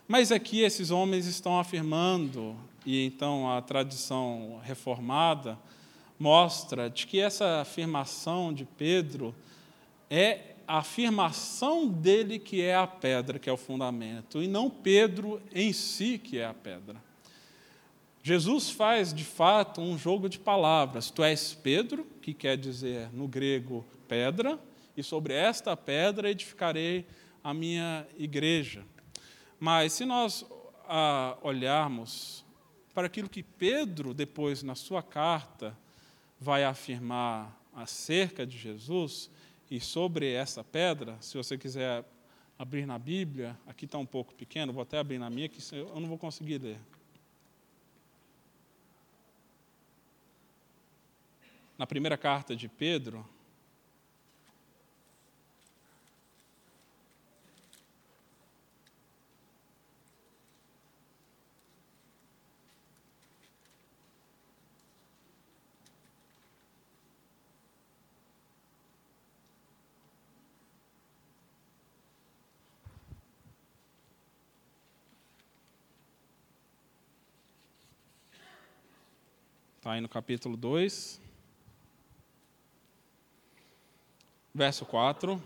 Mas 0.09 0.33
aqui 0.33 0.63
esses 0.63 0.91
homens 0.91 1.27
estão 1.27 1.61
afirmando, 1.61 2.57
e 2.87 3.05
então 3.05 3.51
a 3.51 3.61
tradição 3.61 4.61
reformada 4.65 5.59
mostra 6.21 6.91
de 6.91 7.07
que 7.07 7.19
essa 7.19 7.63
afirmação 7.63 8.53
de 8.53 8.67
Pedro 8.67 9.35
é 10.11 10.55
a 10.69 10.79
afirmação 10.79 11.89
dele 11.89 12.39
que 12.39 12.61
é 12.61 12.77
a 12.77 12.87
pedra, 12.87 13.39
que 13.39 13.49
é 13.49 13.53
o 13.53 13.57
fundamento, 13.57 14.43
e 14.43 14.47
não 14.47 14.69
Pedro 14.69 15.41
em 15.51 15.73
si 15.73 16.19
que 16.19 16.39
é 16.39 16.45
a 16.45 16.53
pedra. 16.53 17.03
Jesus 18.23 18.69
faz, 18.69 19.15
de 19.15 19.25
fato, 19.25 19.81
um 19.81 19.97
jogo 19.97 20.29
de 20.29 20.39
palavras. 20.39 21.11
Tu 21.11 21.25
és 21.25 21.55
Pedro, 21.55 22.07
que 22.21 22.35
quer 22.35 22.59
dizer 22.59 23.09
no 23.15 23.27
grego 23.27 23.83
pedra, 24.07 24.59
e 24.95 25.03
sobre 25.03 25.33
esta 25.33 25.75
pedra 25.75 26.31
edificarei 26.31 27.07
a 27.43 27.55
minha 27.55 28.07
igreja. 28.19 28.85
Mas 29.59 29.95
se 29.95 30.05
nós 30.05 30.45
ah, 30.87 31.39
olharmos 31.43 32.45
para 32.93 33.07
aquilo 33.07 33.29
que 33.29 33.43
Pedro, 33.43 34.13
depois 34.13 34.63
na 34.63 34.75
sua 34.75 35.03
carta, 35.03 35.75
vai 36.41 36.65
afirmar 36.65 37.55
acerca 37.75 38.47
de 38.47 38.57
Jesus 38.57 39.31
e 39.71 39.79
sobre 39.79 40.33
essa 40.33 40.65
pedra, 40.65 41.17
se 41.21 41.37
você 41.37 41.57
quiser 41.59 42.05
abrir 42.59 42.87
na 42.87 42.99
Bíblia, 42.99 43.57
aqui 43.67 43.85
está 43.85 43.99
um 43.99 44.07
pouco 44.07 44.35
pequeno, 44.35 44.73
vou 44.73 44.83
até 44.83 44.99
abrir 44.99 45.19
na 45.19 45.31
minha, 45.31 45.49
que 45.49 45.61
eu 45.75 46.01
não 46.01 46.09
vou 46.09 46.19
conseguir 46.19 46.59
ler. 46.59 46.81
Na 51.79 51.87
primeira 51.87 52.19
carta 52.19 52.57
de 52.57 52.69
Pedro, 52.69 53.27
Está 79.91 79.97
aí 79.97 80.01
no 80.01 80.09
capítulo 80.09 80.57
2, 80.57 81.21
verso 84.55 84.87
4. 84.87 85.35
O 85.35 85.43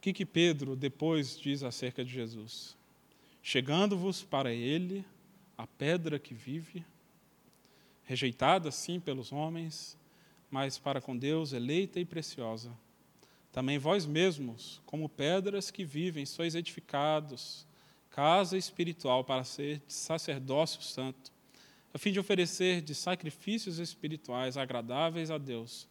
que, 0.00 0.12
que 0.12 0.24
Pedro 0.24 0.76
depois 0.76 1.36
diz 1.36 1.64
acerca 1.64 2.04
de 2.04 2.12
Jesus? 2.12 2.76
Chegando-vos 3.42 4.22
para 4.22 4.52
ele 4.52 5.04
a 5.58 5.66
pedra 5.66 6.20
que 6.20 6.34
vive, 6.34 6.84
rejeitada 8.04 8.70
sim 8.70 9.00
pelos 9.00 9.32
homens, 9.32 9.98
mas 10.48 10.78
para 10.78 11.00
com 11.00 11.16
Deus 11.16 11.52
eleita 11.52 11.98
e 11.98 12.04
preciosa. 12.04 12.70
Também 13.50 13.76
vós 13.76 14.06
mesmos, 14.06 14.80
como 14.86 15.08
pedras 15.08 15.72
que 15.72 15.84
vivem, 15.84 16.26
sois 16.26 16.54
edificados, 16.54 17.66
casa 18.08 18.56
espiritual 18.56 19.24
para 19.24 19.42
ser 19.42 19.82
sacerdócio 19.88 20.80
santo 20.80 21.34
a 21.96 21.98
fim 21.98 22.12
de 22.12 22.20
oferecer 22.20 22.82
de 22.82 22.94
sacrifícios 22.94 23.78
espirituais 23.78 24.58
agradáveis 24.58 25.30
a 25.30 25.38
Deus, 25.38 25.88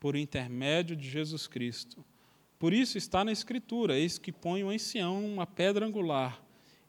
por 0.00 0.16
intermédio 0.16 0.96
de 0.96 1.06
Jesus 1.06 1.46
Cristo. 1.46 2.02
Por 2.58 2.72
isso 2.72 2.96
está 2.96 3.22
na 3.22 3.32
Escritura: 3.32 3.98
Eis 3.98 4.16
que 4.16 4.32
ponho 4.32 4.72
em 4.72 4.78
Sião 4.78 5.22
uma 5.22 5.46
pedra 5.46 5.84
angular, 5.84 6.42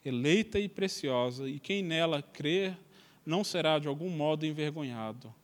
eleita 0.06 0.62
e 0.62 0.70
preciosa, 0.70 1.46
e 1.50 1.60
quem 1.60 1.84
nela 1.84 2.22
crer 2.22 2.78
não 3.26 3.44
será 3.44 3.80
de 3.80 3.90
algum 3.90 4.10
modo 4.10 4.46
envergonhado. 4.46 5.36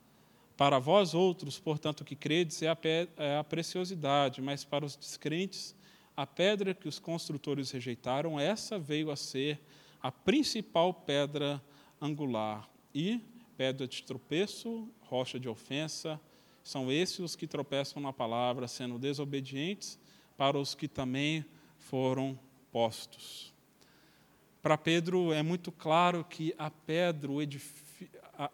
Para 0.56 0.78
vós 0.78 1.12
outros, 1.12 1.60
portanto, 1.60 2.06
que 2.06 2.16
credes, 2.16 2.62
é 2.62 2.68
a, 2.68 2.78
é 3.18 3.36
a 3.36 3.44
preciosidade, 3.44 4.40
mas 4.40 4.64
para 4.64 4.86
os 4.86 4.96
descrentes, 4.96 5.76
a 6.16 6.26
pedra 6.26 6.72
que 6.72 6.88
os 6.88 6.98
construtores 6.98 7.70
rejeitaram, 7.70 8.40
essa 8.40 8.78
veio 8.78 9.10
a 9.10 9.16
ser 9.16 9.60
a 10.02 10.10
principal 10.10 10.94
pedra 10.94 11.62
angular. 12.00 12.69
E 12.94 13.20
pedra 13.56 13.86
de 13.86 14.02
tropeço, 14.02 14.88
rocha 15.02 15.38
de 15.38 15.48
ofensa, 15.48 16.20
são 16.62 16.90
esses 16.90 17.18
os 17.18 17.36
que 17.36 17.46
tropeçam 17.46 18.02
na 18.02 18.12
palavra, 18.12 18.66
sendo 18.68 18.98
desobedientes 18.98 19.98
para 20.36 20.58
os 20.58 20.74
que 20.74 20.88
também 20.88 21.44
foram 21.78 22.38
postos. 22.72 23.52
Para 24.62 24.76
Pedro 24.76 25.32
é 25.32 25.42
muito 25.42 25.72
claro 25.72 26.24
que 26.24 26.54
a 26.58 26.70
pedra, 26.70 27.32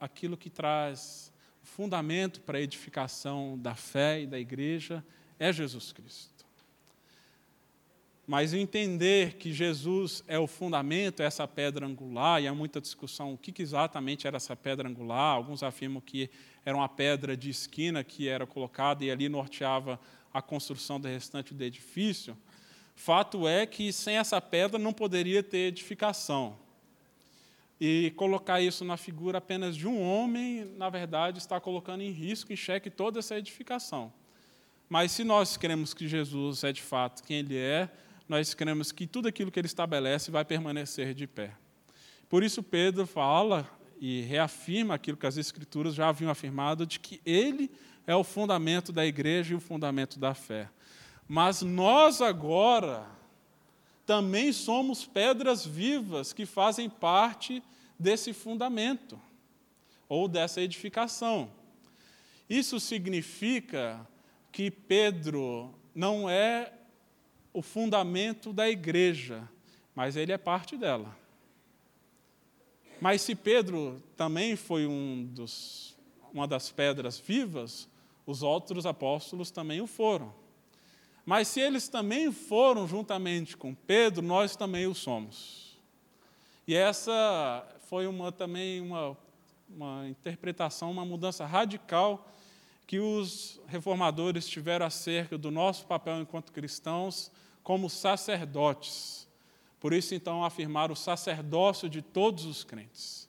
aquilo 0.01 0.37
que 0.37 0.51
traz 0.51 1.33
fundamento 1.63 2.41
para 2.41 2.59
a 2.59 2.61
edificação 2.61 3.59
da 3.59 3.75
fé 3.75 4.23
e 4.23 4.27
da 4.27 4.39
igreja 4.39 5.05
é 5.39 5.53
Jesus 5.53 5.93
Cristo. 5.93 6.36
Mas 8.27 8.53
entender 8.53 9.35
que 9.35 9.53
Jesus 9.53 10.25
é 10.27 10.37
o 10.37 10.49
fundamento, 10.49 11.23
é 11.23 11.27
essa 11.27 11.47
pedra 11.47 11.87
angular, 11.87 12.43
e 12.43 12.49
há 12.49 12.55
muita 12.55 12.81
discussão 12.81 13.33
o 13.33 13.39
que 13.39 13.63
exatamente 13.63 14.27
era 14.27 14.37
essa 14.37 14.57
pedra 14.57 14.89
angular. 14.89 15.37
Alguns 15.37 15.63
afirmam 15.63 16.01
que 16.01 16.29
era 16.65 16.77
uma 16.77 16.89
pedra 16.89 17.37
de 17.37 17.51
esquina 17.51 18.03
que 18.03 18.27
era 18.29 18.45
colocada 18.45 19.05
e 19.05 19.11
ali 19.11 19.29
norteava 19.29 20.01
a 20.35 20.43
construção 20.43 20.99
do 20.99 21.07
restante 21.07 21.55
do 21.55 21.63
edifício. 21.63 22.37
Fato 22.97 23.47
é 23.47 23.65
que 23.65 23.93
sem 23.93 24.17
essa 24.17 24.41
pedra 24.41 24.77
não 24.77 24.93
poderia 24.93 25.43
ter 25.43 25.69
edificação. 25.69 26.59
E 27.81 28.13
colocar 28.17 28.61
isso 28.61 28.85
na 28.85 28.97
figura 28.97 29.39
apenas 29.39 29.77
de 29.77 29.87
um 29.87 30.03
homem, 30.03 30.65
na 30.77 30.89
verdade, 30.89 31.39
está 31.39 31.61
colocando 31.61 32.01
em 32.01 32.11
risco, 32.11 32.53
em 32.53 32.57
xeque, 32.57 32.91
toda 32.91 33.21
essa 33.21 33.39
edificação. 33.39 34.13
Mas 34.89 35.13
se 35.13 35.23
nós 35.23 35.57
queremos 35.57 35.93
que 35.93 36.09
Jesus 36.09 36.65
é 36.65 36.73
de 36.73 36.83
fato 36.83 37.23
quem 37.23 37.39
ele 37.39 37.57
é, 37.57 37.89
nós 38.29 38.55
queremos 38.55 38.93
que 38.93 39.07
tudo 39.07 39.29
aquilo 39.29 39.51
que 39.51 39.59
ele 39.59 39.67
estabelece 39.67 40.31
vai 40.31 40.45
permanecer 40.45 41.15
de 41.15 41.27
pé. 41.27 41.53
Por 42.29 42.43
isso, 42.43 42.63
Pedro 42.63 43.07
fala 43.07 43.69
e 44.01 44.23
reafirma 44.23 44.95
aquilo 44.95 45.17
que 45.17 45.27
as 45.27 45.37
Escrituras 45.37 45.95
já 45.95 46.09
haviam 46.09 46.31
afirmado, 46.31 46.87
de 46.87 46.99
que 46.99 47.21
ele 47.25 47.71
é 48.07 48.15
o 48.15 48.25
fundamento 48.25 48.93
da 48.93 49.07
igreja 49.07 49.53
e 49.53 49.57
o 49.57 49.61
fundamento 49.61 50.19
da 50.19 50.35
fé. 50.35 50.69
Mas 51.29 51.63
nós 51.63 52.21
agora 52.21 53.07
também 54.05 54.53
somos 54.53 55.05
pedras 55.05 55.67
vivas 55.67 56.33
que 56.33 56.47
fazem 56.47 56.89
parte 56.89 57.63
desse 57.99 58.33
fundamento 58.33 59.21
ou 60.09 60.29
dessa 60.29 60.61
edificação. 60.61 61.51
Isso 62.49 62.79
significa 62.79 64.07
que 64.53 64.71
Pedro 64.71 65.75
não 65.95 66.31
é 66.31 66.73
o 67.57 67.63
fundamento 67.63 68.53
da 68.53 68.69
igreja, 68.69 69.49
mas 69.95 70.15
ele 70.15 70.31
é 70.31 70.37
parte 70.37 70.77
dela. 70.77 71.17
Mas 73.01 73.23
se 73.23 73.35
Pedro 73.35 74.03
também 74.15 74.57
foi 74.57 74.87
um 74.87 75.25
dos, 75.25 75.97
uma 76.35 76.47
das 76.47 76.71
pedras 76.71 77.19
vivas, 77.19 77.89
os 78.27 78.43
outros 78.43 78.85
apóstolos 78.85 79.51
também 79.51 79.81
o 79.81 79.87
foram. 79.87 80.35
Mas 81.25 81.49
se 81.49 81.59
eles 81.59 81.89
também 81.89 82.31
foram 82.31 82.87
juntamente 82.87 83.57
com 83.57 83.75
Pedro, 83.75 84.21
nós 84.21 84.55
também 84.55 84.87
o 84.87 84.95
somos. 84.95 85.79
E 86.69 86.75
essa 86.75 87.67
foi 87.89 88.07
uma, 88.07 88.31
também 88.31 88.83
uma, 88.83 89.17
uma 89.67 90.07
interpretação, 90.07 90.91
uma 90.91 91.07
mudança 91.07 91.47
radical 91.47 92.31
que 92.87 93.01
os 93.01 93.59
reformadores 93.67 94.47
tiveram 94.47 94.85
acerca 94.85 95.39
do 95.39 95.51
nosso 95.51 95.87
papel 95.87 96.21
enquanto 96.21 96.53
cristãos 96.53 97.33
como 97.67 97.91
sacerdotes. 97.91 99.27
Por 99.81 99.93
isso, 99.93 100.15
então, 100.15 100.45
afirmar 100.45 100.93
o 100.93 100.95
sacerdócio 100.95 101.89
de 101.89 102.01
todos 102.01 102.45
os 102.45 102.63
crentes. 102.63 103.29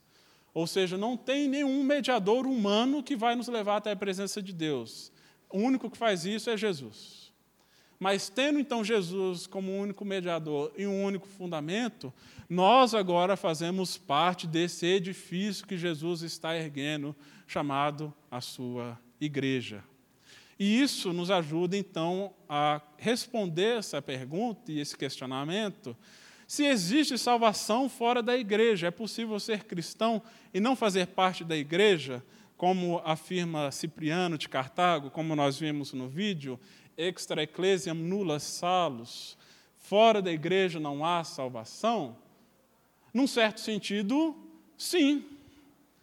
Ou 0.53 0.67
seja, 0.67 0.95
não 0.95 1.17
tem 1.17 1.47
nenhum 1.47 1.83
mediador 1.83 2.45
humano 2.45 3.01
que 3.01 3.15
vai 3.15 3.35
nos 3.35 3.47
levar 3.47 3.77
até 3.77 3.93
a 3.93 3.95
presença 3.95 4.39
de 4.39 4.53
Deus. 4.53 5.11
O 5.49 5.57
único 5.57 5.89
que 5.89 5.97
faz 5.97 6.23
isso 6.23 6.51
é 6.51 6.55
Jesus. 6.55 7.33
Mas 7.99 8.29
tendo 8.29 8.59
então 8.59 8.83
Jesus 8.83 9.47
como 9.47 9.75
único 9.75 10.05
mediador 10.05 10.71
e 10.77 10.85
um 10.85 11.03
único 11.03 11.25
fundamento, 11.25 12.13
nós 12.47 12.93
agora 12.93 13.35
fazemos 13.35 13.97
parte 13.97 14.45
desse 14.45 14.85
edifício 14.85 15.65
que 15.65 15.75
Jesus 15.75 16.21
está 16.21 16.55
erguendo, 16.55 17.15
chamado 17.47 18.13
a 18.29 18.39
sua 18.39 18.99
igreja. 19.19 19.83
E 20.59 20.81
isso 20.81 21.13
nos 21.13 21.29
ajuda 21.29 21.77
então 21.77 22.33
a 22.49 22.81
responder 22.97 23.77
essa 23.77 24.01
pergunta 24.01 24.71
e 24.71 24.79
esse 24.79 24.97
questionamento. 24.97 25.95
Se 26.47 26.65
existe 26.65 27.17
salvação 27.17 27.89
fora 27.89 28.23
da 28.23 28.35
igreja, 28.35 28.87
é 28.87 28.91
possível 28.91 29.39
ser 29.39 29.65
cristão 29.65 30.21
e 30.53 30.59
não 30.59 30.75
fazer 30.75 31.07
parte 31.07 31.43
da 31.43 31.55
igreja, 31.55 32.23
como 32.55 33.01
afirma 33.05 33.71
Cipriano 33.71 34.37
de 34.37 34.49
Cartago, 34.49 35.11
como 35.11 35.35
nós 35.35 35.59
vimos 35.59 35.93
no 35.93 36.07
vídeo, 36.07 36.59
extra 36.97 37.43
ecclesiam 37.43 37.93
nulla 37.93 38.39
salus, 38.39 39.37
fora 39.77 40.21
da 40.21 40.31
igreja 40.31 40.79
não 40.79 41.05
há 41.05 41.23
salvação? 41.23 42.17
Num 43.13 43.27
certo 43.27 43.59
sentido, 43.59 44.35
sim, 44.75 45.23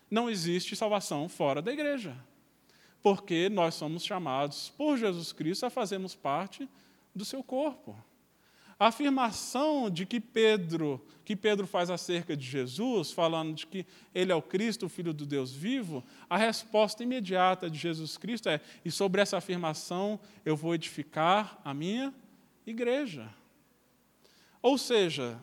não 0.09 0.31
existe 0.31 0.77
salvação 0.77 1.29
fora 1.29 1.61
da 1.61 1.73
igreja. 1.73 2.17
Porque 3.05 3.51
nós 3.51 3.75
somos 3.75 4.03
chamados 4.03 4.73
por 4.79 4.97
Jesus 4.97 5.31
Cristo 5.31 5.67
a 5.67 5.71
fazermos 5.71 6.15
parte 6.15 6.67
do 7.15 7.23
seu 7.23 7.45
corpo. 7.45 7.95
A 8.81 8.87
afirmação 8.87 9.91
de 9.91 10.07
que 10.07 10.19
Pedro, 10.19 11.07
que 11.23 11.37
Pedro 11.37 11.67
faz 11.67 11.91
acerca 11.91 12.35
de 12.35 12.47
Jesus, 12.47 13.13
falando 13.13 13.53
de 13.57 13.67
que 13.67 13.85
ele 14.15 14.33
é 14.33 14.35
o 14.35 14.41
Cristo, 14.41 14.87
o 14.87 14.89
Filho 14.89 15.13
do 15.13 15.27
Deus 15.27 15.53
vivo, 15.53 16.03
a 16.31 16.39
resposta 16.39 17.03
imediata 17.03 17.69
de 17.69 17.79
Jesus 17.79 18.17
Cristo 18.17 18.49
é: 18.49 18.59
e 18.83 18.91
sobre 18.91 19.21
essa 19.21 19.37
afirmação 19.37 20.19
eu 20.43 20.57
vou 20.57 20.75
edificar 20.75 21.61
a 21.63 21.75
minha 21.75 22.13
igreja. 22.67 23.29
Ou 24.63 24.79
seja, 24.79 25.39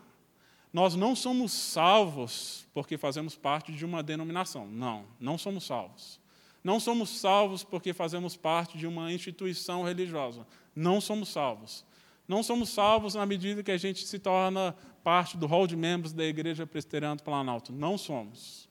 nós 0.74 0.96
não 0.96 1.16
somos 1.16 1.52
salvos 1.52 2.66
porque 2.74 2.98
fazemos 2.98 3.36
parte 3.36 3.72
de 3.72 3.86
uma 3.86 4.02
denominação. 4.02 4.66
Não, 4.66 5.06
não 5.20 5.38
somos 5.38 5.64
salvos. 5.64 6.21
Não 6.64 6.80
somos 6.80 7.10
salvos 7.10 7.64
porque 7.64 7.94
fazemos 7.94 8.36
parte 8.36 8.78
de 8.78 8.86
uma 8.86 9.12
instituição 9.12 9.84
religiosa. 9.84 10.46
Não 10.76 11.02
somos 11.02 11.30
salvos. 11.30 11.84
Não 12.28 12.44
somos 12.44 12.70
salvos 12.70 13.16
na 13.16 13.26
medida 13.26 13.64
que 13.64 13.72
a 13.72 13.78
gente 13.78 14.06
se 14.06 14.20
torna 14.20 14.76
parte 15.04 15.38
do 15.38 15.48
hall 15.48 15.66
de 15.66 15.76
membros 15.76 16.14
da 16.14 16.24
Igreja 16.24 16.68
Presbiteriana 16.68 17.16
do 17.16 17.24
Planalto. 17.24 17.74
Não 17.74 17.98
somos. 17.98 18.70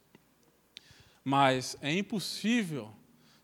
Mas 1.25 1.77
é 1.83 1.93
impossível 1.93 2.91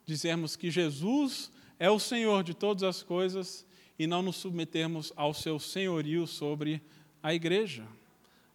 dizermos 0.04 0.56
que 0.56 0.70
Jesus 0.70 1.50
é 1.78 1.90
o 1.90 1.98
Senhor 1.98 2.42
de 2.42 2.54
todas 2.54 2.82
as 2.82 3.02
coisas 3.02 3.66
e 3.98 4.06
não 4.06 4.22
nos 4.22 4.36
submetermos 4.36 5.12
ao 5.16 5.34
seu 5.34 5.58
senhorio 5.58 6.26
sobre 6.26 6.80
a 7.22 7.34
igreja. 7.34 7.86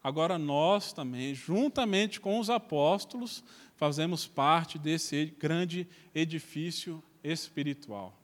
Agora 0.04 0.38
nós 0.39 0.94
também, 0.94 1.36
juntamente 1.36 2.20
com 2.20 2.39
os 2.39 2.50
apóstolos, 2.50 3.44
fazemos 3.82 4.27
parte 4.27 4.77
desse 4.77 5.34
grande 5.39 5.88
edifício 6.13 7.03
espiritual. 7.23 8.15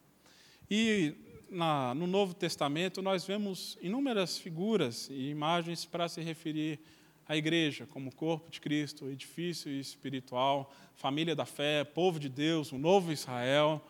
E 0.70 1.16
na, 1.50 1.96
no 1.96 2.06
Novo 2.06 2.36
Testamento, 2.36 3.02
nós 3.02 3.26
vemos 3.26 3.76
inúmeras 3.82 4.38
figuras 4.38 5.10
e 5.10 5.32
imagens 5.32 5.84
para 5.84 6.08
se 6.08 6.22
referir 6.22 6.80
à 7.28 7.36
igreja, 7.36 7.88
como 7.88 8.14
corpo 8.14 8.52
de 8.52 8.62
Cristo, 8.62 9.10
edifício 9.10 9.72
espiritual, 9.72 10.72
família 10.96 11.36
da 11.36 11.44
fé, 11.44 11.84
povo 11.84 12.20
de 12.20 12.30
Deus, 12.30 12.72
o 12.72 12.78
novo 12.78 13.12
Israel, 13.12 13.84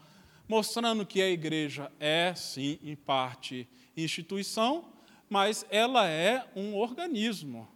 mostrando 0.47 1.05
que 1.05 1.21
a 1.21 1.29
igreja 1.29 1.91
é, 1.99 2.33
sim, 2.33 2.79
em 2.81 2.95
parte, 2.95 3.67
instituição, 3.97 4.85
mas 5.29 5.65
ela 5.69 6.07
é 6.07 6.47
um 6.55 6.77
organismo. 6.77 7.67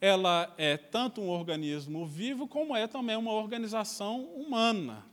Ela 0.00 0.52
é 0.56 0.76
tanto 0.76 1.20
um 1.20 1.28
organismo 1.28 2.06
vivo, 2.06 2.46
como 2.46 2.76
é 2.76 2.86
também 2.86 3.16
uma 3.16 3.32
organização 3.32 4.24
humana. 4.24 5.04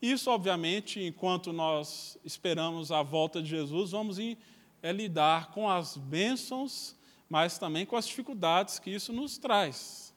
Isso, 0.00 0.30
obviamente, 0.30 1.02
enquanto 1.02 1.52
nós 1.52 2.18
esperamos 2.24 2.92
a 2.92 3.02
volta 3.02 3.42
de 3.42 3.48
Jesus, 3.48 3.90
vamos 3.90 4.18
em, 4.18 4.36
é, 4.82 4.92
lidar 4.92 5.50
com 5.50 5.68
as 5.68 5.96
bênçãos, 5.96 6.94
mas 7.28 7.58
também 7.58 7.84
com 7.84 7.96
as 7.96 8.06
dificuldades 8.06 8.78
que 8.78 8.90
isso 8.90 9.12
nos 9.12 9.38
traz. 9.38 10.14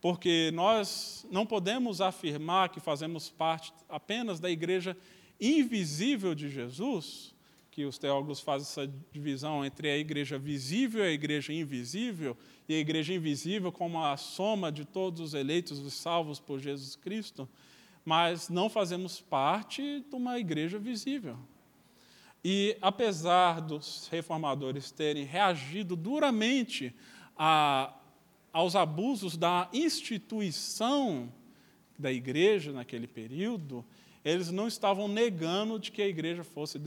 Porque 0.00 0.50
nós 0.54 1.26
não 1.30 1.44
podemos 1.44 2.00
afirmar 2.00 2.68
que 2.68 2.80
fazemos 2.80 3.28
parte 3.28 3.72
apenas 3.88 4.38
da 4.38 4.50
igreja 4.50 4.96
invisível 5.40 6.34
de 6.34 6.48
Jesus, 6.48 7.34
que 7.78 7.84
os 7.84 7.96
teólogos 7.96 8.40
fazem 8.40 8.66
essa 8.66 8.92
divisão 9.12 9.64
entre 9.64 9.88
a 9.88 9.96
igreja 9.96 10.36
visível 10.36 11.04
e 11.04 11.06
a 11.06 11.12
igreja 11.12 11.52
invisível, 11.52 12.36
e 12.68 12.74
a 12.74 12.78
igreja 12.78 13.14
invisível 13.14 13.70
como 13.70 14.02
a 14.02 14.16
soma 14.16 14.72
de 14.72 14.84
todos 14.84 15.20
os 15.20 15.32
eleitos 15.32 15.78
e 15.78 15.88
salvos 15.88 16.40
por 16.40 16.58
Jesus 16.58 16.96
Cristo, 16.96 17.48
mas 18.04 18.48
não 18.48 18.68
fazemos 18.68 19.20
parte 19.20 20.00
de 20.00 20.16
uma 20.16 20.40
igreja 20.40 20.76
visível. 20.76 21.38
E 22.44 22.76
apesar 22.82 23.60
dos 23.60 24.08
reformadores 24.10 24.90
terem 24.90 25.22
reagido 25.22 25.94
duramente 25.94 26.92
a, 27.36 27.94
aos 28.52 28.74
abusos 28.74 29.36
da 29.36 29.68
instituição 29.72 31.32
da 31.96 32.10
igreja 32.10 32.72
naquele 32.72 33.06
período, 33.06 33.84
eles 34.24 34.50
não 34.50 34.68
estavam 34.68 35.08
negando 35.08 35.78
de 35.78 35.90
que 35.90 36.02
a 36.02 36.06
igreja 36.06 36.44
fosse, 36.44 36.78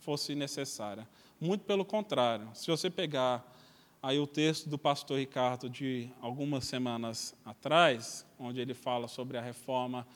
fosse 0.00 0.34
necessária. 0.34 1.08
Muito 1.40 1.64
pelo 1.64 1.84
contrário. 1.84 2.48
Se 2.54 2.70
você 2.70 2.90
pegar 2.90 3.44
aí 4.02 4.18
o 4.18 4.26
texto 4.26 4.68
do 4.68 4.78
pastor 4.78 5.18
Ricardo 5.18 5.68
de 5.68 6.10
algumas 6.20 6.64
semanas 6.64 7.34
atrás, 7.44 8.26
onde 8.38 8.60
ele 8.60 8.74
fala 8.74 9.08
sobre 9.08 9.36
a 9.36 9.40
reforma 9.40 10.06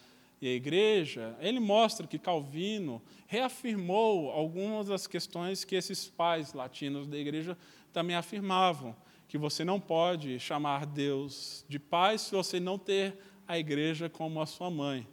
e 0.41 0.49
a 0.49 0.53
igreja, 0.53 1.37
ele 1.41 1.61
mostra 1.61 2.07
que 2.07 2.19
Calvino 2.19 3.01
reafirmou 3.27 4.31
algumas 4.31 4.89
das 4.89 5.07
questões 5.07 5.65
que 5.65 5.77
esses 5.77 6.09
pais 6.09 6.53
latinos 6.53 7.07
da 7.07 7.17
igreja 7.17 7.57
também 7.93 8.17
afirmavam, 8.17 8.97
que 9.29 9.39
você 9.39 9.65
não 9.65 9.81
pode 9.81 10.39
chamar 10.41 10.85
Deus 10.87 11.65
de 11.69 11.79
pai 11.79 12.19
se 12.19 12.35
você 12.35 12.59
não 12.59 12.77
ter 12.79 13.17
a 13.47 13.59
igreja 13.59 14.09
como 14.09 14.41
a 14.41 14.47
sua 14.47 14.71
mãe, 14.71 15.07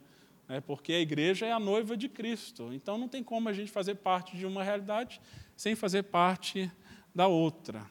né? 0.50 0.60
porque 0.60 0.92
a 0.92 1.00
igreja 1.00 1.46
é 1.46 1.52
a 1.52 1.60
noiva 1.60 1.96
de 1.96 2.08
Cristo, 2.08 2.72
então 2.72 2.98
não 2.98 3.06
tem 3.06 3.22
como 3.22 3.48
a 3.48 3.52
gente 3.52 3.70
fazer 3.70 3.94
parte 3.94 4.36
de 4.36 4.44
uma 4.44 4.64
realidade 4.64 5.20
sem 5.56 5.76
fazer 5.76 6.02
parte 6.02 6.68
da 7.14 7.28
outra. 7.28 7.86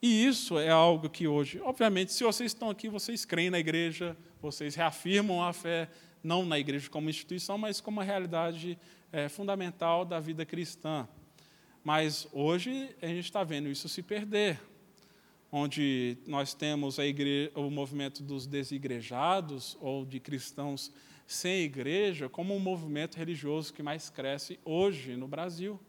E 0.00 0.24
isso 0.24 0.60
é 0.60 0.70
algo 0.70 1.10
que 1.10 1.26
hoje, 1.26 1.60
obviamente, 1.60 2.12
se 2.12 2.22
vocês 2.22 2.52
estão 2.52 2.70
aqui, 2.70 2.88
vocês 2.88 3.24
creem 3.24 3.50
na 3.50 3.58
igreja, 3.58 4.16
vocês 4.40 4.76
reafirmam 4.76 5.42
a 5.42 5.52
fé 5.52 5.90
não 6.22 6.44
na 6.44 6.56
igreja 6.56 6.88
como 6.88 7.10
instituição, 7.10 7.58
mas 7.58 7.80
como 7.80 7.98
uma 7.98 8.04
realidade 8.04 8.78
é, 9.10 9.28
fundamental 9.28 10.04
da 10.04 10.20
vida 10.20 10.46
cristã. 10.46 11.08
Mas 11.82 12.28
hoje 12.32 12.94
a 13.02 13.08
gente 13.08 13.24
está 13.24 13.42
vendo 13.42 13.68
isso 13.68 13.88
se 13.88 14.04
perder, 14.04 14.60
onde 15.50 16.16
nós 16.28 16.54
temos 16.54 16.96
o 17.56 17.70
movimento 17.70 18.22
dos 18.22 18.46
desigrejados 18.46 19.76
ou 19.80 20.06
de 20.06 20.20
cristãos 20.20 20.92
sem 21.32 21.62
igreja 21.62 22.28
como 22.28 22.54
um 22.54 22.60
movimento 22.60 23.16
religioso 23.16 23.72
que 23.72 23.82
mais 23.82 24.10
cresce 24.10 24.58
hoje 24.64 25.16
no 25.16 25.26
Brasil. 25.26 25.80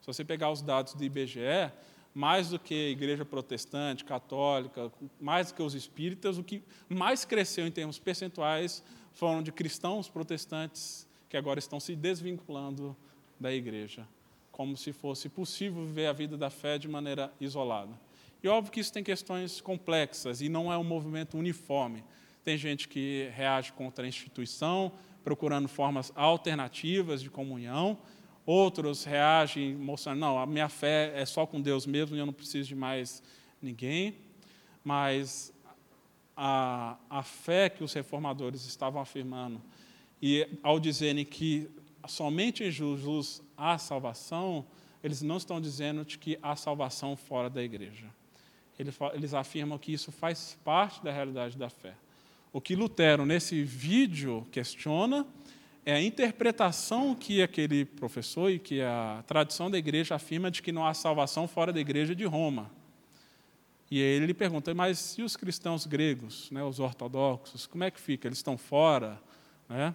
Se 0.00 0.06
você 0.06 0.24
pegar 0.24 0.50
os 0.50 0.62
dados 0.62 0.94
do 0.94 1.04
IBGE, 1.04 1.70
mais 2.14 2.48
do 2.48 2.58
que 2.58 2.74
a 2.74 2.88
igreja 2.88 3.24
protestante, 3.24 4.04
católica, 4.04 4.90
mais 5.20 5.48
do 5.48 5.54
que 5.54 5.62
os 5.62 5.74
espíritas, 5.74 6.38
o 6.38 6.42
que 6.42 6.62
mais 6.88 7.24
cresceu 7.24 7.66
em 7.66 7.70
termos 7.70 7.98
percentuais 7.98 8.82
foram 9.12 9.42
de 9.42 9.52
cristãos 9.52 10.08
protestantes 10.08 11.06
que 11.28 11.36
agora 11.36 11.58
estão 11.58 11.78
se 11.78 11.94
desvinculando 11.94 12.96
da 13.38 13.52
igreja, 13.52 14.08
como 14.50 14.76
se 14.76 14.92
fosse 14.92 15.28
possível 15.28 15.84
viver 15.84 16.06
a 16.06 16.12
vida 16.12 16.38
da 16.38 16.48
fé 16.48 16.78
de 16.78 16.88
maneira 16.88 17.32
isolada. 17.38 17.92
E 18.42 18.48
óbvio 18.48 18.72
que 18.72 18.80
isso 18.80 18.92
tem 18.92 19.04
questões 19.04 19.60
complexas 19.60 20.40
e 20.40 20.48
não 20.48 20.72
é 20.72 20.78
um 20.78 20.84
movimento 20.84 21.36
uniforme. 21.36 22.02
Tem 22.46 22.56
gente 22.56 22.86
que 22.86 23.28
reage 23.34 23.72
contra 23.72 24.04
a 24.04 24.08
instituição, 24.08 24.92
procurando 25.24 25.66
formas 25.66 26.12
alternativas 26.14 27.20
de 27.20 27.28
comunhão. 27.28 27.98
Outros 28.46 29.02
reagem 29.02 29.74
mostrando, 29.74 30.20
não, 30.20 30.38
a 30.38 30.46
minha 30.46 30.68
fé 30.68 31.10
é 31.16 31.26
só 31.26 31.44
com 31.44 31.60
Deus 31.60 31.86
mesmo 31.86 32.14
e 32.14 32.20
eu 32.20 32.24
não 32.24 32.32
preciso 32.32 32.68
de 32.68 32.76
mais 32.76 33.20
ninguém. 33.60 34.18
Mas 34.84 35.52
a, 36.36 36.96
a 37.10 37.24
fé 37.24 37.68
que 37.68 37.82
os 37.82 37.92
reformadores 37.92 38.64
estavam 38.64 39.02
afirmando, 39.02 39.60
e 40.22 40.48
ao 40.62 40.78
dizerem 40.78 41.24
que 41.24 41.68
somente 42.06 42.62
em 42.62 42.70
Jesus 42.70 43.42
há 43.56 43.76
salvação, 43.76 44.64
eles 45.02 45.20
não 45.20 45.36
estão 45.36 45.60
dizendo 45.60 46.04
de 46.04 46.16
que 46.16 46.38
há 46.40 46.54
salvação 46.54 47.16
fora 47.16 47.50
da 47.50 47.60
igreja. 47.60 48.06
Eles, 48.78 48.96
eles 49.14 49.34
afirmam 49.34 49.78
que 49.78 49.92
isso 49.92 50.12
faz 50.12 50.56
parte 50.62 51.02
da 51.02 51.10
realidade 51.10 51.58
da 51.58 51.68
fé. 51.68 51.96
O 52.56 52.60
que 52.62 52.74
Lutero, 52.74 53.26
nesse 53.26 53.62
vídeo, 53.62 54.46
questiona 54.50 55.26
é 55.84 55.92
a 55.92 56.02
interpretação 56.02 57.14
que 57.14 57.42
aquele 57.42 57.84
professor 57.84 58.50
e 58.50 58.58
que 58.58 58.80
a 58.80 59.22
tradição 59.26 59.70
da 59.70 59.76
igreja 59.76 60.14
afirma 60.14 60.50
de 60.50 60.62
que 60.62 60.72
não 60.72 60.86
há 60.86 60.94
salvação 60.94 61.46
fora 61.46 61.70
da 61.70 61.78
igreja 61.78 62.14
de 62.14 62.24
Roma. 62.24 62.70
E 63.90 64.00
ele 64.00 64.32
pergunta, 64.32 64.74
mas 64.74 65.18
e 65.18 65.22
os 65.22 65.36
cristãos 65.36 65.84
gregos, 65.84 66.50
né, 66.50 66.64
os 66.64 66.80
ortodoxos, 66.80 67.66
como 67.66 67.84
é 67.84 67.90
que 67.90 68.00
fica? 68.00 68.26
Eles 68.26 68.38
estão 68.38 68.56
fora? 68.56 69.20
Né? 69.68 69.94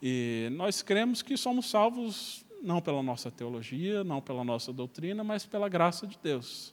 E 0.00 0.50
nós 0.52 0.82
cremos 0.82 1.20
que 1.20 1.36
somos 1.36 1.68
salvos 1.68 2.44
não 2.62 2.80
pela 2.80 3.02
nossa 3.02 3.28
teologia, 3.28 4.04
não 4.04 4.20
pela 4.20 4.44
nossa 4.44 4.72
doutrina, 4.72 5.24
mas 5.24 5.44
pela 5.44 5.68
graça 5.68 6.06
de 6.06 6.16
Deus. 6.22 6.72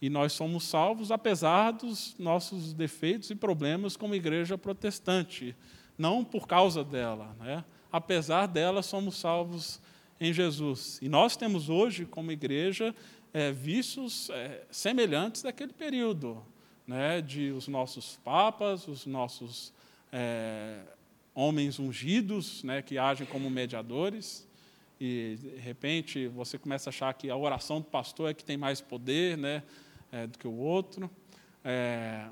E 0.00 0.08
nós 0.08 0.32
somos 0.32 0.64
salvos 0.64 1.10
apesar 1.10 1.72
dos 1.72 2.14
nossos 2.18 2.72
defeitos 2.72 3.30
e 3.30 3.34
problemas 3.34 3.96
como 3.96 4.14
igreja 4.14 4.56
protestante, 4.56 5.54
não 5.98 6.24
por 6.24 6.46
causa 6.46 6.82
dela. 6.82 7.36
Né? 7.38 7.64
Apesar 7.92 8.46
dela, 8.46 8.82
somos 8.82 9.18
salvos 9.18 9.80
em 10.20 10.32
Jesus. 10.32 10.98
E 11.02 11.08
nós 11.08 11.36
temos 11.36 11.68
hoje, 11.68 12.06
como 12.06 12.32
igreja, 12.32 12.94
é, 13.32 13.52
vícios 13.52 14.30
é, 14.30 14.64
semelhantes 14.70 15.42
daquele 15.42 15.72
período, 15.72 16.42
né, 16.86 17.20
de 17.20 17.52
os 17.52 17.68
nossos 17.68 18.18
papas, 18.24 18.88
os 18.88 19.06
nossos 19.06 19.72
é, 20.12 20.80
homens 21.34 21.78
ungidos, 21.78 22.62
né, 22.64 22.82
que 22.82 22.98
agem 22.98 23.26
como 23.26 23.48
mediadores, 23.48 24.48
e 25.00 25.38
de 25.40 25.56
repente 25.56 26.26
você 26.28 26.58
começa 26.58 26.90
a 26.90 26.92
achar 26.92 27.14
que 27.14 27.30
a 27.30 27.36
oração 27.36 27.80
do 27.80 27.86
pastor 27.86 28.30
é 28.30 28.34
que 28.34 28.44
tem 28.44 28.56
mais 28.56 28.80
poder 28.80 29.38
né, 29.38 29.62
é, 30.12 30.26
do 30.26 30.38
que 30.38 30.46
o 30.46 30.54
outro. 30.54 31.10
É, 31.64 32.26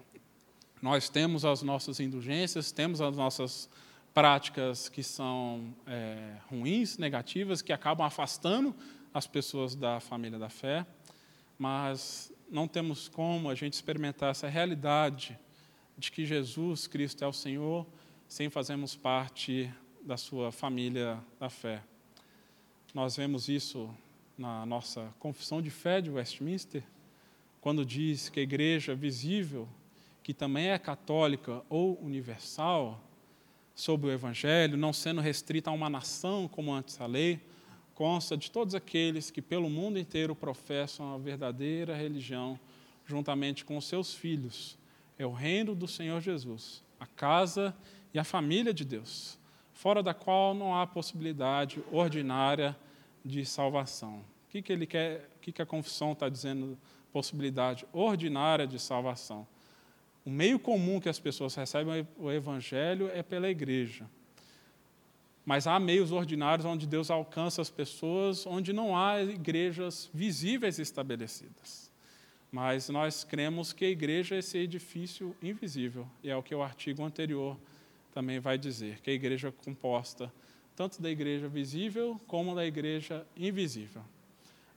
nós 0.80 1.08
temos 1.08 1.44
as 1.44 1.62
nossas 1.62 2.00
indulgências, 2.00 2.70
temos 2.72 3.00
as 3.00 3.16
nossas 3.16 3.68
práticas 4.14 4.88
que 4.88 5.02
são 5.02 5.74
é, 5.86 6.36
ruins, 6.48 6.98
negativas, 6.98 7.62
que 7.62 7.72
acabam 7.72 8.06
afastando 8.06 8.74
as 9.12 9.26
pessoas 9.26 9.74
da 9.74 10.00
família 10.00 10.38
da 10.38 10.48
fé, 10.48 10.86
mas 11.58 12.32
não 12.50 12.68
temos 12.68 13.08
como 13.08 13.50
a 13.50 13.54
gente 13.54 13.74
experimentar 13.74 14.30
essa 14.30 14.48
realidade 14.48 15.38
de 15.96 16.10
que 16.12 16.24
Jesus 16.24 16.86
Cristo 16.86 17.24
é 17.24 17.26
o 17.26 17.32
Senhor 17.32 17.86
sem 18.28 18.48
fazermos 18.48 18.94
parte 18.94 19.72
da 20.02 20.16
sua 20.16 20.52
família 20.52 21.18
da 21.40 21.50
fé. 21.50 21.82
Nós 22.94 23.16
vemos 23.16 23.48
isso 23.48 23.92
na 24.36 24.64
nossa 24.64 25.12
confissão 25.18 25.60
de 25.60 25.70
fé 25.70 26.00
de 26.00 26.10
Westminster, 26.10 26.82
quando 27.60 27.84
diz 27.84 28.28
que 28.28 28.40
a 28.40 28.42
igreja 28.42 28.94
visível, 28.94 29.68
que 30.22 30.32
também 30.32 30.68
é 30.68 30.78
católica 30.78 31.62
ou 31.68 31.98
universal, 32.02 33.02
sob 33.74 34.06
o 34.06 34.10
evangelho, 34.10 34.76
não 34.76 34.92
sendo 34.92 35.20
restrita 35.20 35.70
a 35.70 35.72
uma 35.72 35.88
nação 35.88 36.48
como 36.48 36.72
antes 36.72 37.00
a 37.00 37.06
lei, 37.06 37.40
consta 37.94 38.36
de 38.36 38.50
todos 38.50 38.74
aqueles 38.74 39.30
que 39.30 39.42
pelo 39.42 39.70
mundo 39.70 39.98
inteiro 39.98 40.34
professam 40.34 41.14
a 41.14 41.18
verdadeira 41.18 41.96
religião, 41.96 42.58
juntamente 43.06 43.64
com 43.64 43.76
os 43.76 43.86
seus 43.86 44.14
filhos. 44.14 44.78
É 45.18 45.26
o 45.26 45.32
reino 45.32 45.74
do 45.74 45.88
Senhor 45.88 46.20
Jesus, 46.20 46.82
a 47.00 47.06
casa 47.06 47.74
e 48.12 48.18
a 48.18 48.24
família 48.24 48.72
de 48.72 48.84
Deus, 48.84 49.38
fora 49.72 50.02
da 50.02 50.14
qual 50.14 50.54
não 50.54 50.74
há 50.74 50.86
possibilidade 50.86 51.82
ordinária 51.90 52.76
de 53.24 53.44
salvação. 53.44 54.18
O 54.46 54.50
que, 54.50 54.62
que 54.62 54.72
ele 54.72 54.86
quer? 54.86 55.28
O 55.36 55.40
que, 55.40 55.52
que 55.52 55.62
a 55.62 55.66
confissão 55.66 56.12
está 56.12 56.28
dizendo? 56.28 56.78
Possibilidade 57.12 57.86
ordinária 57.92 58.66
de 58.66 58.78
salvação. 58.78 59.46
O 60.24 60.30
meio 60.30 60.58
comum 60.58 61.00
que 61.00 61.08
as 61.08 61.18
pessoas 61.18 61.54
recebem 61.54 62.06
o 62.18 62.30
evangelho 62.30 63.10
é 63.14 63.22
pela 63.22 63.48
igreja. 63.48 64.06
Mas 65.44 65.66
há 65.66 65.80
meios 65.80 66.12
ordinários 66.12 66.66
onde 66.66 66.86
Deus 66.86 67.10
alcança 67.10 67.62
as 67.62 67.70
pessoas, 67.70 68.46
onde 68.46 68.72
não 68.72 68.94
há 68.94 69.22
igrejas 69.22 70.10
visíveis 70.12 70.78
estabelecidas. 70.78 71.90
Mas 72.52 72.90
nós 72.90 73.24
cremos 73.24 73.72
que 73.72 73.86
a 73.86 73.88
igreja 73.88 74.34
é 74.34 74.38
esse 74.40 74.58
edifício 74.58 75.34
invisível, 75.42 76.06
e 76.22 76.28
é 76.28 76.36
o 76.36 76.42
que 76.42 76.54
o 76.54 76.62
artigo 76.62 77.02
anterior 77.02 77.56
também 78.12 78.38
vai 78.38 78.58
dizer, 78.58 79.00
que 79.00 79.10
a 79.10 79.14
igreja 79.14 79.48
é 79.48 79.64
composta 79.64 80.30
tanto 80.76 81.02
da 81.02 81.10
igreja 81.10 81.48
visível 81.48 82.20
como 82.26 82.54
da 82.54 82.64
igreja 82.64 83.26
invisível. 83.36 84.02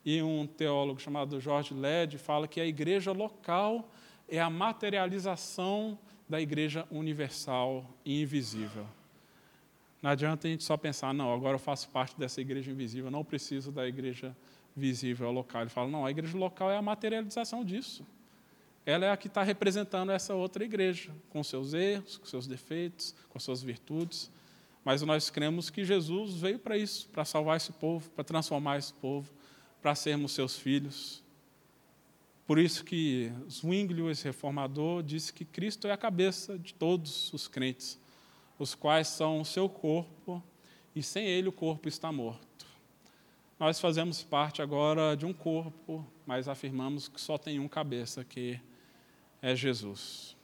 E 0.03 0.21
um 0.21 0.47
teólogo 0.47 0.99
chamado 0.99 1.39
George 1.39 1.73
Led 1.73 2.17
fala 2.17 2.47
que 2.47 2.59
a 2.59 2.65
igreja 2.65 3.11
local 3.11 3.89
é 4.27 4.39
a 4.39 4.49
materialização 4.49 5.97
da 6.27 6.39
igreja 6.39 6.87
universal 6.89 7.85
e 8.03 8.21
invisível. 8.21 8.85
Não 10.01 10.09
adianta 10.09 10.47
a 10.47 10.51
gente 10.51 10.63
só 10.63 10.75
pensar, 10.75 11.13
não, 11.13 11.31
agora 11.31 11.55
eu 11.55 11.59
faço 11.59 11.89
parte 11.89 12.17
dessa 12.17 12.41
igreja 12.41 12.71
invisível, 12.71 13.11
não 13.11 13.23
preciso 13.23 13.71
da 13.71 13.87
igreja 13.87 14.35
visível 14.75 15.31
local. 15.31 15.61
Ele 15.61 15.69
fala: 15.69 15.89
não, 15.89 16.05
a 16.05 16.11
igreja 16.11 16.37
local 16.37 16.71
é 16.71 16.77
a 16.77 16.81
materialização 16.81 17.63
disso. 17.63 18.05
Ela 18.83 19.05
é 19.05 19.11
a 19.11 19.17
que 19.17 19.27
está 19.27 19.43
representando 19.43 20.11
essa 20.11 20.33
outra 20.33 20.63
igreja, 20.63 21.11
com 21.29 21.43
seus 21.43 21.73
erros, 21.73 22.17
com 22.17 22.25
seus 22.25 22.47
defeitos, 22.47 23.13
com 23.29 23.39
suas 23.39 23.61
virtudes. 23.61 24.31
Mas 24.83 25.03
nós 25.03 25.29
cremos 25.29 25.69
que 25.69 25.85
Jesus 25.85 26.33
veio 26.33 26.57
para 26.57 26.75
isso, 26.75 27.07
para 27.09 27.23
salvar 27.23 27.57
esse 27.57 27.71
povo, 27.71 28.09
para 28.09 28.23
transformar 28.23 28.79
esse 28.79 28.91
povo, 28.91 29.31
para 29.81 29.95
sermos 29.95 30.33
seus 30.33 30.57
filhos. 30.57 31.23
Por 32.45 32.59
isso 32.59 32.83
que 32.83 33.31
Zwinglio, 33.49 34.09
esse 34.09 34.25
reformador, 34.25 35.01
disse 35.01 35.31
que 35.31 35.45
Cristo 35.45 35.87
é 35.87 35.91
a 35.91 35.97
cabeça 35.97 36.59
de 36.59 36.73
todos 36.73 37.31
os 37.33 37.47
crentes, 37.47 37.99
os 38.59 38.75
quais 38.75 39.07
são 39.07 39.41
o 39.41 39.45
seu 39.45 39.69
corpo, 39.69 40.43
e 40.95 41.01
sem 41.01 41.25
ele 41.25 41.47
o 41.47 41.51
corpo 41.51 41.87
está 41.87 42.11
morto. 42.11 42.65
Nós 43.57 43.79
fazemos 43.79 44.23
parte 44.23 44.61
agora 44.61 45.15
de 45.15 45.25
um 45.25 45.33
corpo, 45.33 46.05
mas 46.25 46.47
afirmamos 46.47 47.07
que 47.07 47.21
só 47.21 47.37
tem 47.37 47.59
um 47.59 47.67
cabeça, 47.67 48.23
que 48.23 48.59
é 49.41 49.55
Jesus. 49.55 50.35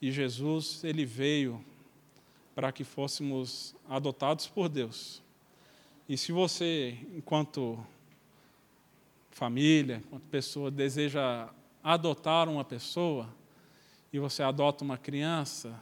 E 0.00 0.10
Jesus, 0.10 0.84
ele 0.84 1.04
veio 1.04 1.64
para 2.54 2.70
que 2.70 2.84
fôssemos 2.84 3.74
adotados 3.88 4.46
por 4.46 4.68
Deus. 4.68 5.21
E 6.08 6.16
se 6.16 6.32
você, 6.32 6.98
enquanto 7.14 7.78
família, 9.30 10.02
enquanto 10.04 10.24
pessoa, 10.24 10.70
deseja 10.70 11.48
adotar 11.82 12.48
uma 12.48 12.64
pessoa, 12.64 13.28
e 14.12 14.18
você 14.18 14.42
adota 14.42 14.84
uma 14.84 14.98
criança, 14.98 15.80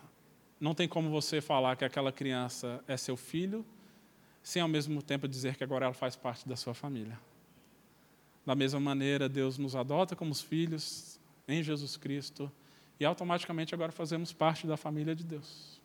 não 0.61 0.75
tem 0.75 0.87
como 0.87 1.11
você 1.11 1.41
falar 1.41 1.75
que 1.77 1.85
aquela 1.85 2.12
criança 2.12 2.83
é 2.87 2.97
seu 2.97 3.16
filho, 3.16 3.64
sem 4.43 4.62
ao 4.62 4.68
mesmo 4.68 5.03
tempo 5.03 5.27
dizer 5.27 5.57
que 5.57 5.64
agora 5.64 5.87
ela 5.87 5.95
faz 5.95 6.14
parte 6.14 6.49
da 6.49 6.55
sua 6.55 6.75
família. 6.75 7.18
Da 8.47 8.55
mesma 8.55 8.79
maneira, 8.79 9.29
Deus 9.29 9.59
nos 9.59 9.75
adota 9.75 10.14
como 10.14 10.31
os 10.31 10.41
filhos 10.41 11.18
em 11.47 11.62
Jesus 11.62 11.97
Cristo 11.97 12.51
e 12.99 13.05
automaticamente 13.05 13.75
agora 13.75 13.91
fazemos 13.91 14.33
parte 14.33 14.66
da 14.66 14.77
família 14.77 15.14
de 15.14 15.25
Deus. 15.25 15.81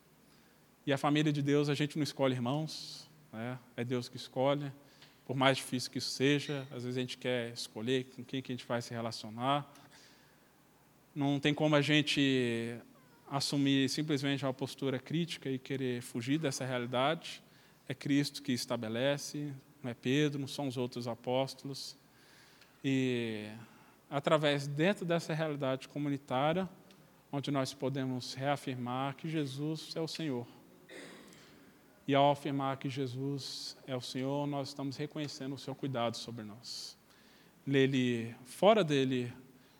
E 0.86 0.94
a 0.94 0.98
família 0.98 1.34
de 1.34 1.42
Deus, 1.42 1.68
a 1.68 1.74
gente 1.74 1.98
não 1.98 2.04
escolhe 2.04 2.36
irmãos, 2.36 3.10
né? 3.36 3.60
é 3.76 3.84
Deus 3.84 4.10
que 4.10 4.18
escolhe. 4.18 4.72
Por 5.26 5.36
mais 5.36 5.58
difícil 5.58 5.92
que 5.92 5.98
isso 5.98 6.12
seja, 6.12 6.68
às 6.72 6.84
vezes 6.84 6.98
a 6.98 7.02
gente 7.02 7.18
quer 7.18 7.52
escolher 7.52 8.06
com 8.16 8.24
quem 8.24 8.42
que 8.42 8.52
a 8.52 8.56
gente 8.56 8.66
vai 8.66 8.82
se 8.82 8.94
relacionar. 8.94 9.72
Não 11.14 11.40
tem 11.40 11.54
como 11.54 11.76
a 11.76 11.82
gente 11.82 12.78
assumir 13.30 13.90
simplesmente 13.90 14.46
uma 14.46 14.54
postura 14.54 15.00
crítica 15.00 15.50
e 15.50 15.58
querer 15.58 16.02
fugir 16.02 16.38
dessa 16.38 16.64
realidade. 16.64 17.42
É 17.88 17.94
Cristo 17.94 18.42
que 18.42 18.52
estabelece, 18.52 19.52
não 19.82 19.92
é 19.92 19.94
Pedro, 19.94 20.40
não 20.40 20.48
são 20.48 20.68
os 20.68 20.78
outros 20.78 21.08
apóstolos. 21.08 21.98
E 22.84 23.48
através 24.10 24.68
dentro 24.68 25.06
dessa 25.06 25.34
realidade 25.34 25.88
comunitária, 25.88 26.70
onde 27.32 27.50
nós 27.50 27.74
podemos 27.74 28.34
reafirmar 28.36 29.16
que 29.16 29.28
Jesus 29.28 29.96
é 29.96 30.00
o 30.00 30.08
Senhor 30.08 30.48
e 32.08 32.14
ao 32.14 32.32
afirmar 32.32 32.78
que 32.78 32.90
Jesus 32.90 33.76
é 33.88 33.96
o 33.96 34.02
Senhor, 34.02 34.46
nós 34.46 34.70
estamos 34.70 34.96
reconhecendo 34.96 35.54
o 35.54 35.58
seu 35.58 35.74
cuidado 35.74 36.16
sobre 36.18 36.44
nós. 36.44 36.96
Nele, 37.66 38.36
fora 38.46 38.84
dele, 38.84 39.34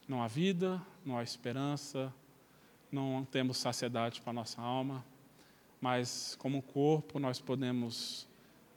não 0.08 0.24
há 0.24 0.28
vida, 0.28 0.82
não 1.06 1.18
há 1.18 1.24
esperança, 1.24 2.12
não 2.92 3.24
temos 3.30 3.58
saciedade 3.58 4.22
para 4.22 4.32
a 4.32 4.34
nossa 4.34 4.60
alma, 4.60 5.06
mas 5.80 6.36
como 6.40 6.64
corpo 6.64 7.20
nós 7.20 7.40
podemos 7.40 8.28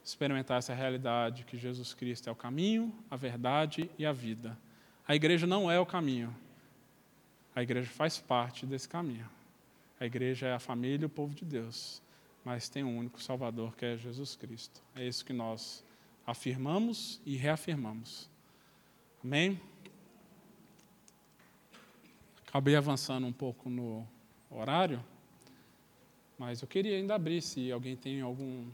experimentar 0.03 0.59
essa 0.59 0.73
realidade 0.73 1.43
que 1.43 1.57
Jesus 1.57 1.93
Cristo 1.93 2.29
é 2.29 2.31
o 2.31 2.35
caminho, 2.35 2.93
a 3.09 3.15
verdade 3.15 3.89
e 3.97 4.05
a 4.05 4.11
vida. 4.11 4.57
A 5.07 5.15
igreja 5.15 5.47
não 5.47 5.71
é 5.71 5.79
o 5.79 5.85
caminho. 5.85 6.35
A 7.55 7.63
igreja 7.63 7.89
faz 7.89 8.19
parte 8.19 8.65
desse 8.65 8.87
caminho. 8.87 9.27
A 9.99 10.05
igreja 10.05 10.47
é 10.47 10.53
a 10.53 10.59
família 10.59 11.03
e 11.03 11.05
o 11.05 11.09
povo 11.09 11.33
de 11.33 11.43
Deus 11.43 12.01
mas 12.43 12.69
tem 12.69 12.83
um 12.83 12.97
único 12.97 13.21
Salvador 13.21 13.75
que 13.75 13.85
é 13.85 13.97
Jesus 13.97 14.35
Cristo. 14.35 14.81
É 14.95 15.05
isso 15.05 15.23
que 15.25 15.33
nós 15.33 15.83
afirmamos 16.25 17.21
e 17.25 17.35
reafirmamos. 17.35 18.29
Amém? 19.23 19.59
Acabei 22.47 22.75
avançando 22.75 23.27
um 23.27 23.33
pouco 23.33 23.69
no 23.69 24.07
horário, 24.49 25.03
mas 26.37 26.61
eu 26.61 26.67
queria 26.67 26.97
ainda 26.97 27.13
abrir 27.13 27.41
se 27.41 27.71
alguém 27.71 27.95
tem 27.95 28.21
algum 28.21 28.71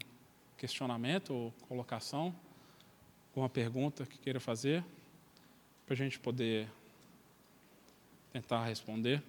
questionamento 0.57 1.33
ou 1.33 1.51
colocação, 1.67 2.33
alguma 3.31 3.49
pergunta 3.49 4.05
que 4.05 4.17
queira 4.17 4.39
fazer, 4.39 4.83
para 5.85 5.93
a 5.93 5.97
gente 5.97 6.19
poder 6.19 6.69
tentar 8.31 8.65
responder. 8.65 9.21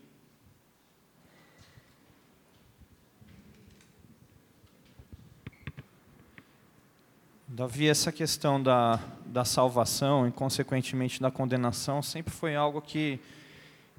Davi, 7.56 7.88
essa 7.88 8.12
questão 8.12 8.62
da, 8.62 9.00
da 9.24 9.42
salvação 9.42 10.28
e, 10.28 10.30
consequentemente, 10.30 11.22
da 11.22 11.30
condenação 11.30 12.02
sempre 12.02 12.30
foi 12.30 12.54
algo 12.54 12.82
que 12.82 13.18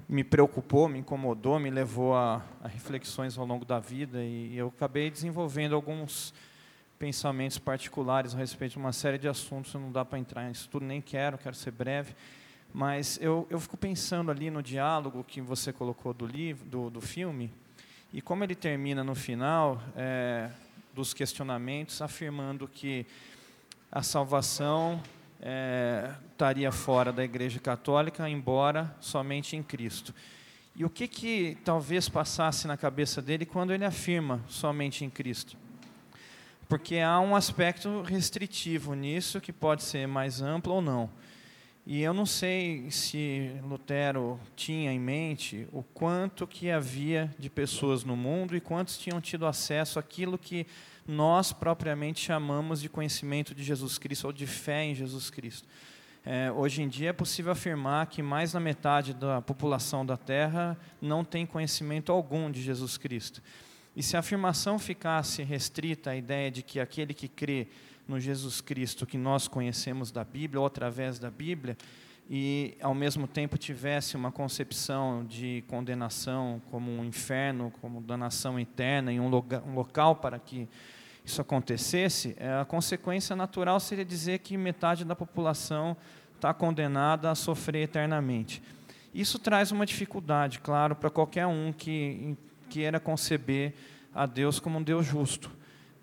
me 0.08 0.22
preocupou, 0.22 0.88
me 0.88 1.00
incomodou, 1.00 1.58
me 1.58 1.68
levou 1.68 2.14
a, 2.14 2.40
a 2.62 2.68
reflexões 2.68 3.36
ao 3.36 3.44
longo 3.44 3.64
da 3.64 3.80
vida 3.80 4.22
e 4.22 4.56
eu 4.56 4.68
acabei 4.68 5.10
desenvolvendo 5.10 5.74
alguns 5.74 6.32
pensamentos 7.00 7.58
particulares 7.58 8.32
a 8.32 8.38
respeito 8.38 8.74
de 8.74 8.78
uma 8.78 8.92
série 8.92 9.18
de 9.18 9.26
assuntos, 9.26 9.74
não 9.74 9.90
dá 9.90 10.04
para 10.04 10.20
entrar 10.20 10.48
nisso 10.48 10.68
tudo, 10.70 10.86
nem 10.86 11.00
quero, 11.00 11.36
quero 11.36 11.56
ser 11.56 11.72
breve, 11.72 12.14
mas 12.72 13.18
eu, 13.20 13.44
eu 13.50 13.58
fico 13.58 13.76
pensando 13.76 14.30
ali 14.30 14.52
no 14.52 14.62
diálogo 14.62 15.24
que 15.24 15.40
você 15.40 15.72
colocou 15.72 16.14
do 16.14 16.28
livro, 16.28 16.64
do, 16.64 16.90
do 16.90 17.00
filme, 17.00 17.52
e 18.12 18.22
como 18.22 18.44
ele 18.44 18.54
termina 18.54 19.02
no 19.02 19.16
final 19.16 19.82
é, 19.96 20.48
dos 20.94 21.12
questionamentos, 21.12 22.00
afirmando 22.00 22.68
que 22.68 23.04
a 23.90 24.02
salvação 24.02 25.02
é, 25.40 26.10
estaria 26.30 26.70
fora 26.70 27.12
da 27.12 27.24
Igreja 27.24 27.58
Católica, 27.58 28.28
embora 28.28 28.94
somente 29.00 29.56
em 29.56 29.62
Cristo. 29.62 30.14
E 30.76 30.84
o 30.84 30.90
que, 30.90 31.08
que 31.08 31.56
talvez 31.64 32.08
passasse 32.08 32.66
na 32.66 32.76
cabeça 32.76 33.20
dele 33.20 33.44
quando 33.44 33.72
ele 33.72 33.84
afirma 33.84 34.40
somente 34.48 35.04
em 35.04 35.10
Cristo? 35.10 35.56
Porque 36.68 36.98
há 36.98 37.18
um 37.18 37.34
aspecto 37.34 38.02
restritivo 38.02 38.94
nisso, 38.94 39.40
que 39.40 39.52
pode 39.52 39.82
ser 39.82 40.06
mais 40.06 40.42
amplo 40.42 40.74
ou 40.74 40.82
não. 40.82 41.10
E 41.86 42.02
eu 42.02 42.12
não 42.12 42.26
sei 42.26 42.90
se 42.90 43.50
Lutero 43.62 44.38
tinha 44.54 44.92
em 44.92 45.00
mente 45.00 45.66
o 45.72 45.82
quanto 45.82 46.46
que 46.46 46.70
havia 46.70 47.34
de 47.38 47.48
pessoas 47.48 48.04
no 48.04 48.14
mundo 48.14 48.54
e 48.54 48.60
quantos 48.60 48.98
tinham 48.98 49.22
tido 49.22 49.46
acesso 49.46 49.98
àquilo 49.98 50.36
que 50.36 50.66
nós 51.08 51.54
propriamente 51.54 52.20
chamamos 52.20 52.82
de 52.82 52.88
conhecimento 52.90 53.54
de 53.54 53.64
Jesus 53.64 53.96
Cristo 53.96 54.26
ou 54.26 54.32
de 54.32 54.46
fé 54.46 54.84
em 54.84 54.94
Jesus 54.94 55.30
Cristo. 55.30 55.66
É, 56.22 56.52
hoje 56.52 56.82
em 56.82 56.88
dia 56.88 57.08
é 57.08 57.12
possível 57.14 57.50
afirmar 57.50 58.06
que 58.08 58.22
mais 58.22 58.52
da 58.52 58.60
metade 58.60 59.14
da 59.14 59.40
população 59.40 60.04
da 60.04 60.18
Terra 60.18 60.78
não 61.00 61.24
tem 61.24 61.46
conhecimento 61.46 62.12
algum 62.12 62.50
de 62.50 62.60
Jesus 62.60 62.98
Cristo. 62.98 63.42
E 63.96 64.02
se 64.02 64.16
a 64.16 64.20
afirmação 64.20 64.78
ficasse 64.78 65.42
restrita 65.42 66.10
à 66.10 66.16
ideia 66.16 66.50
de 66.50 66.62
que 66.62 66.78
aquele 66.78 67.14
que 67.14 67.26
crê 67.26 67.68
no 68.06 68.20
Jesus 68.20 68.60
Cristo 68.60 69.06
que 69.06 69.16
nós 69.16 69.48
conhecemos 69.48 70.10
da 70.10 70.22
Bíblia 70.22 70.60
ou 70.60 70.66
através 70.66 71.18
da 71.18 71.30
Bíblia, 71.30 71.74
e 72.30 72.76
ao 72.82 72.94
mesmo 72.94 73.26
tempo 73.26 73.56
tivesse 73.56 74.14
uma 74.14 74.30
concepção 74.30 75.24
de 75.24 75.64
condenação 75.66 76.60
como 76.70 76.90
um 76.90 77.02
inferno, 77.02 77.72
como 77.80 78.02
danação 78.02 78.60
eterna, 78.60 79.10
em 79.10 79.18
um, 79.18 79.30
um 79.34 79.74
local 79.74 80.16
para 80.16 80.38
que 80.38 80.68
isso 81.28 81.42
acontecesse, 81.42 82.34
é, 82.38 82.60
a 82.60 82.64
consequência 82.64 83.36
natural 83.36 83.78
seria 83.78 84.04
dizer 84.04 84.38
que 84.38 84.56
metade 84.56 85.04
da 85.04 85.14
população 85.14 85.96
está 86.34 86.54
condenada 86.54 87.30
a 87.30 87.34
sofrer 87.34 87.82
eternamente. 87.82 88.62
Isso 89.14 89.38
traz 89.38 89.70
uma 89.70 89.84
dificuldade, 89.84 90.58
claro, 90.60 90.96
para 90.96 91.10
qualquer 91.10 91.46
um 91.46 91.72
que 91.72 92.36
queira 92.68 92.98
conceber 92.98 93.74
a 94.14 94.26
Deus 94.26 94.58
como 94.58 94.78
um 94.78 94.82
Deus 94.82 95.06
justo. 95.06 95.50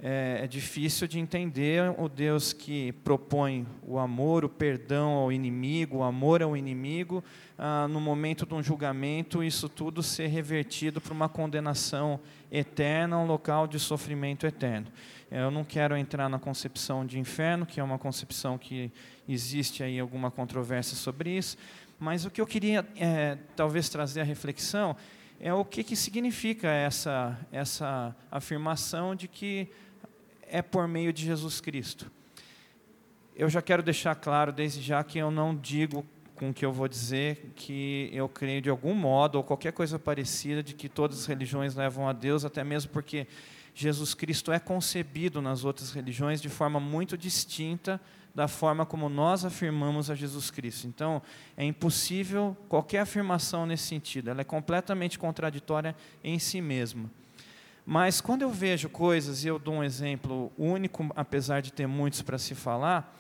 É, 0.08 0.42
é, 0.44 0.48
difícil 0.48 1.08
de 1.08 1.18
entender 1.18 1.82
o 1.98 2.08
Deus 2.08 2.54
que 2.54 2.92
propõe 3.04 3.66
o 3.82 3.98
amor, 3.98 4.46
o 4.46 4.50
perdão 4.50 5.14
ao 5.14 5.32
inimigo, 5.32 5.98
o 5.98 6.04
amor 6.04 6.44
ao 6.44 6.56
inimigo, 6.56 7.24
ah, 7.58 7.88
no 7.88 8.00
momento 8.00 8.46
de 8.46 8.54
um 8.54 8.62
julgamento, 8.62 9.44
isso 9.44 9.68
tudo 9.68 10.04
ser 10.04 10.28
revertido 10.28 11.02
para 11.02 11.12
uma 11.12 11.28
condenação 11.28 12.20
eterna, 12.52 13.18
um 13.18 13.26
local 13.26 13.66
de 13.66 13.80
sofrimento 13.80 14.46
eterno. 14.46 14.86
Eu 15.32 15.50
não 15.50 15.64
quero 15.64 15.98
entrar 15.98 16.30
na 16.30 16.38
concepção 16.38 17.04
de 17.04 17.18
inferno, 17.18 17.66
que 17.66 17.80
é 17.80 17.84
uma 17.84 17.98
concepção 17.98 18.60
que 18.60 18.92
existe 19.28 19.82
aí 19.82 20.00
alguma 20.00 20.30
controvérsia 20.30 20.96
sobre 20.96 21.36
isso, 21.36 21.58
mas 21.98 22.26
o 22.26 22.30
que 22.30 22.40
eu 22.40 22.46
queria 22.46 22.88
é, 22.96 23.40
talvez 23.56 23.90
trazer 23.90 24.22
a 24.22 24.24
reflexão 24.24 24.96
é 25.40 25.52
o 25.52 25.66
que, 25.66 25.84
que 25.84 25.96
significa 25.96 26.68
essa, 26.68 27.38
essa 27.52 28.16
afirmação 28.32 29.16
de 29.16 29.28
que 29.28 29.68
é 30.50 30.62
por 30.62 30.88
meio 30.88 31.12
de 31.12 31.26
Jesus 31.26 31.60
Cristo. 31.62 32.12
eu 33.36 33.50
já 33.50 33.62
quero 33.62 33.84
deixar 33.84 34.16
claro 34.16 34.52
desde 34.52 34.82
já 34.82 35.04
que 35.04 35.18
eu 35.18 35.30
não 35.30 35.56
digo 35.56 36.06
com 36.36 36.50
o 36.50 36.54
que 36.54 36.66
eu 36.66 36.72
vou 36.72 36.88
dizer 36.88 37.54
que 37.56 38.10
eu 38.14 38.28
creio 38.28 38.62
de 38.62 38.70
algum 38.70 38.94
modo 38.94 39.36
ou 39.36 39.44
qualquer 39.44 39.72
coisa 39.72 39.98
parecida 39.98 40.62
de 40.62 40.74
que 40.74 40.90
todas 40.90 41.20
as 41.20 41.26
religiões 41.26 41.76
levam 41.76 42.08
a 42.10 42.14
Deus, 42.14 42.44
até 42.44 42.64
mesmo 42.64 42.92
porque 42.92 43.26
Jesus 43.74 44.14
Cristo 44.14 44.52
é 44.52 44.60
concebido 44.60 45.42
nas 45.42 45.64
outras 45.64 45.92
religiões 45.92 46.42
de 46.42 46.50
forma 46.50 46.80
muito 46.80 47.18
distinta 47.18 48.00
da 48.34 48.50
forma 48.50 48.86
como 48.86 49.08
nós 49.08 49.46
afirmamos 49.46 50.10
a 50.10 50.16
Jesus 50.16 50.52
Cristo. 50.52 50.88
Então, 50.88 51.22
é 51.56 51.64
impossível 51.64 52.56
qualquer 52.68 53.00
afirmação 53.00 53.66
nesse 53.66 53.84
sentido, 53.84 54.30
ela 54.30 54.42
é 54.42 54.44
completamente 54.44 55.18
contraditória 55.18 55.96
em 56.22 56.38
si 56.38 56.60
mesma. 56.60 57.10
Mas 57.86 58.20
quando 58.20 58.42
eu 58.42 58.50
vejo 58.50 58.90
coisas, 58.90 59.44
e 59.44 59.48
eu 59.48 59.60
dou 59.60 59.76
um 59.76 59.84
exemplo 59.84 60.52
único, 60.58 61.08
apesar 61.16 61.62
de 61.62 61.72
ter 61.72 61.86
muitos 61.86 62.24
para 62.24 62.40
se 62.40 62.56
falar, 62.56 63.16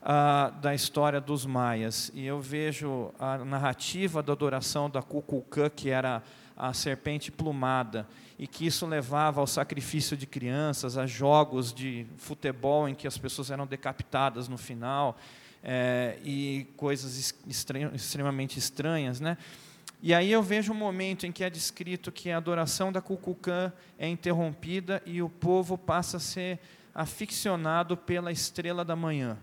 ah, 0.00 0.50
da 0.62 0.74
história 0.74 1.20
dos 1.20 1.44
maias, 1.44 2.10
e 2.14 2.24
eu 2.24 2.40
vejo 2.40 3.12
a 3.18 3.38
narrativa 3.38 4.22
da 4.22 4.32
adoração 4.32 4.88
da 4.88 5.02
Kukulcã, 5.02 5.68
que 5.68 5.90
era 5.90 6.22
a 6.56 6.72
serpente 6.72 7.30
plumada, 7.30 8.08
e 8.38 8.46
que 8.46 8.64
isso 8.64 8.86
levava 8.86 9.40
ao 9.40 9.46
sacrifício 9.46 10.16
de 10.16 10.26
crianças, 10.26 10.96
a 10.96 11.06
jogos 11.06 11.70
de 11.70 12.06
futebol 12.16 12.88
em 12.88 12.94
que 12.94 13.06
as 13.06 13.18
pessoas 13.18 13.50
eram 13.50 13.66
decapitadas 13.66 14.48
no 14.48 14.56
final, 14.56 15.18
é, 15.62 16.18
e 16.24 16.68
coisas 16.76 17.34
extremamente 17.46 18.58
estranhas, 18.58 19.20
né? 19.20 19.36
E 20.02 20.12
aí 20.12 20.30
eu 20.30 20.42
vejo 20.42 20.72
um 20.72 20.76
momento 20.76 21.26
em 21.26 21.32
que 21.32 21.42
é 21.42 21.50
descrito 21.50 22.12
que 22.12 22.30
a 22.30 22.36
adoração 22.36 22.92
da 22.92 23.00
Cucucã 23.00 23.72
é 23.98 24.08
interrompida 24.08 25.02
e 25.06 25.22
o 25.22 25.28
povo 25.28 25.78
passa 25.78 26.18
a 26.18 26.20
ser 26.20 26.60
aficionado 26.94 27.96
pela 27.96 28.30
estrela 28.30 28.84
da 28.84 28.94
manhã 28.94 29.38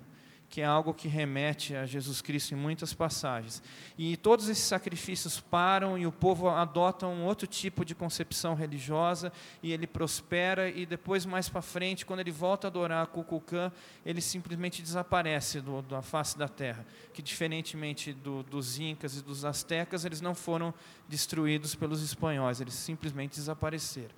que 0.54 0.62
é 0.62 0.66
algo 0.66 0.94
que 0.94 1.08
remete 1.08 1.76
a 1.76 1.84
Jesus 1.84 2.22
Cristo 2.22 2.54
em 2.54 2.56
muitas 2.56 2.94
passagens. 2.94 3.60
E 3.98 4.16
todos 4.16 4.48
esses 4.48 4.64
sacrifícios 4.64 5.40
param 5.40 5.98
e 5.98 6.06
o 6.06 6.12
povo 6.12 6.48
adota 6.48 7.08
um 7.08 7.26
outro 7.26 7.48
tipo 7.48 7.84
de 7.84 7.96
concepção 7.96 8.54
religiosa 8.54 9.34
e 9.64 9.74
ele 9.74 9.88
prospera 9.88 10.70
e 10.70 10.86
depois 10.86 11.26
mais 11.26 11.50
para 11.50 11.64
frente, 11.64 12.06
quando 12.06 12.20
ele 12.20 12.30
volta 12.30 12.68
a 12.68 12.70
adorar 12.70 13.10
a 13.12 13.72
ele 14.06 14.22
simplesmente 14.22 14.84
desaparece 14.84 15.60
do, 15.60 15.82
da 15.82 16.04
face 16.04 16.38
da 16.38 16.48
terra, 16.48 16.86
que 17.16 17.24
diferentemente 17.24 18.14
do, 18.14 18.44
dos 18.44 18.78
incas 18.78 19.18
e 19.18 19.24
dos 19.24 19.44
astecas, 19.46 20.06
eles 20.06 20.22
não 20.22 20.36
foram 20.36 20.72
destruídos 21.10 21.74
pelos 21.74 22.04
espanhóis, 22.04 22.62
eles 22.62 22.76
simplesmente 22.76 23.38
desapareceram. 23.38 24.14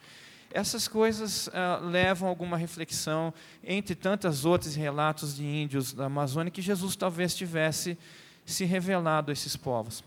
Essas 0.51 0.87
coisas 0.87 1.47
uh, 1.47 1.85
levam 1.85 2.27
a 2.27 2.31
alguma 2.31 2.57
reflexão, 2.57 3.33
entre 3.63 3.93
tantas 3.93 4.45
outros 4.45 4.75
relatos 4.75 5.35
de 5.35 5.43
índios 5.43 5.93
da 5.93 6.05
Amazônia, 6.05 6.51
que 6.51 6.61
Jesus 6.61 6.95
talvez 6.95 7.35
tivesse 7.35 7.97
se 8.45 8.63
revelado 8.63 9.31
a 9.31 9.33
esses 9.33 9.55
povos. 9.55 10.03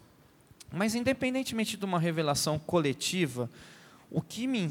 Mas, 0.73 0.95
independentemente 0.95 1.77
de 1.77 1.85
uma 1.85 1.99
revelação 1.99 2.59
coletiva, 2.59 3.51
o 4.11 4.23
que 4.23 4.47
me 4.47 4.69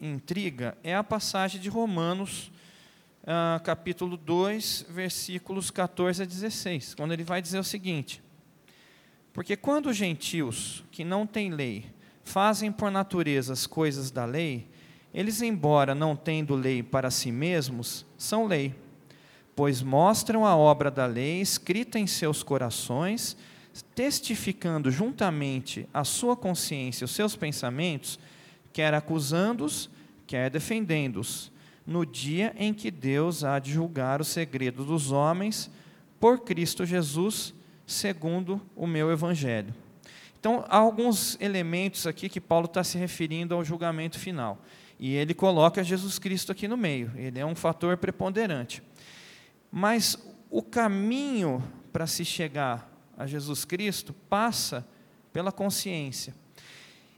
intriga 0.00 0.76
é 0.82 0.94
a 0.94 1.04
passagem 1.04 1.60
de 1.60 1.68
Romanos, 1.68 2.50
uh, 3.22 3.62
capítulo 3.62 4.16
2, 4.16 4.86
versículos 4.88 5.70
14 5.70 6.22
a 6.22 6.26
16, 6.26 6.94
quando 6.94 7.12
ele 7.12 7.22
vai 7.24 7.40
dizer 7.40 7.58
o 7.58 7.64
seguinte: 7.64 8.22
Porque 9.32 9.56
quando 9.56 9.90
os 9.90 9.96
gentios, 9.96 10.84
que 10.90 11.04
não 11.04 11.26
têm 11.26 11.50
lei, 11.50 11.86
fazem 12.24 12.72
por 12.72 12.90
natureza 12.90 13.52
as 13.52 13.66
coisas 13.66 14.10
da 14.10 14.24
lei, 14.24 14.68
eles, 15.12 15.42
embora 15.42 15.94
não 15.94 16.14
tendo 16.14 16.54
lei 16.54 16.82
para 16.82 17.10
si 17.10 17.32
mesmos, 17.32 18.06
são 18.16 18.46
lei, 18.46 18.74
pois 19.56 19.82
mostram 19.82 20.46
a 20.46 20.56
obra 20.56 20.90
da 20.90 21.06
lei 21.06 21.40
escrita 21.40 21.98
em 21.98 22.06
seus 22.06 22.42
corações, 22.42 23.36
testificando 23.94 24.90
juntamente 24.90 25.88
a 25.92 26.04
sua 26.04 26.36
consciência 26.36 27.04
e 27.04 27.06
os 27.06 27.10
seus 27.10 27.34
pensamentos, 27.34 28.18
quer 28.72 28.94
acusando-os, 28.94 29.90
quer 30.26 30.48
defendendo-os, 30.50 31.50
no 31.86 32.06
dia 32.06 32.54
em 32.56 32.72
que 32.72 32.90
Deus 32.90 33.42
há 33.42 33.58
de 33.58 33.72
julgar 33.72 34.20
o 34.20 34.24
segredo 34.24 34.84
dos 34.84 35.10
homens 35.10 35.70
por 36.20 36.40
Cristo 36.40 36.86
Jesus, 36.86 37.52
segundo 37.86 38.60
o 38.76 38.86
meu 38.86 39.10
evangelho. 39.10 39.74
Então, 40.38 40.64
há 40.68 40.76
alguns 40.78 41.36
elementos 41.40 42.06
aqui 42.06 42.28
que 42.28 42.40
Paulo 42.40 42.66
está 42.66 42.84
se 42.84 42.96
referindo 42.96 43.54
ao 43.54 43.64
julgamento 43.64 44.18
final. 44.18 44.64
E 45.02 45.14
ele 45.14 45.32
coloca 45.32 45.82
Jesus 45.82 46.18
Cristo 46.18 46.52
aqui 46.52 46.68
no 46.68 46.76
meio, 46.76 47.10
ele 47.16 47.38
é 47.38 47.46
um 47.46 47.54
fator 47.54 47.96
preponderante. 47.96 48.82
Mas 49.72 50.18
o 50.50 50.62
caminho 50.62 51.64
para 51.90 52.06
se 52.06 52.22
chegar 52.22 52.86
a 53.16 53.26
Jesus 53.26 53.64
Cristo 53.64 54.12
passa 54.12 54.86
pela 55.32 55.50
consciência. 55.50 56.34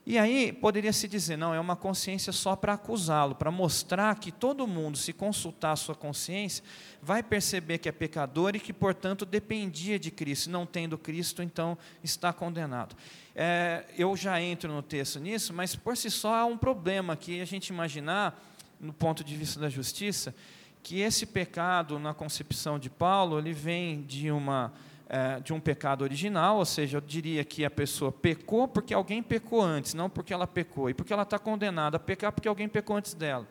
E 0.06 0.16
aí 0.16 0.52
poderia 0.52 0.92
se 0.92 1.08
dizer, 1.08 1.36
não, 1.36 1.52
é 1.52 1.58
uma 1.58 1.74
consciência 1.74 2.32
só 2.32 2.54
para 2.54 2.74
acusá-lo, 2.74 3.34
para 3.34 3.50
mostrar 3.50 4.16
que 4.18 4.30
todo 4.30 4.66
mundo, 4.66 4.96
se 4.96 5.12
consultar 5.12 5.72
a 5.72 5.76
sua 5.76 5.94
consciência, 5.94 6.62
vai 7.00 7.22
perceber 7.22 7.78
que 7.78 7.88
é 7.88 7.92
pecador 7.92 8.54
e 8.54 8.60
que, 8.60 8.72
portanto, 8.72 9.24
dependia 9.24 9.98
de 9.98 10.10
Cristo. 10.10 10.50
Não 10.50 10.66
tendo 10.66 10.98
Cristo, 10.98 11.42
então 11.42 11.76
está 12.02 12.32
condenado. 12.32 12.96
É, 13.34 13.84
eu 13.96 14.16
já 14.16 14.40
entro 14.40 14.72
no 14.72 14.82
texto 14.82 15.18
nisso, 15.18 15.52
mas 15.52 15.74
por 15.74 15.96
si 15.96 16.10
só 16.10 16.34
há 16.34 16.44
um 16.44 16.56
problema 16.56 17.16
que 17.16 17.40
a 17.40 17.44
gente 17.44 17.68
imaginar, 17.68 18.38
no 18.78 18.92
ponto 18.92 19.24
de 19.24 19.36
vista 19.36 19.58
da 19.58 19.68
justiça, 19.68 20.34
que 20.82 21.00
esse 21.00 21.24
pecado, 21.24 21.98
na 21.98 22.12
concepção 22.12 22.78
de 22.78 22.90
Paulo, 22.90 23.38
ele 23.38 23.52
vem 23.52 24.02
de 24.02 24.30
uma 24.30 24.72
é, 25.08 25.40
de 25.40 25.52
um 25.52 25.60
pecado 25.60 26.02
original, 26.02 26.56
ou 26.56 26.64
seja, 26.64 26.96
eu 26.96 27.00
diria 27.02 27.44
que 27.44 27.66
a 27.66 27.70
pessoa 27.70 28.10
pecou 28.10 28.66
porque 28.66 28.94
alguém 28.94 29.22
pecou 29.22 29.60
antes, 29.60 29.92
não 29.92 30.08
porque 30.08 30.32
ela 30.32 30.46
pecou, 30.46 30.88
e 30.88 30.94
porque 30.94 31.12
ela 31.12 31.22
está 31.22 31.38
condenada 31.38 31.98
a 31.98 32.00
pecar 32.00 32.32
porque 32.32 32.48
alguém 32.48 32.66
pecou 32.66 32.96
antes 32.96 33.12
dela. 33.12 33.46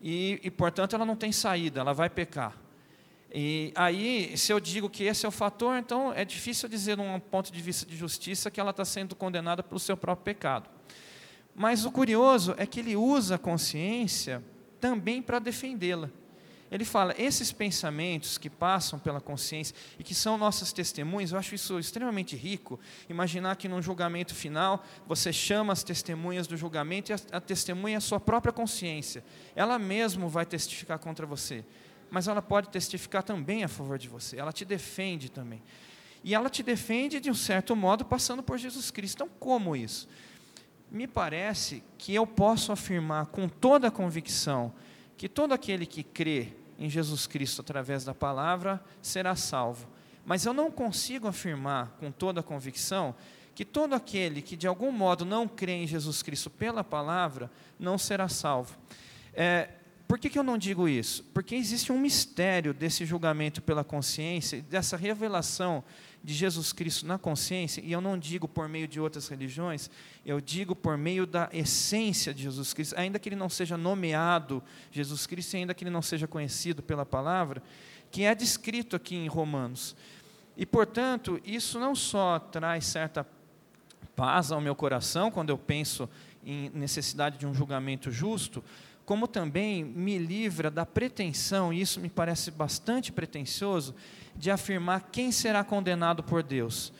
E, 0.00 0.38
e, 0.42 0.50
portanto, 0.52 0.94
ela 0.94 1.04
não 1.04 1.16
tem 1.16 1.32
saída, 1.32 1.80
ela 1.80 1.92
vai 1.92 2.08
pecar. 2.08 2.56
E 3.36 3.72
aí, 3.74 4.38
se 4.38 4.52
eu 4.52 4.60
digo 4.60 4.88
que 4.88 5.02
esse 5.02 5.26
é 5.26 5.28
o 5.28 5.32
fator, 5.32 5.76
então 5.76 6.12
é 6.12 6.24
difícil 6.24 6.68
dizer, 6.68 6.96
num 6.96 7.18
ponto 7.18 7.52
de 7.52 7.60
vista 7.60 7.84
de 7.84 7.96
justiça, 7.96 8.48
que 8.48 8.60
ela 8.60 8.70
está 8.70 8.84
sendo 8.84 9.16
condenada 9.16 9.60
pelo 9.60 9.80
seu 9.80 9.96
próprio 9.96 10.24
pecado. 10.24 10.70
Mas 11.52 11.84
o 11.84 11.90
curioso 11.90 12.54
é 12.56 12.64
que 12.64 12.78
ele 12.78 12.94
usa 12.94 13.34
a 13.34 13.38
consciência 13.38 14.40
também 14.80 15.20
para 15.20 15.40
defendê-la. 15.40 16.10
Ele 16.70 16.84
fala, 16.84 17.12
esses 17.18 17.50
pensamentos 17.50 18.38
que 18.38 18.48
passam 18.48 19.00
pela 19.00 19.20
consciência 19.20 19.74
e 19.98 20.04
que 20.04 20.14
são 20.14 20.38
nossas 20.38 20.72
testemunhas, 20.72 21.32
eu 21.32 21.38
acho 21.38 21.56
isso 21.56 21.76
extremamente 21.76 22.36
rico. 22.36 22.78
Imaginar 23.08 23.56
que 23.56 23.68
num 23.68 23.82
julgamento 23.82 24.32
final, 24.32 24.84
você 25.08 25.32
chama 25.32 25.72
as 25.72 25.82
testemunhas 25.82 26.46
do 26.46 26.56
julgamento 26.56 27.10
e 27.10 27.14
a, 27.14 27.18
a 27.32 27.40
testemunha 27.40 27.96
é 27.96 27.98
a 27.98 28.00
sua 28.00 28.20
própria 28.20 28.52
consciência. 28.52 29.24
Ela 29.56 29.76
mesmo 29.76 30.28
vai 30.28 30.46
testificar 30.46 31.00
contra 31.00 31.26
você 31.26 31.64
mas 32.14 32.28
ela 32.28 32.40
pode 32.40 32.68
testificar 32.68 33.24
também 33.24 33.64
a 33.64 33.68
favor 33.68 33.98
de 33.98 34.08
você, 34.08 34.38
ela 34.38 34.52
te 34.52 34.64
defende 34.64 35.28
também. 35.28 35.60
E 36.22 36.32
ela 36.32 36.48
te 36.48 36.62
defende, 36.62 37.18
de 37.18 37.28
um 37.28 37.34
certo 37.34 37.74
modo, 37.74 38.04
passando 38.04 38.40
por 38.40 38.56
Jesus 38.56 38.88
Cristo. 38.88 39.16
Então, 39.16 39.28
como 39.40 39.74
isso? 39.74 40.08
Me 40.88 41.08
parece 41.08 41.82
que 41.98 42.14
eu 42.14 42.24
posso 42.24 42.70
afirmar 42.70 43.26
com 43.26 43.48
toda 43.48 43.88
a 43.88 43.90
convicção 43.90 44.72
que 45.16 45.28
todo 45.28 45.52
aquele 45.54 45.86
que 45.86 46.04
crê 46.04 46.52
em 46.78 46.88
Jesus 46.88 47.26
Cristo 47.26 47.60
através 47.62 48.04
da 48.04 48.14
palavra 48.14 48.80
será 49.02 49.34
salvo. 49.34 49.88
Mas 50.24 50.46
eu 50.46 50.54
não 50.54 50.70
consigo 50.70 51.26
afirmar 51.26 51.96
com 51.98 52.12
toda 52.12 52.38
a 52.38 52.44
convicção 52.44 53.12
que 53.56 53.64
todo 53.64 53.92
aquele 53.92 54.40
que 54.40 54.56
de 54.56 54.68
algum 54.68 54.92
modo 54.92 55.24
não 55.24 55.48
crê 55.48 55.72
em 55.72 55.86
Jesus 55.86 56.22
Cristo 56.22 56.48
pela 56.48 56.84
palavra 56.84 57.50
não 57.76 57.98
será 57.98 58.28
salvo. 58.28 58.78
É, 59.34 59.68
por 60.14 60.20
que, 60.20 60.30
que 60.30 60.38
eu 60.38 60.44
não 60.44 60.56
digo 60.56 60.88
isso? 60.88 61.24
Porque 61.34 61.56
existe 61.56 61.90
um 61.90 61.98
mistério 61.98 62.72
desse 62.72 63.04
julgamento 63.04 63.60
pela 63.60 63.82
consciência, 63.82 64.62
dessa 64.62 64.96
revelação 64.96 65.82
de 66.22 66.32
Jesus 66.32 66.72
Cristo 66.72 67.04
na 67.04 67.18
consciência, 67.18 67.80
e 67.84 67.90
eu 67.90 68.00
não 68.00 68.16
digo 68.16 68.46
por 68.46 68.68
meio 68.68 68.86
de 68.86 69.00
outras 69.00 69.26
religiões, 69.26 69.90
eu 70.24 70.40
digo 70.40 70.76
por 70.76 70.96
meio 70.96 71.26
da 71.26 71.48
essência 71.52 72.32
de 72.32 72.44
Jesus 72.44 72.72
Cristo, 72.72 72.94
ainda 72.96 73.18
que 73.18 73.28
ele 73.28 73.34
não 73.34 73.48
seja 73.48 73.76
nomeado 73.76 74.62
Jesus 74.92 75.26
Cristo, 75.26 75.56
ainda 75.56 75.74
que 75.74 75.82
ele 75.82 75.90
não 75.90 76.00
seja 76.00 76.28
conhecido 76.28 76.80
pela 76.80 77.04
palavra, 77.04 77.60
que 78.12 78.22
é 78.22 78.36
descrito 78.36 78.94
aqui 78.94 79.16
em 79.16 79.26
Romanos. 79.26 79.96
E, 80.56 80.64
portanto, 80.64 81.40
isso 81.44 81.80
não 81.80 81.92
só 81.92 82.38
traz 82.38 82.84
certa 82.84 83.26
paz 84.14 84.52
ao 84.52 84.60
meu 84.60 84.76
coração 84.76 85.28
quando 85.28 85.50
eu 85.50 85.58
penso 85.58 86.08
em 86.46 86.70
necessidade 86.70 87.36
de 87.36 87.46
um 87.46 87.52
julgamento 87.52 88.12
justo, 88.12 88.62
como 89.04 89.28
também 89.28 89.84
me 89.84 90.18
livra 90.18 90.70
da 90.70 90.86
pretensão, 90.86 91.72
e 91.72 91.80
isso 91.80 92.00
me 92.00 92.08
parece 92.08 92.50
bastante 92.50 93.12
pretensioso, 93.12 93.94
de 94.34 94.50
afirmar 94.50 95.08
quem 95.12 95.30
será 95.30 95.62
condenado 95.62 96.22
por 96.22 96.42
Deus. 96.42 96.92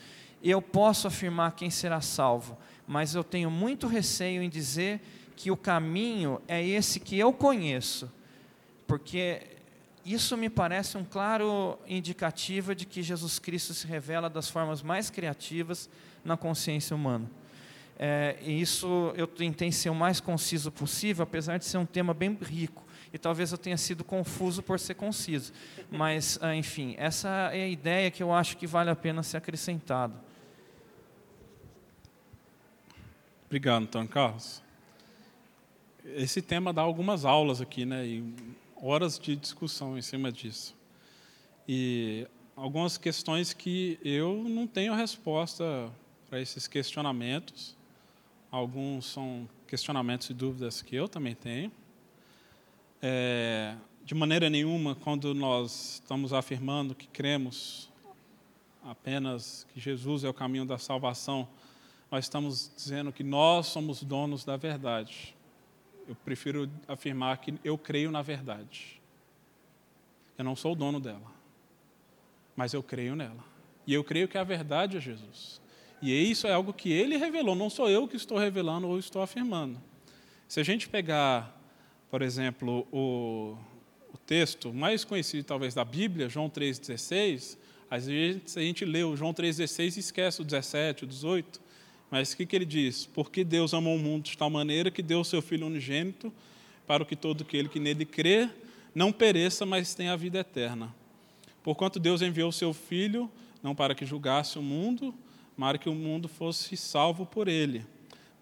Eu 0.43 0.61
posso 0.61 1.07
afirmar 1.07 1.55
quem 1.55 1.69
será 1.69 2.01
salvo, 2.01 2.57
mas 2.87 3.15
eu 3.15 3.23
tenho 3.23 3.49
muito 3.49 3.87
receio 3.87 4.43
em 4.43 4.49
dizer 4.49 5.01
que 5.35 5.51
o 5.51 5.57
caminho 5.57 6.41
é 6.47 6.65
esse 6.65 6.99
que 6.99 7.17
eu 7.17 7.33
conheço, 7.33 8.11
porque 8.87 9.41
isso 10.05 10.37
me 10.37 10.49
parece 10.49 10.97
um 10.97 11.03
claro 11.03 11.79
indicativo 11.87 12.75
de 12.75 12.85
que 12.85 13.01
Jesus 13.01 13.39
Cristo 13.39 13.73
se 13.73 13.87
revela 13.87 14.29
das 14.29 14.49
formas 14.49 14.83
mais 14.83 15.09
criativas 15.09 15.89
na 16.23 16.37
consciência 16.37 16.95
humana. 16.95 17.29
É, 17.97 18.37
e 18.41 18.59
isso 18.59 19.13
eu 19.15 19.25
tentei 19.25 19.71
ser 19.71 19.89
o 19.89 19.95
mais 19.95 20.19
conciso 20.19 20.71
possível, 20.71 21.23
apesar 21.23 21.57
de 21.57 21.65
ser 21.65 21.77
um 21.77 21.85
tema 21.85 22.13
bem 22.13 22.37
rico. 22.41 22.83
E 23.13 23.17
talvez 23.17 23.51
eu 23.51 23.57
tenha 23.57 23.77
sido 23.77 24.03
confuso 24.03 24.61
por 24.61 24.79
ser 24.79 24.95
conciso. 24.95 25.53
Mas, 25.89 26.37
ah, 26.41 26.53
enfim, 26.53 26.95
essa 26.97 27.29
é 27.53 27.63
a 27.63 27.67
ideia 27.67 28.11
que 28.11 28.21
eu 28.21 28.33
acho 28.33 28.57
que 28.57 28.67
vale 28.67 28.89
a 28.89 28.95
pena 28.95 29.23
ser 29.23 29.37
acrescentado. 29.37 30.13
Obrigado, 33.45 33.83
Antônio 33.83 34.09
Carlos. 34.09 34.61
Esse 36.03 36.41
tema 36.41 36.73
dá 36.73 36.81
algumas 36.81 37.23
aulas 37.23 37.61
aqui, 37.61 37.85
né? 37.85 38.05
E 38.05 38.35
horas 38.75 39.17
de 39.17 39.35
discussão 39.35 39.97
em 39.97 40.01
cima 40.01 40.31
disso. 40.31 40.75
E 41.67 42.27
algumas 42.55 42.97
questões 42.97 43.53
que 43.53 43.97
eu 44.03 44.43
não 44.43 44.67
tenho 44.67 44.93
resposta 44.93 45.89
para 46.29 46.41
esses 46.41 46.67
questionamentos. 46.67 47.75
Alguns 48.55 49.07
são 49.07 49.49
questionamentos 49.67 50.29
e 50.29 50.33
dúvidas 50.33 50.81
que 50.81 50.95
eu 50.95 51.09
também 51.09 51.35
tenho. 51.35 51.69
É, 53.01 53.75
de 54.05 54.15
maneira 54.15 54.49
nenhuma, 54.49 54.95
quando 54.95 55.33
nós 55.35 55.95
estamos 55.95 56.31
afirmando 56.31 56.95
que 56.95 57.05
cremos 57.05 57.91
apenas 58.81 59.67
que 59.73 59.79
Jesus 59.81 60.23
é 60.23 60.29
o 60.29 60.33
caminho 60.33 60.63
da 60.63 60.77
salvação, 60.77 61.45
nós 62.09 62.23
estamos 62.23 62.71
dizendo 62.73 63.11
que 63.11 63.25
nós 63.25 63.65
somos 63.67 64.01
donos 64.01 64.45
da 64.45 64.55
verdade. 64.55 65.35
Eu 66.07 66.15
prefiro 66.15 66.71
afirmar 66.87 67.39
que 67.39 67.55
eu 67.61 67.77
creio 67.77 68.09
na 68.09 68.21
verdade. 68.21 69.01
Eu 70.37 70.45
não 70.45 70.55
sou 70.55 70.71
o 70.71 70.75
dono 70.75 71.01
dela, 71.01 71.29
mas 72.55 72.73
eu 72.73 72.81
creio 72.81 73.17
nela. 73.17 73.43
E 73.85 73.93
eu 73.93 74.01
creio 74.01 74.29
que 74.29 74.37
a 74.37 74.45
verdade 74.45 74.95
é 74.95 75.01
Jesus. 75.01 75.59
E 76.01 76.11
isso 76.31 76.47
é 76.47 76.53
algo 76.53 76.73
que 76.73 76.91
ele 76.91 77.17
revelou, 77.17 77.55
não 77.55 77.69
sou 77.69 77.89
eu 77.89 78.07
que 78.07 78.15
estou 78.15 78.37
revelando 78.37 78.87
ou 78.87 78.99
estou 78.99 79.21
afirmando. 79.21 79.81
Se 80.47 80.59
a 80.59 80.63
gente 80.63 80.87
pegar, 80.87 81.59
por 82.11 82.21
exemplo, 82.21 82.87
o, 82.91 83.57
o 84.13 84.17
texto 84.25 84.73
mais 84.73 85.03
conhecido 85.03 85.43
talvez 85.45 85.73
da 85.73 85.83
Bíblia, 85.83 86.29
João 86.29 86.49
3,16, 86.49 87.57
às 87.89 88.07
vezes 88.07 88.57
a 88.57 88.61
gente 88.61 88.85
lê 88.85 89.03
o 89.03 89.15
João 89.15 89.33
3,16 89.33 89.97
e 89.97 89.99
esquece 89.99 90.41
o 90.41 90.45
17, 90.45 91.05
o 91.05 91.07
18, 91.07 91.61
mas 92.11 92.33
o 92.33 92.37
que, 92.37 92.45
que 92.45 92.55
ele 92.55 92.65
diz? 92.65 93.05
Porque 93.05 93.43
Deus 93.43 93.73
amou 93.73 93.95
o 93.95 93.99
mundo 93.99 94.25
de 94.25 94.37
tal 94.37 94.49
maneira 94.49 94.91
que 94.91 95.01
deu 95.01 95.21
o 95.21 95.25
seu 95.25 95.41
Filho 95.41 95.65
unigênito 95.65 96.31
para 96.85 97.03
que 97.03 97.15
todo 97.15 97.41
aquele 97.43 97.67
que 97.67 97.79
nele 97.79 98.05
crê 98.05 98.49
não 98.93 99.11
pereça, 99.11 99.65
mas 99.65 99.93
tenha 99.93 100.13
a 100.13 100.15
vida 100.15 100.39
eterna. 100.39 100.93
Porquanto 101.63 101.99
Deus 101.99 102.21
enviou 102.21 102.49
o 102.49 102.53
seu 102.53 102.73
Filho, 102.73 103.29
não 103.61 103.73
para 103.73 103.95
que 103.95 104.05
julgasse 104.05 104.59
o 104.59 104.61
mundo, 104.61 105.13
mas 105.57 105.77
que 105.77 105.89
o 105.89 105.95
mundo 105.95 106.27
fosse 106.27 106.75
salvo 106.75 107.25
por 107.25 107.47
ele. 107.47 107.85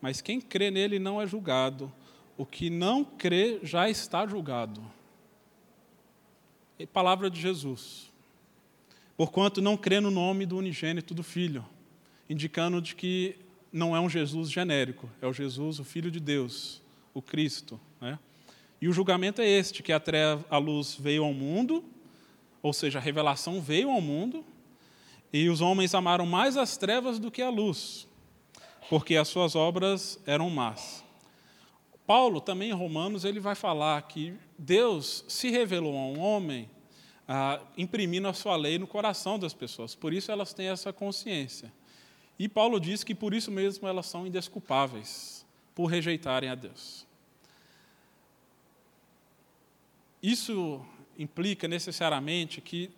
Mas 0.01 0.21
quem 0.21 0.41
crê 0.41 0.71
nele 0.71 0.99
não 0.99 1.21
é 1.21 1.27
julgado. 1.27 1.91
O 2.37 2.45
que 2.45 2.69
não 2.69 3.03
crê 3.03 3.59
já 3.63 3.89
está 3.89 4.27
julgado. 4.27 4.83
É 6.77 6.85
palavra 6.85 7.29
de 7.29 7.39
Jesus. 7.39 8.11
Porquanto 9.15 9.61
não 9.61 9.77
crê 9.77 9.99
no 9.99 10.09
nome 10.09 10.45
do 10.45 10.57
unigênito 10.57 11.13
do 11.13 11.23
Filho, 11.23 11.63
indicando 12.29 12.81
de 12.81 12.95
que 12.95 13.37
não 13.71 13.95
é 13.95 13.99
um 13.99 14.09
Jesus 14.09 14.51
genérico, 14.51 15.09
é 15.21 15.27
o 15.27 15.33
Jesus, 15.33 15.79
o 15.79 15.83
Filho 15.83 16.11
de 16.11 16.19
Deus, 16.19 16.81
o 17.13 17.21
Cristo. 17.21 17.79
Né? 18.01 18.17
E 18.81 18.87
o 18.87 18.93
julgamento 18.93 19.41
é 19.41 19.47
este: 19.47 19.83
que 19.83 19.93
a 19.93 20.57
luz 20.57 20.97
veio 20.99 21.23
ao 21.23 21.33
mundo, 21.33 21.83
ou 22.61 22.73
seja, 22.73 22.99
a 22.99 23.01
revelação 23.01 23.61
veio 23.61 23.89
ao 23.89 24.01
mundo, 24.01 24.43
e 25.33 25.49
os 25.49 25.61
homens 25.61 25.95
amaram 25.95 26.27
mais 26.27 26.55
as 26.55 26.77
trevas 26.77 27.17
do 27.17 27.31
que 27.31 27.41
a 27.41 27.49
luz, 27.49 28.07
porque 28.87 29.15
as 29.15 29.27
suas 29.27 29.55
obras 29.55 30.21
eram 30.27 30.47
más. 30.51 31.03
Paulo, 32.05 32.39
também 32.39 32.69
em 32.69 32.73
Romanos, 32.73 33.25
ele 33.25 33.39
vai 33.39 33.55
falar 33.55 33.99
que 34.03 34.37
Deus 34.59 35.25
se 35.27 35.49
revelou 35.49 35.97
a 35.97 36.01
um 36.01 36.19
homem 36.19 36.69
ah, 37.27 37.59
imprimindo 37.75 38.27
a 38.27 38.33
sua 38.33 38.55
lei 38.55 38.77
no 38.77 38.85
coração 38.85 39.39
das 39.39 39.53
pessoas, 39.53 39.95
por 39.95 40.13
isso 40.13 40.31
elas 40.31 40.53
têm 40.53 40.67
essa 40.67 40.93
consciência. 40.93 41.73
E 42.37 42.47
Paulo 42.47 42.79
diz 42.79 43.03
que 43.03 43.15
por 43.15 43.33
isso 43.33 43.49
mesmo 43.49 43.87
elas 43.87 44.05
são 44.05 44.27
indesculpáveis, 44.27 45.45
por 45.73 45.85
rejeitarem 45.87 46.49
a 46.49 46.55
Deus. 46.55 47.07
Isso 50.21 50.85
implica 51.17 51.67
necessariamente 51.67 52.61
que 52.61 52.91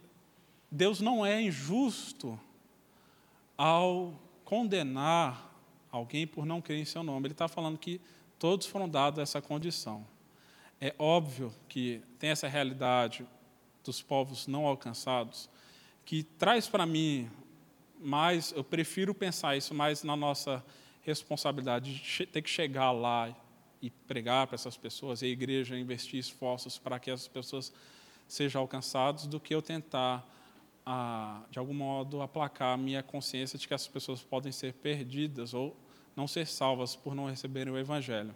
Deus 0.75 0.99
não 0.99 1.25
é 1.25 1.41
injusto 1.41 2.37
ao 3.57 4.13
condenar 4.43 5.53
alguém 5.89 6.27
por 6.27 6.45
não 6.45 6.61
crer 6.61 6.79
em 6.79 6.85
seu 6.85 7.01
nome. 7.01 7.27
Ele 7.27 7.33
está 7.33 7.47
falando 7.47 7.77
que 7.77 8.01
todos 8.37 8.67
foram 8.67 8.89
dados 8.89 9.19
essa 9.19 9.41
condição. 9.41 10.05
É 10.81 10.93
óbvio 10.99 11.53
que 11.69 12.01
tem 12.19 12.29
essa 12.29 12.49
realidade 12.49 13.25
dos 13.85 14.01
povos 14.01 14.47
não 14.47 14.65
alcançados, 14.65 15.49
que 16.03 16.23
traz 16.23 16.67
para 16.67 16.85
mim 16.85 17.31
mais, 17.97 18.51
eu 18.51 18.63
prefiro 18.63 19.15
pensar 19.15 19.55
isso 19.55 19.73
mais 19.73 20.03
na 20.03 20.15
nossa 20.15 20.63
responsabilidade 21.03 21.95
de 21.95 22.25
ter 22.25 22.41
que 22.41 22.49
chegar 22.49 22.91
lá 22.91 23.33
e 23.81 23.89
pregar 23.89 24.47
para 24.47 24.55
essas 24.55 24.75
pessoas, 24.75 25.21
e 25.21 25.25
a 25.25 25.29
igreja 25.29 25.77
investir 25.77 26.19
esforços 26.19 26.77
para 26.77 26.99
que 26.99 27.09
essas 27.09 27.27
pessoas 27.29 27.71
sejam 28.27 28.61
alcançadas, 28.61 29.25
do 29.25 29.39
que 29.39 29.55
eu 29.55 29.61
tentar 29.61 30.27
a, 30.85 31.41
de 31.49 31.57
algum 31.57 31.73
modo, 31.73 32.21
aplacar 32.21 32.73
a 32.73 32.77
minha 32.77 33.01
consciência 33.01 33.57
de 33.57 33.67
que 33.67 33.73
essas 33.73 33.87
pessoas 33.87 34.21
podem 34.21 34.51
ser 34.51 34.73
perdidas 34.73 35.53
ou 35.53 35.75
não 36.15 36.27
ser 36.27 36.45
salvas 36.47 36.95
por 36.95 37.15
não 37.15 37.25
receberem 37.25 37.73
o 37.73 37.77
Evangelho. 37.77 38.33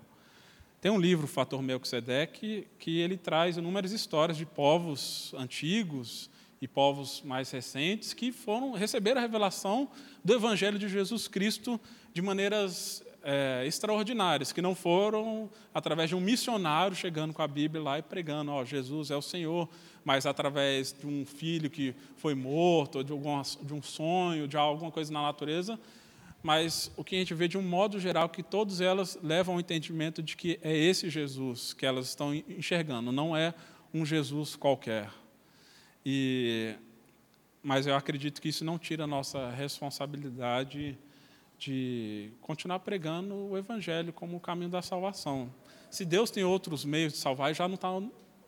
Tem 0.82 0.92
um 0.92 1.00
livro, 1.00 1.28
Fator 1.28 1.62
Melquisedeque, 1.62 2.68
que 2.80 3.00
ele 3.00 3.18
traz 3.18 3.58
inúmeras 3.58 3.92
histórias 3.92 4.38
de 4.38 4.46
povos 4.46 5.34
antigos 5.38 6.30
e 6.62 6.68
povos 6.68 7.22
mais 7.22 7.52
recentes 7.52 8.14
que 8.14 8.32
foram 8.32 8.74
receber 8.74 9.18
a 9.18 9.22
revelação 9.22 9.90
do 10.24 10.34
Evangelho 10.34 10.80
de 10.80 10.88
Jesus 10.90 11.28
Cristo 11.28 11.80
de 12.14 12.22
maneiras 12.22 13.04
é, 13.24 13.64
extraordinárias, 13.66 14.52
que 14.52 14.62
não 14.62 14.76
foram 14.76 15.50
através 15.74 16.10
de 16.10 16.16
um 16.16 16.20
missionário 16.20 16.96
chegando 16.96 17.34
com 17.34 17.42
a 17.42 17.48
Bíblia 17.48 17.82
lá 17.82 18.00
e 18.00 18.02
pregando, 18.02 18.52
ó, 18.52 18.64
Jesus 18.64 19.12
é 19.12 19.16
o 19.16 19.22
Senhor, 19.22 19.70
mas 20.04 20.26
através 20.26 20.94
de 20.94 21.06
um 21.06 21.26
filho 21.26 21.70
que 21.70 21.94
foi 22.18 22.34
morto, 22.34 23.04
de, 23.04 23.12
algum, 23.12 23.42
de 23.42 23.74
um 23.74 23.82
sonho, 23.82 24.48
de 24.48 24.58
alguma 24.58 24.92
coisa 24.92 25.12
na 25.12 25.22
natureza. 25.22 25.80
Mas 26.42 26.92
o 26.96 27.04
que 27.04 27.16
a 27.16 27.20
gente 27.20 27.34
vê 27.34 27.48
de 27.48 27.58
um 27.58 27.62
modo 27.62 28.00
geral 28.00 28.30
que 28.30 28.42
todas 28.42 28.80
elas 28.80 29.20
levam 29.22 29.56
ao 29.56 29.60
entendimento 29.60 30.24
de 30.24 30.38
que 30.38 30.58
é 30.64 30.76
esse 30.76 31.10
Jesus 31.10 31.74
que 31.74 31.86
elas 31.86 32.08
estão 32.08 32.34
enxergando, 32.34 33.12
não 33.12 33.36
é 33.36 33.54
um 33.94 34.06
Jesus 34.06 34.56
qualquer. 34.56 35.10
E, 36.06 36.76
mas 37.62 37.88
eu 37.88 37.96
acredito 37.96 38.42
que 38.42 38.48
isso 38.48 38.64
não 38.64 38.80
tira 38.80 39.04
a 39.04 39.08
nossa 39.08 39.50
responsabilidade 39.50 40.98
de 41.60 42.32
continuar 42.42 42.80
pregando 42.80 43.36
o 43.36 43.58
Evangelho 43.58 44.14
como 44.14 44.38
o 44.38 44.40
caminho 44.40 44.70
da 44.70 44.82
salvação. 44.82 45.54
Se 45.92 46.06
Deus 46.06 46.32
tem 46.32 46.44
outros 46.44 46.86
meios 46.86 47.14
de 47.14 47.20
salvar, 47.20 47.54
já 47.54 47.68
não 47.68 47.76
está 47.76 47.90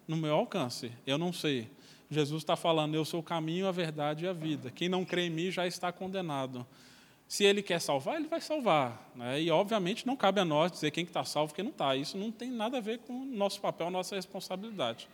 no 0.07 0.17
meu 0.17 0.33
alcance. 0.33 0.91
Eu 1.05 1.17
não 1.17 1.33
sei. 1.33 1.69
Jesus 2.09 2.41
está 2.41 2.55
falando: 2.55 2.95
Eu 2.95 3.03
sou 3.03 3.19
o 3.19 3.23
caminho, 3.23 3.67
a 3.67 3.71
verdade 3.71 4.25
e 4.25 4.27
a 4.27 4.33
vida. 4.33 4.71
Quem 4.71 4.87
não 4.87 5.03
crê 5.03 5.23
em 5.23 5.29
mim 5.29 5.51
já 5.51 5.67
está 5.67 5.91
condenado. 5.91 6.65
Se 7.27 7.45
ele 7.45 7.61
quer 7.61 7.79
salvar, 7.79 8.15
ele 8.15 8.27
vai 8.27 8.41
salvar. 8.41 9.09
Né? 9.15 9.41
E, 9.41 9.51
obviamente, 9.51 10.05
não 10.05 10.17
cabe 10.17 10.41
a 10.41 10.45
nós 10.45 10.71
dizer 10.71 10.91
quem 10.91 11.05
está 11.05 11.23
salvo 11.23 11.53
e 11.53 11.55
quem 11.55 11.63
não 11.63 11.71
está. 11.71 11.95
Isso 11.95 12.17
não 12.17 12.31
tem 12.31 12.51
nada 12.51 12.77
a 12.77 12.81
ver 12.81 12.99
com 12.99 13.13
o 13.21 13.25
nosso 13.25 13.61
papel, 13.61 13.89
nossa 13.89 14.15
responsabilidade. 14.15 15.07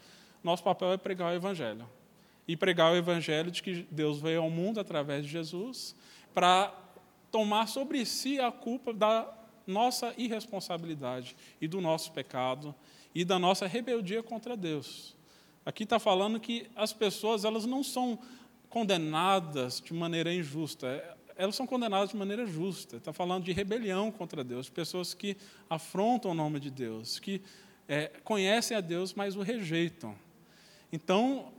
Nosso 0.43 0.63
papel 0.63 0.91
é 0.93 0.97
pregar 0.97 1.31
o 1.31 1.35
Evangelho. 1.35 1.87
E 2.47 2.57
pregar 2.57 2.91
o 2.91 2.95
Evangelho 2.95 3.51
de 3.51 3.61
que 3.61 3.87
Deus 3.91 4.19
veio 4.19 4.41
ao 4.41 4.49
mundo 4.49 4.79
através 4.79 5.23
de 5.25 5.31
Jesus 5.31 5.95
para 6.33 6.73
tomar 7.31 7.67
sobre 7.67 8.05
si 8.05 8.39
a 8.39 8.51
culpa 8.51 8.93
da 8.93 9.33
nossa 9.65 10.13
irresponsabilidade 10.17 11.35
e 11.59 11.67
do 11.67 11.81
nosso 11.81 12.11
pecado 12.11 12.73
e 13.13 13.25
da 13.25 13.37
nossa 13.37 13.67
rebeldia 13.67 14.23
contra 14.23 14.55
Deus. 14.55 15.15
Aqui 15.65 15.83
está 15.83 15.99
falando 15.99 16.39
que 16.39 16.69
as 16.75 16.93
pessoas 16.93 17.43
elas 17.43 17.65
não 17.65 17.83
são 17.83 18.17
condenadas 18.69 19.81
de 19.81 19.93
maneira 19.93 20.33
injusta, 20.33 21.03
elas 21.35 21.55
são 21.55 21.67
condenadas 21.67 22.09
de 22.09 22.17
maneira 22.17 22.45
justa. 22.45 22.97
Está 22.97 23.11
falando 23.11 23.43
de 23.43 23.51
rebelião 23.51 24.11
contra 24.11 24.43
Deus, 24.43 24.69
pessoas 24.69 25.13
que 25.13 25.35
afrontam 25.69 26.31
o 26.31 26.33
nome 26.33 26.59
de 26.59 26.71
Deus, 26.71 27.19
que 27.19 27.41
é, 27.87 28.07
conhecem 28.23 28.75
a 28.75 28.81
Deus, 28.81 29.13
mas 29.13 29.35
o 29.35 29.41
rejeitam. 29.41 30.15
Então, 30.91 31.51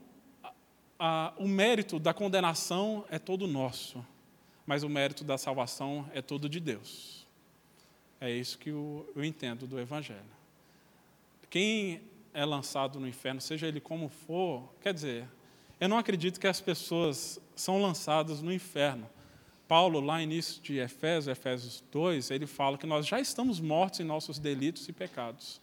a, 0.43 0.53
a, 0.99 1.33
o 1.39 1.47
mérito 1.47 1.99
da 1.99 2.15
condenação 2.15 3.05
é 3.11 3.19
todo 3.19 3.47
nosso 3.47 4.05
mas 4.69 4.83
o 4.83 4.89
mérito 4.89 5.25
da 5.25 5.39
salvação 5.39 6.07
é 6.13 6.21
todo 6.21 6.47
de 6.47 6.61
Deus. 6.61 7.27
É 8.21 8.31
isso 8.31 8.59
que 8.59 8.69
eu, 8.69 9.11
entendo 9.17 9.67
do 9.67 9.81
Evangelho. 9.81 10.21
Quem 11.49 12.03
é 12.35 12.45
lançado 12.45 13.01
no 13.01 13.09
inferno, 13.09 13.41
seja 13.41 13.67
ele 13.67 13.81
como 13.81 14.11
for, 14.11 14.69
quer 14.83 14.93
dizer, 14.93 15.27
eu 15.81 15.89
não 15.89 15.97
acredito 15.97 16.39
que 16.39 16.47
as 16.47 16.61
pessoas 16.61 17.41
são 17.57 17.81
lançadas 17.81 18.43
no 18.43 18.53
inferno. 18.53 19.09
Paulo, 19.67 20.01
lá 20.01 20.17
no 20.17 20.25
início 20.25 20.61
de 20.61 20.77
Efésios, 20.77 21.29
Efésios 21.29 21.83
2, 21.91 22.31
ele 22.31 22.47
fala 22.47 22.77
que 22.77 22.87
nós 22.87 23.07
já 23.07 23.19
estamos 23.19 23.61
mortos 23.61 24.01
em 24.01 24.05
nossos 24.05 24.39
delitos 24.39 24.87
e 24.87 24.93
pecados. 24.93 25.63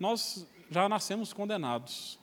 Nós 0.00 0.44
já 0.68 0.88
nascemos 0.88 1.32
condenados. 1.32 2.18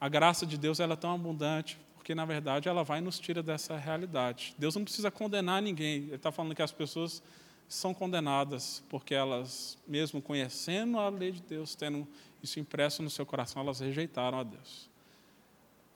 A 0.00 0.08
graça 0.08 0.44
de 0.44 0.58
Deus 0.58 0.80
ela 0.80 0.94
é 0.94 0.96
tão 0.96 1.14
abundante, 1.14 1.78
porque, 2.04 2.14
na 2.14 2.26
verdade, 2.26 2.68
ela 2.68 2.84
vai 2.84 2.98
e 2.98 3.00
nos 3.00 3.18
tira 3.18 3.42
dessa 3.42 3.78
realidade. 3.78 4.54
Deus 4.58 4.76
não 4.76 4.84
precisa 4.84 5.10
condenar 5.10 5.62
ninguém. 5.62 6.02
Ele 6.02 6.16
está 6.16 6.30
falando 6.30 6.54
que 6.54 6.60
as 6.60 6.70
pessoas 6.70 7.22
são 7.66 7.94
condenadas 7.94 8.84
porque 8.90 9.14
elas, 9.14 9.78
mesmo 9.88 10.20
conhecendo 10.20 10.98
a 10.98 11.08
lei 11.08 11.32
de 11.32 11.40
Deus, 11.40 11.74
tendo 11.74 12.06
isso 12.42 12.60
impresso 12.60 13.02
no 13.02 13.08
seu 13.08 13.24
coração, 13.24 13.62
elas 13.62 13.80
rejeitaram 13.80 14.38
a 14.38 14.42
Deus. 14.42 14.90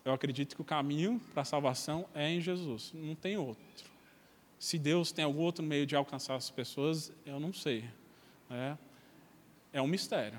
Eu 0.02 0.14
acredito 0.14 0.56
que 0.56 0.62
o 0.62 0.64
caminho 0.64 1.20
para 1.34 1.42
a 1.42 1.44
salvação 1.44 2.06
é 2.14 2.26
em 2.30 2.40
Jesus, 2.40 2.90
não 2.94 3.14
tem 3.14 3.36
outro. 3.36 3.62
Se 4.58 4.78
Deus 4.78 5.12
tem 5.12 5.26
algum 5.26 5.42
outro 5.42 5.62
meio 5.62 5.84
de 5.84 5.94
alcançar 5.94 6.36
as 6.36 6.48
pessoas, 6.48 7.12
eu 7.26 7.38
não 7.38 7.52
sei. 7.52 7.84
É, 8.50 8.78
é 9.74 9.82
um 9.82 9.86
mistério. 9.86 10.38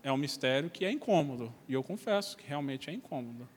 É 0.00 0.12
um 0.12 0.16
mistério 0.16 0.70
que 0.70 0.84
é 0.84 0.92
incômodo, 0.92 1.52
e 1.68 1.72
eu 1.72 1.82
confesso 1.82 2.36
que 2.36 2.46
realmente 2.46 2.88
é 2.88 2.92
incômodo. 2.92 3.48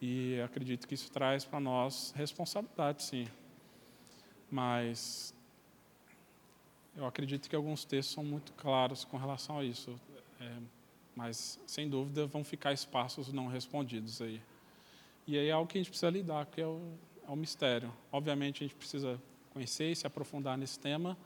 E 0.00 0.40
acredito 0.42 0.86
que 0.86 0.94
isso 0.94 1.10
traz 1.10 1.44
para 1.44 1.58
nós 1.58 2.12
responsabilidade, 2.16 3.02
sim. 3.02 3.26
Mas 4.50 5.34
eu 6.96 7.06
acredito 7.06 7.48
que 7.48 7.56
alguns 7.56 7.84
textos 7.84 8.14
são 8.14 8.24
muito 8.24 8.52
claros 8.54 9.04
com 9.04 9.16
relação 9.16 9.58
a 9.58 9.64
isso. 9.64 9.98
É, 10.40 10.56
mas, 11.14 11.58
sem 11.66 11.88
dúvida, 11.88 12.26
vão 12.26 12.44
ficar 12.44 12.72
espaços 12.72 13.32
não 13.32 13.46
respondidos 13.46 14.20
aí. 14.20 14.40
E 15.26 15.38
aí 15.38 15.48
é 15.48 15.52
algo 15.52 15.68
que 15.68 15.78
a 15.78 15.80
gente 15.80 15.88
precisa 15.88 16.10
lidar, 16.10 16.46
que 16.46 16.60
é 16.60 16.66
o, 16.66 16.80
é 17.26 17.30
o 17.30 17.36
mistério. 17.36 17.92
Obviamente, 18.12 18.62
a 18.62 18.66
gente 18.66 18.76
precisa 18.76 19.20
conhecer 19.52 19.90
e 19.90 19.96
se 19.96 20.06
aprofundar 20.06 20.58
nesse 20.58 20.78
tema, 20.78 21.16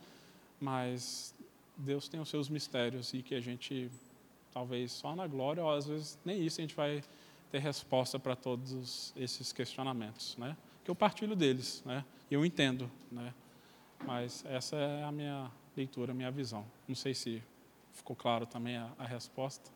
mas 0.61 1.35
Deus 1.77 2.09
tem 2.09 2.21
os 2.21 2.29
seus 2.29 2.49
mistérios 2.49 3.13
e 3.13 3.23
que 3.23 3.35
a 3.35 3.41
gente, 3.41 3.91
talvez 4.53 4.93
só 4.93 5.17
na 5.17 5.27
glória, 5.27 5.65
ou 5.65 5.71
às 5.71 5.87
vezes 5.87 6.19
nem 6.25 6.45
isso 6.45 6.61
a 6.61 6.63
gente 6.63 6.75
vai 6.75 7.03
ter 7.51 7.59
resposta 7.59 8.18
para 8.18 8.36
todos 8.36 9.12
esses 9.16 9.52
questionamentos, 9.52 10.36
né? 10.36 10.56
Que 10.85 10.90
eu 10.90 10.94
partilho 10.94 11.35
deles, 11.35 11.82
né? 11.85 12.05
Eu 12.31 12.44
entendo, 12.44 12.90
né? 13.10 13.35
Mas 14.06 14.44
essa 14.47 14.77
é 14.77 15.05
a 15.05 15.12
minha 15.12 15.51
leitura, 15.77 16.12
a 16.12 16.14
minha 16.14 16.31
visão. 16.31 16.64
Não 16.86 16.94
sei 16.94 17.12
se 17.12 17.43
ficou 17.93 18.14
claro 18.14 18.47
também 18.47 18.77
a, 18.77 18.90
a 18.98 19.05
resposta. 19.05 19.70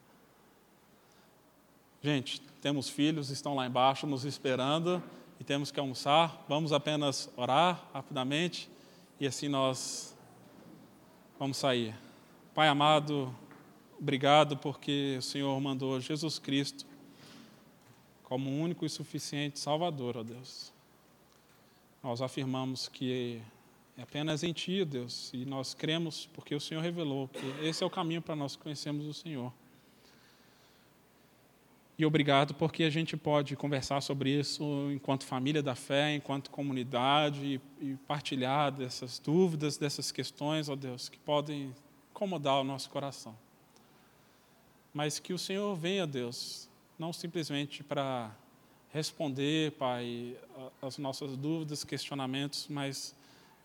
Gente, 2.00 2.40
temos 2.60 2.88
filhos, 2.88 3.30
estão 3.30 3.54
lá 3.54 3.66
embaixo 3.66 4.06
nos 4.06 4.24
esperando 4.24 5.02
e 5.40 5.44
temos 5.44 5.70
que 5.70 5.80
almoçar. 5.80 6.44
Vamos 6.48 6.72
apenas 6.72 7.30
orar 7.36 7.88
rapidamente 7.92 8.70
e 9.18 9.26
assim 9.26 9.48
nós 9.48 10.16
vamos 11.38 11.56
sair. 11.56 11.94
Pai 12.54 12.68
amado, 12.68 13.34
obrigado 13.98 14.56
porque 14.56 15.16
o 15.18 15.22
Senhor 15.22 15.60
mandou 15.60 15.98
Jesus 16.00 16.38
Cristo 16.38 16.86
como 18.34 18.50
único 18.50 18.84
e 18.84 18.88
suficiente 18.90 19.60
Salvador, 19.60 20.16
ó 20.16 20.24
Deus. 20.24 20.72
Nós 22.02 22.20
afirmamos 22.20 22.88
que 22.88 23.40
é 23.96 24.02
apenas 24.02 24.42
em 24.42 24.52
Ti, 24.52 24.84
Deus, 24.84 25.30
e 25.32 25.44
nós 25.44 25.72
cremos 25.72 26.28
porque 26.34 26.52
o 26.52 26.60
Senhor 26.60 26.80
revelou 26.80 27.28
que 27.28 27.64
esse 27.64 27.84
é 27.84 27.86
o 27.86 27.90
caminho 27.90 28.20
para 28.20 28.34
nós 28.34 28.56
conhecermos 28.56 29.06
o 29.06 29.14
Senhor. 29.14 29.52
E 31.96 32.04
obrigado 32.04 32.54
porque 32.54 32.82
a 32.82 32.90
gente 32.90 33.16
pode 33.16 33.54
conversar 33.54 34.00
sobre 34.00 34.30
isso 34.30 34.64
enquanto 34.92 35.24
família 35.24 35.62
da 35.62 35.76
fé, 35.76 36.16
enquanto 36.16 36.50
comunidade, 36.50 37.60
e, 37.80 37.94
partilhar 38.08 38.72
dessas 38.72 39.20
dúvidas, 39.20 39.76
dessas 39.76 40.10
questões, 40.10 40.68
ó 40.68 40.74
Deus, 40.74 41.08
que 41.08 41.18
podem 41.18 41.72
incomodar 42.10 42.60
o 42.60 42.64
nosso 42.64 42.90
coração. 42.90 43.38
Mas 44.92 45.20
que 45.20 45.32
o 45.32 45.38
Senhor 45.38 45.76
venha, 45.76 46.04
Deus, 46.04 46.68
não 46.98 47.12
simplesmente 47.12 47.82
para 47.82 48.34
responder, 48.92 49.72
Pai, 49.72 50.36
as 50.80 50.98
nossas 50.98 51.36
dúvidas, 51.36 51.82
questionamentos, 51.82 52.68
mas 52.68 53.14